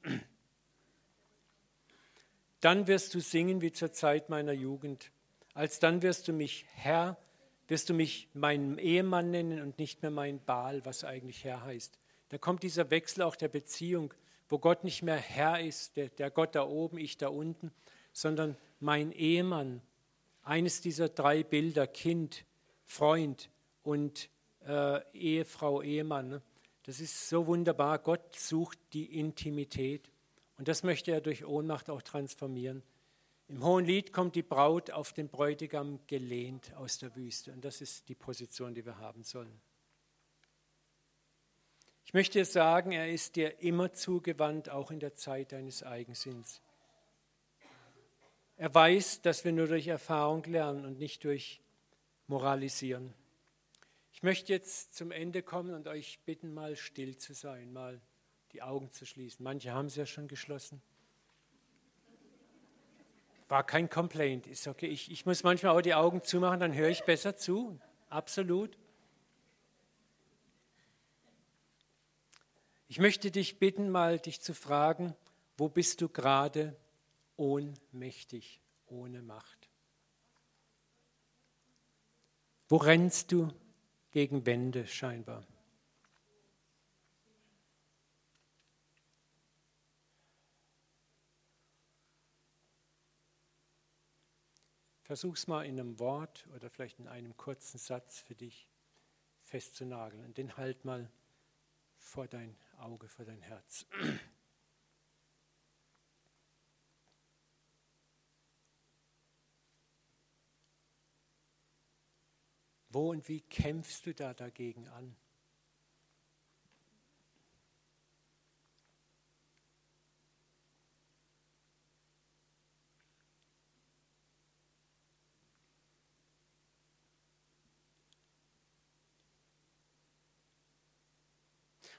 Dann 2.60 2.88
wirst 2.88 3.14
du 3.14 3.20
singen 3.20 3.62
wie 3.62 3.72
zur 3.72 3.92
Zeit 3.92 4.30
meiner 4.30 4.54
Jugend. 4.54 5.12
Alsdann 5.54 6.02
wirst 6.02 6.28
du 6.28 6.34
mich 6.34 6.66
Herr, 6.74 7.18
wirst 7.68 7.90
du 7.90 7.94
mich 7.94 8.30
meinen 8.34 8.80
Ehemann 8.80 9.30
nennen 9.30 9.62
und 9.62 9.78
nicht 9.78 10.02
mehr 10.02 10.12
mein 10.12 10.44
Baal, 10.44 10.84
was 10.86 11.04
eigentlich 11.04 11.44
Herr 11.44 11.64
heißt. 11.64 12.01
Da 12.32 12.38
kommt 12.38 12.64
dieser 12.64 12.90
Wechsel 12.92 13.24
auch 13.24 13.36
der 13.36 13.50
Beziehung, 13.50 14.14
wo 14.48 14.58
Gott 14.58 14.86
nicht 14.86 15.04
mehr 15.04 15.18
Herr 15.18 15.60
ist, 15.60 15.98
der, 15.98 16.08
der 16.08 16.32
Gott 16.32 16.56
da 16.56 16.66
oben, 16.66 16.98
ich 16.98 17.18
da 17.18 17.28
unten, 17.28 17.74
sondern 18.14 18.56
mein 18.80 19.12
Ehemann. 19.12 19.82
Eines 20.42 20.80
dieser 20.80 21.10
drei 21.10 21.44
Bilder, 21.44 21.88
Kind, 21.88 22.46
Freund 22.86 23.50
und 23.84 24.30
äh, 24.66 25.02
Ehefrau, 25.12 25.82
Ehemann. 25.82 26.30
Ne? 26.30 26.42
Das 26.84 27.02
ist 27.02 27.28
so 27.28 27.48
wunderbar. 27.48 28.00
Gott 28.00 28.34
sucht 28.34 28.80
die 28.94 29.20
Intimität. 29.20 30.10
Und 30.58 30.70
das 30.70 30.84
möchte 30.84 31.12
er 31.12 31.20
durch 31.20 31.44
Ohnmacht 31.44 31.90
auch 31.90 32.02
transformieren. 32.02 32.82
Im 33.50 33.62
Hohen 33.62 33.84
Lied 33.84 34.14
kommt 34.14 34.36
die 34.36 34.42
Braut 34.42 34.90
auf 34.90 35.12
den 35.12 35.28
Bräutigam 35.28 36.00
gelehnt 36.08 36.74
aus 36.78 36.98
der 36.98 37.14
Wüste. 37.18 37.52
Und 37.52 37.66
das 37.66 37.82
ist 37.82 38.08
die 38.08 38.16
Position, 38.16 38.74
die 38.74 38.86
wir 38.86 39.00
haben 39.00 39.24
sollen. 39.24 39.60
Ich 42.12 42.14
möchte 42.14 42.40
dir 42.40 42.46
sagen, 42.46 42.92
er 42.92 43.10
ist 43.10 43.38
dir 43.38 43.62
immer 43.62 43.94
zugewandt, 43.94 44.70
auch 44.70 44.92
in 44.92 45.00
der 45.00 45.16
Zeit 45.16 45.54
deines 45.54 45.82
Eigensinns. 45.82 46.62
Er 48.58 48.76
weiß, 48.76 49.22
dass 49.22 49.46
wir 49.46 49.54
nur 49.54 49.68
durch 49.68 49.88
Erfahrung 49.88 50.44
lernen 50.44 50.84
und 50.84 51.00
nicht 51.00 51.24
durch 51.24 51.62
Moralisieren. 52.28 53.14
Ich 54.12 54.24
möchte 54.24 54.52
jetzt 54.52 54.94
zum 54.94 55.12
Ende 55.12 55.42
kommen 55.42 55.74
und 55.74 55.88
euch 55.88 56.20
bitten, 56.26 56.54
mal 56.54 56.76
still 56.76 57.16
zu 57.16 57.34
sein, 57.34 57.72
mal 57.72 58.02
die 58.52 58.62
Augen 58.62 58.92
zu 58.92 59.06
schließen. 59.06 59.42
Manche 59.42 59.72
haben 59.72 59.88
sie 59.88 60.02
ja 60.02 60.06
schon 60.06 60.28
geschlossen. 60.28 60.82
War 63.48 63.66
kein 63.66 63.90
Complaint, 63.90 64.48
ist 64.48 64.68
okay. 64.68 64.88
Ich, 64.88 65.10
ich 65.10 65.26
muss 65.26 65.44
manchmal 65.44 65.78
auch 65.78 65.82
die 65.82 65.94
Augen 65.94 66.22
zumachen, 66.24 66.60
dann 66.60 66.74
höre 66.74 66.90
ich 66.90 67.06
besser 67.06 67.38
zu. 67.38 67.80
Absolut. 68.10 68.78
Ich 72.92 73.00
möchte 73.00 73.32
dich 73.32 73.58
bitten, 73.58 73.90
mal 73.90 74.20
dich 74.20 74.42
zu 74.42 74.54
fragen, 74.54 75.16
wo 75.58 75.70
bist 75.70 76.02
du 76.02 76.10
gerade 76.10 76.76
ohnmächtig, 77.38 78.62
ohne 78.86 79.22
Macht? 79.22 79.70
Wo 82.68 82.76
rennst 82.76 83.32
du 83.32 83.48
gegen 84.12 84.46
Wände 84.46 84.86
scheinbar? 84.88 85.48
Versuch's 95.04 95.48
mal 95.48 95.66
in 95.66 95.80
einem 95.80 95.98
Wort 95.98 96.46
oder 96.54 96.70
vielleicht 96.70 97.00
in 97.00 97.08
einem 97.08 97.38
kurzen 97.38 97.78
Satz 97.78 98.20
für 98.20 98.36
dich 98.36 98.68
festzunageln 99.44 100.26
und 100.26 100.38
den 100.38 100.58
halt 100.58 100.84
mal 100.84 101.10
vor 102.12 102.28
dein 102.28 102.58
Auge, 102.78 103.08
vor 103.08 103.24
dein 103.24 103.42
Herz. 103.42 103.86
Wo 112.90 113.12
und 113.12 113.30
wie 113.30 113.40
kämpfst 113.40 114.06
du 114.06 114.14
da 114.14 114.34
dagegen 114.34 114.90
an? 114.90 115.16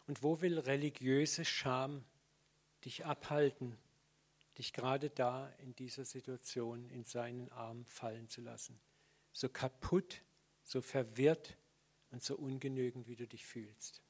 Und 0.06 0.22
wo 0.22 0.40
will 0.40 0.58
religiöse 0.58 1.44
Scham 1.44 2.04
dich 2.84 3.04
abhalten, 3.04 3.78
dich 4.58 4.72
gerade 4.72 5.10
da 5.10 5.48
in 5.58 5.74
dieser 5.76 6.04
Situation 6.04 6.90
in 6.90 7.04
seinen 7.04 7.48
Arm 7.50 7.84
fallen 7.86 8.28
zu 8.28 8.40
lassen? 8.40 8.80
So 9.32 9.48
kaputt, 9.48 10.22
so 10.64 10.82
verwirrt 10.82 11.56
und 12.10 12.22
so 12.22 12.36
ungenügend, 12.36 13.08
wie 13.08 13.16
du 13.16 13.26
dich 13.26 13.46
fühlst. 13.46 14.02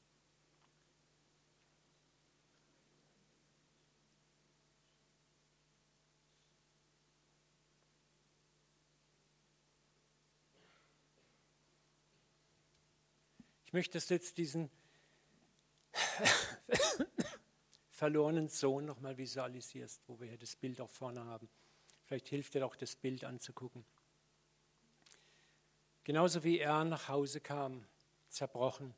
Ich 13.65 13.75
möchte, 13.75 13.93
dass 13.93 14.05
du 14.05 14.13
jetzt 14.13 14.37
diesen 14.37 14.69
verlorenen 17.89 18.49
Sohn 18.49 18.85
nochmal 18.85 19.17
visualisierst, 19.17 20.01
wo 20.07 20.19
wir 20.19 20.27
hier 20.27 20.37
das 20.37 20.55
Bild 20.55 20.81
auch 20.81 20.89
vorne 20.89 21.23
haben. 21.25 21.49
Vielleicht 22.05 22.27
hilft 22.27 22.53
dir 22.53 22.65
auch 22.65 22.75
das 22.75 22.95
Bild 22.95 23.23
anzugucken. 23.23 23.85
Genauso 26.03 26.43
wie 26.43 26.59
er 26.59 26.83
nach 26.83 27.07
Hause 27.07 27.39
kam, 27.39 27.85
zerbrochen, 28.27 28.93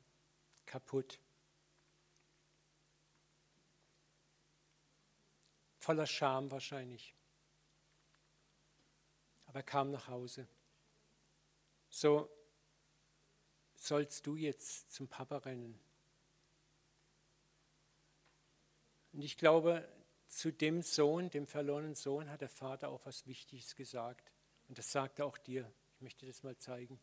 kaputt, 0.65 1.19
voller 5.77 6.07
Scham 6.07 6.49
wahrscheinlich. 6.49 7.13
Aber 9.45 9.59
er 9.59 9.63
kam 9.63 9.91
nach 9.91 10.07
Hause. 10.07 10.47
So 11.89 12.29
sollst 13.75 14.25
du 14.25 14.35
jetzt 14.35 14.91
zum 14.91 15.07
Papa 15.07 15.37
rennen. 15.37 15.79
Und 19.15 19.23
ich 19.23 19.37
glaube, 19.37 19.87
zu 20.27 20.51
dem 20.51 20.81
Sohn, 20.81 21.29
dem 21.29 21.47
verlorenen 21.47 21.95
Sohn, 21.95 22.29
hat 22.29 22.41
der 22.41 22.49
Vater 22.49 22.89
auch 22.89 23.05
was 23.05 23.25
Wichtiges 23.25 23.75
gesagt. 23.75 24.31
Und 24.67 24.77
das 24.77 24.91
sagt 24.91 25.19
er 25.19 25.25
auch 25.25 25.37
dir. 25.37 25.71
Ich 25.95 26.01
möchte 26.01 26.25
das 26.25 26.43
mal 26.43 26.57
zeigen. 26.57 26.99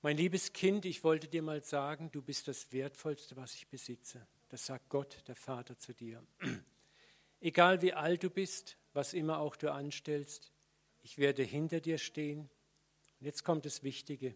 Mein 0.00 0.16
liebes 0.16 0.52
Kind, 0.52 0.86
ich 0.86 1.04
wollte 1.04 1.28
dir 1.28 1.42
mal 1.42 1.62
sagen, 1.62 2.10
du 2.10 2.22
bist 2.22 2.48
das 2.48 2.72
Wertvollste, 2.72 3.36
was 3.36 3.54
ich 3.54 3.68
besitze. 3.68 4.26
Das 4.48 4.64
sagt 4.64 4.88
Gott, 4.88 5.22
der 5.26 5.36
Vater, 5.36 5.76
zu 5.76 5.92
dir. 5.92 6.24
Egal 7.40 7.82
wie 7.82 7.92
alt 7.92 8.22
du 8.22 8.30
bist, 8.30 8.78
was 8.92 9.12
immer 9.12 9.40
auch 9.40 9.56
du 9.56 9.72
anstellst, 9.72 10.52
ich 11.02 11.18
werde 11.18 11.42
hinter 11.42 11.80
dir 11.80 11.98
stehen. 11.98 12.48
Und 13.18 13.26
jetzt 13.26 13.44
kommt 13.44 13.66
das 13.66 13.82
Wichtige 13.82 14.34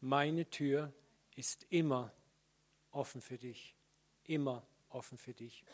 meine 0.00 0.48
Tür 0.48 0.92
ist 1.34 1.66
immer 1.70 2.12
offen 2.90 3.20
für 3.20 3.38
dich. 3.38 3.74
Immer 4.24 4.66
offen 4.90 5.18
für 5.18 5.34
dich. 5.34 5.64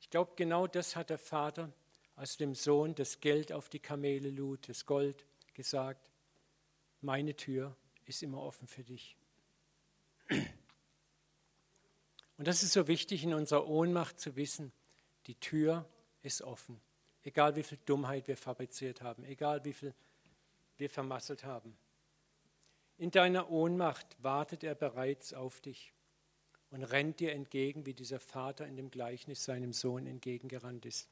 Ich 0.00 0.10
glaube, 0.10 0.32
genau 0.36 0.66
das 0.66 0.96
hat 0.96 1.10
der 1.10 1.18
Vater, 1.18 1.72
als 2.16 2.36
dem 2.36 2.54
Sohn 2.54 2.94
das 2.94 3.20
Geld 3.20 3.52
auf 3.52 3.68
die 3.68 3.78
Kamele 3.78 4.30
lud, 4.30 4.68
das 4.68 4.86
Gold, 4.86 5.26
gesagt. 5.54 6.10
Meine 7.00 7.34
Tür 7.36 7.76
ist 8.04 8.22
immer 8.22 8.42
offen 8.42 8.68
für 8.68 8.84
dich. 8.84 9.16
Und 12.38 12.48
das 12.48 12.62
ist 12.62 12.72
so 12.72 12.88
wichtig 12.88 13.24
in 13.24 13.34
unserer 13.34 13.66
Ohnmacht 13.66 14.18
zu 14.18 14.36
wissen, 14.36 14.72
die 15.26 15.34
Tür 15.36 15.88
ist 16.22 16.42
offen. 16.42 16.80
Egal 17.22 17.54
wie 17.56 17.62
viel 17.62 17.78
Dummheit 17.84 18.26
wir 18.26 18.36
fabriziert 18.36 19.02
haben, 19.02 19.24
egal 19.24 19.64
wie 19.64 19.72
viel 19.72 19.94
wir 20.76 20.90
vermasselt 20.90 21.44
haben. 21.44 21.76
In 22.98 23.10
deiner 23.10 23.50
Ohnmacht 23.50 24.16
wartet 24.22 24.64
er 24.64 24.74
bereits 24.74 25.32
auf 25.32 25.60
dich 25.60 25.92
und 26.72 26.82
rennt 26.84 27.20
dir 27.20 27.32
entgegen, 27.32 27.84
wie 27.84 27.92
dieser 27.92 28.18
Vater 28.18 28.66
in 28.66 28.76
dem 28.76 28.90
Gleichnis 28.90 29.44
seinem 29.44 29.74
Sohn 29.74 30.06
entgegengerannt 30.06 30.86
ist, 30.86 31.06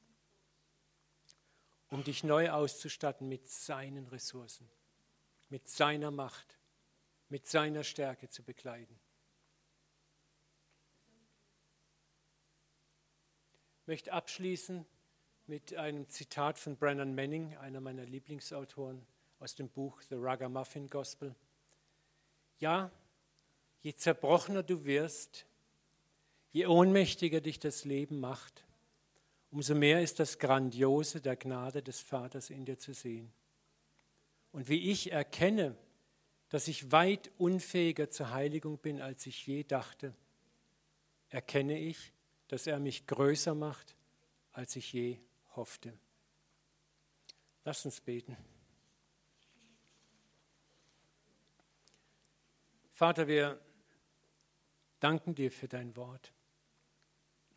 um 1.90 2.02
dich 2.02 2.24
neu 2.24 2.50
auszustatten 2.50 3.28
mit 3.28 3.46
seinen 3.46 4.06
Ressourcen, 4.06 4.66
mit 5.50 5.68
seiner 5.68 6.11
Macht, 6.11 6.58
mit 7.28 7.46
seiner 7.46 7.84
Stärke 7.84 8.30
zu 8.30 8.42
bekleiden. 8.42 8.98
Ich 13.82 13.86
möchte 13.86 14.14
abschließen 14.14 14.86
mit 15.46 15.74
einem 15.74 16.08
Zitat 16.08 16.58
von 16.58 16.76
Brennan 16.76 17.14
Manning, 17.14 17.54
einer 17.58 17.82
meiner 17.82 18.06
Lieblingsautoren 18.06 19.04
aus 19.40 19.56
dem 19.56 19.68
Buch 19.68 20.00
The 20.08 20.14
Ragamuffin 20.14 20.88
Gospel. 20.88 21.34
Ja, 22.61 22.90
je 23.82 23.94
zerbrochener 23.94 24.62
du 24.62 24.86
wirst, 24.86 25.44
je 26.53 26.66
ohnmächtiger 26.66 27.40
dich 27.40 27.59
das 27.59 27.84
Leben 27.84 28.20
macht, 28.20 28.64
umso 29.51 29.74
mehr 29.74 30.03
ist 30.03 30.20
das 30.20 30.38
Grandiose 30.38 31.20
der 31.20 31.36
Gnade 31.36 31.82
des 31.82 32.01
Vaters 32.01 32.51
in 32.51 32.64
dir 32.64 32.78
zu 32.78 32.92
sehen. 32.92 33.32
Und 34.53 34.68
wie 34.68 34.90
ich 34.90 35.12
erkenne, 35.12 35.76
dass 36.48 36.66
ich 36.66 36.90
weit 36.90 37.30
unfähiger 37.38 38.11
zur 38.11 38.30
Heiligung 38.30 38.78
bin, 38.78 39.01
als 39.01 39.26
ich 39.26 39.46
je 39.46 39.62
dachte, 39.62 40.14
erkenne 41.28 41.78
ich, 41.78 42.12
dass 42.48 42.66
er 42.66 42.80
mich 42.80 43.07
größer 43.07 43.55
macht, 43.55 43.94
als 44.53 44.74
ich 44.74 44.92
je 44.92 45.18
hoffte. 45.55 45.96
Lass 47.64 47.84
uns 47.84 48.01
beten. 48.01 48.36
Vater, 52.92 53.28
wir 53.28 53.61
danken 54.98 55.34
dir 55.34 55.53
für 55.53 55.68
dein 55.68 55.94
Wort. 55.96 56.32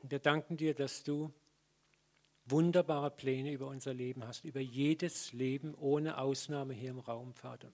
Wir 0.05 0.19
danken 0.19 0.57
dir, 0.57 0.73
dass 0.73 1.03
du 1.03 1.33
wunderbare 2.43 3.09
Pläne 3.09 3.53
über 3.53 3.67
unser 3.67 3.93
Leben 3.93 4.27
hast, 4.27 4.43
über 4.43 4.59
jedes 4.59 5.31
Leben 5.31 5.73
ohne 5.75 6.17
Ausnahme 6.17 6.73
hier 6.73 6.89
im 6.89 6.99
Raum, 6.99 7.33
Vater. 7.33 7.71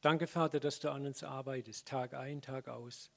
Danke, 0.00 0.28
Vater, 0.28 0.60
dass 0.60 0.78
du 0.78 0.92
an 0.92 1.04
uns 1.04 1.24
arbeitest, 1.24 1.88
Tag 1.88 2.14
ein, 2.14 2.42
Tag 2.42 2.68
aus. 2.68 3.10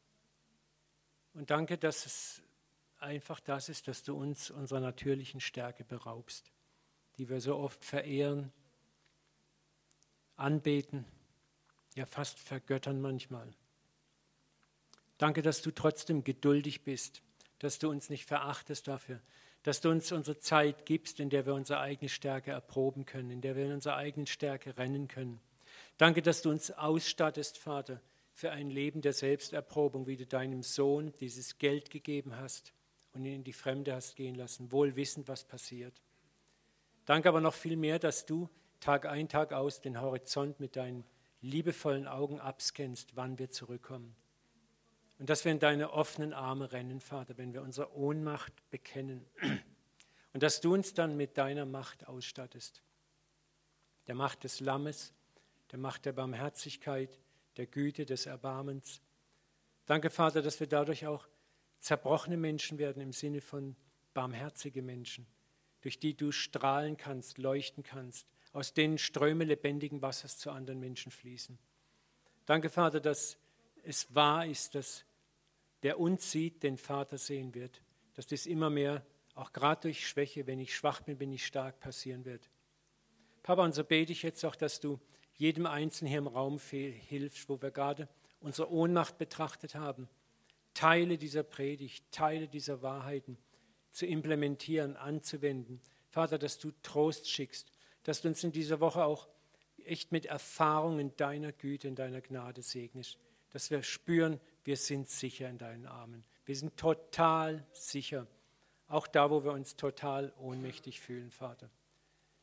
Und 1.34 1.52
danke, 1.52 1.78
dass 1.78 2.08
es 2.08 2.42
einfach 2.98 3.40
das 3.40 3.70
ist, 3.70 3.88
dass 3.88 4.02
du 4.02 4.18
uns 4.18 4.50
unserer 4.50 4.80
natürlichen 4.80 5.40
Stärke 5.40 5.84
beraubst, 5.84 6.52
die 7.20 7.30
wir 7.30 7.42
so 7.42 7.58
oft 7.58 7.86
verehren, 7.86 8.52
anbeten, 10.36 11.06
ja 11.94 12.08
fast 12.08 12.40
vergöttern 12.40 13.02
manchmal. 13.02 13.54
Danke, 15.18 15.42
dass 15.42 15.62
du 15.62 15.72
trotzdem 15.72 16.24
geduldig 16.24 16.84
bist, 16.84 17.22
dass 17.60 17.80
du 17.80 17.90
uns 17.90 18.10
nicht 18.10 18.26
verachtest 18.26 18.88
dafür, 18.88 19.20
dass 19.64 19.82
du 19.82 19.90
uns 19.90 20.12
unsere 20.12 20.40
Zeit 20.40 20.86
gibst, 20.86 21.20
in 21.20 21.30
der 21.30 21.46
wir 21.46 21.54
unsere 21.54 21.80
eigene 21.80 22.10
Stärke 22.10 22.52
erproben 22.52 23.06
können, 23.06 23.32
in 23.32 23.42
der 23.42 23.56
wir 23.56 23.66
in 23.66 23.74
unserer 23.74 23.96
eigenen 23.96 24.28
Stärke 24.28 24.78
rennen 24.78 25.08
können. 25.08 25.40
Danke, 25.98 26.22
dass 26.22 26.42
du 26.42 26.52
uns 26.52 26.72
ausstattest, 26.72 27.58
Vater, 27.58 28.02
für 28.34 28.52
ein 28.52 28.70
Leben 28.70 29.02
der 29.02 29.14
Selbsterprobung, 29.14 30.06
wie 30.06 30.16
du 30.16 30.28
deinem 30.28 30.62
Sohn 30.62 31.12
dieses 31.20 31.58
Geld 31.58 31.90
gegeben 31.90 32.38
hast 32.38 32.72
und 33.14 33.26
ihn 33.26 33.34
in 33.34 33.44
die 33.44 33.54
Fremde 33.54 33.96
hast 33.96 34.16
gehen 34.16 34.36
lassen, 34.36 34.72
wohl 34.72 34.96
wissend, 34.96 35.28
was 35.28 35.44
passiert. 35.44 36.02
Danke 37.06 37.30
aber 37.30 37.42
noch 37.42 37.56
viel 37.56 37.78
mehr, 37.78 37.98
dass 37.98 38.26
du 38.26 38.48
Tag 38.80 39.08
ein, 39.08 39.28
Tag 39.28 39.54
aus 39.54 39.82
den 39.82 40.00
Horizont 40.00 40.60
mit 40.60 40.76
deinen 40.76 41.04
liebevollen 41.42 42.08
Augen 42.08 42.40
abscannst, 42.40 43.16
wann 43.16 43.40
wir 43.40 43.50
zurückkommen. 43.50 44.16
Und 45.20 45.30
dass 45.30 45.46
wir 45.46 45.52
in 45.52 45.60
deine 45.60 45.92
offenen 45.92 46.34
Arme 46.34 46.72
rennen, 46.72 47.00
Vater, 47.00 47.38
wenn 47.38 47.54
wir 47.54 47.62
unsere 47.62 47.96
Ohnmacht 47.96 48.54
bekennen. 48.70 49.26
Und 50.34 50.44
dass 50.44 50.62
du 50.62 50.74
uns 50.74 50.94
dann 50.94 51.18
mit 51.18 51.38
deiner 51.38 51.66
Macht 51.66 52.08
ausstattest. 52.08 52.84
Der 54.06 54.14
Macht 54.14 54.44
des 54.44 54.60
Lammes, 54.60 55.14
der 55.72 55.80
Macht 55.80 56.06
der 56.06 56.14
Barmherzigkeit, 56.14 57.20
der 57.58 57.66
Güte, 57.66 58.06
des 58.06 58.28
Erbarmens. 58.28 59.02
Danke, 59.86 60.10
Vater, 60.10 60.42
dass 60.42 60.60
wir 60.60 60.68
dadurch 60.68 61.08
auch 61.08 61.28
zerbrochene 61.80 62.38
Menschen 62.38 62.78
werden 62.78 63.02
im 63.02 63.14
Sinne 63.14 63.42
von 63.42 63.76
barmherzige 64.14 64.82
Menschen, 64.82 65.26
durch 65.82 66.00
die 66.00 66.16
du 66.16 66.32
strahlen 66.32 66.98
kannst, 66.98 67.38
leuchten 67.38 67.84
kannst, 67.84 68.28
aus 68.54 68.74
denen 68.74 68.98
Ströme 68.98 69.44
lebendigen 69.44 70.02
Wassers 70.02 70.38
zu 70.38 70.52
anderen 70.52 70.80
Menschen 70.80 71.12
fließen. 71.12 71.58
Danke, 72.46 72.70
Vater, 72.70 73.00
dass 73.00 73.38
es 73.84 74.14
wahr 74.14 74.46
ist, 74.46 74.76
dass 74.76 75.06
wer 75.82 76.00
uns 76.00 76.32
sieht, 76.32 76.64
den 76.64 76.78
Vater 76.78 77.18
sehen 77.18 77.54
wird, 77.54 77.82
dass 78.16 78.28
das 78.28 78.46
immer 78.46 78.70
mehr, 78.70 79.06
auch 79.36 79.54
gerade 79.54 79.82
durch 79.82 80.08
Schwäche, 80.08 80.48
wenn 80.48 80.60
ich 80.60 80.76
schwach 80.76 81.02
bin, 81.02 81.18
bin 81.18 81.32
ich 81.32 81.46
stark, 81.46 81.80
passieren 81.80 82.26
wird. 82.26 82.50
Papa, 83.44 83.64
und 83.64 83.76
so 83.76 83.84
bete 83.84 84.12
ich 84.12 84.24
jetzt 84.24 84.44
auch, 84.44 84.56
dass 84.56 84.80
du 84.80 85.00
jedem 85.36 85.68
Einzelnen 85.68 86.10
hier 86.10 86.18
im 86.18 86.28
Raum 86.28 86.60
hilfst, 86.60 87.48
wo 87.48 87.62
wir 87.62 87.72
gerade 87.72 88.10
unsere 88.40 88.72
Ohnmacht 88.72 89.18
betrachtet 89.18 89.76
haben, 89.76 90.10
Teile 90.74 91.18
dieser 91.18 91.44
Predigt, 91.44 92.12
Teile 92.12 92.48
dieser 92.48 92.82
Wahrheiten 92.82 93.38
zu 93.92 94.06
implementieren, 94.06 94.96
anzuwenden. 94.96 95.82
Vater, 96.10 96.38
dass 96.38 96.60
du 96.60 96.72
Trost 96.84 97.30
schickst, 97.30 97.72
dass 98.04 98.22
du 98.22 98.28
uns 98.28 98.44
in 98.44 98.52
dieser 98.52 98.80
Woche 98.80 99.04
auch 99.04 99.28
echt 99.84 100.12
mit 100.12 100.26
Erfahrungen 100.26 101.16
deiner 101.16 101.52
Güte, 101.52 101.88
in 101.88 101.96
deiner 101.96 102.22
Gnade 102.22 102.62
segnest, 102.62 103.18
dass 103.50 103.72
wir 103.72 103.82
spüren, 103.84 104.40
wir 104.68 104.76
sind 104.76 105.08
sicher 105.08 105.50
in 105.50 105.58
deinen 105.58 105.86
Armen. 105.86 106.26
Wir 106.46 106.54
sind 106.54 106.76
total 106.76 107.66
sicher, 107.72 108.28
auch 108.90 109.08
da, 109.08 109.32
wo 109.32 109.46
wir 109.46 109.54
uns 109.54 109.78
total 109.78 110.34
ohnmächtig 110.38 111.00
fühlen, 111.00 111.32
Vater. 111.32 111.70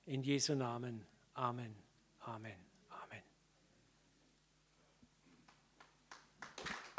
In 0.06 0.22
Jesu 0.22 0.54
Namen. 0.54 1.04
Amen. 1.34 1.76
Amen. 2.20 2.73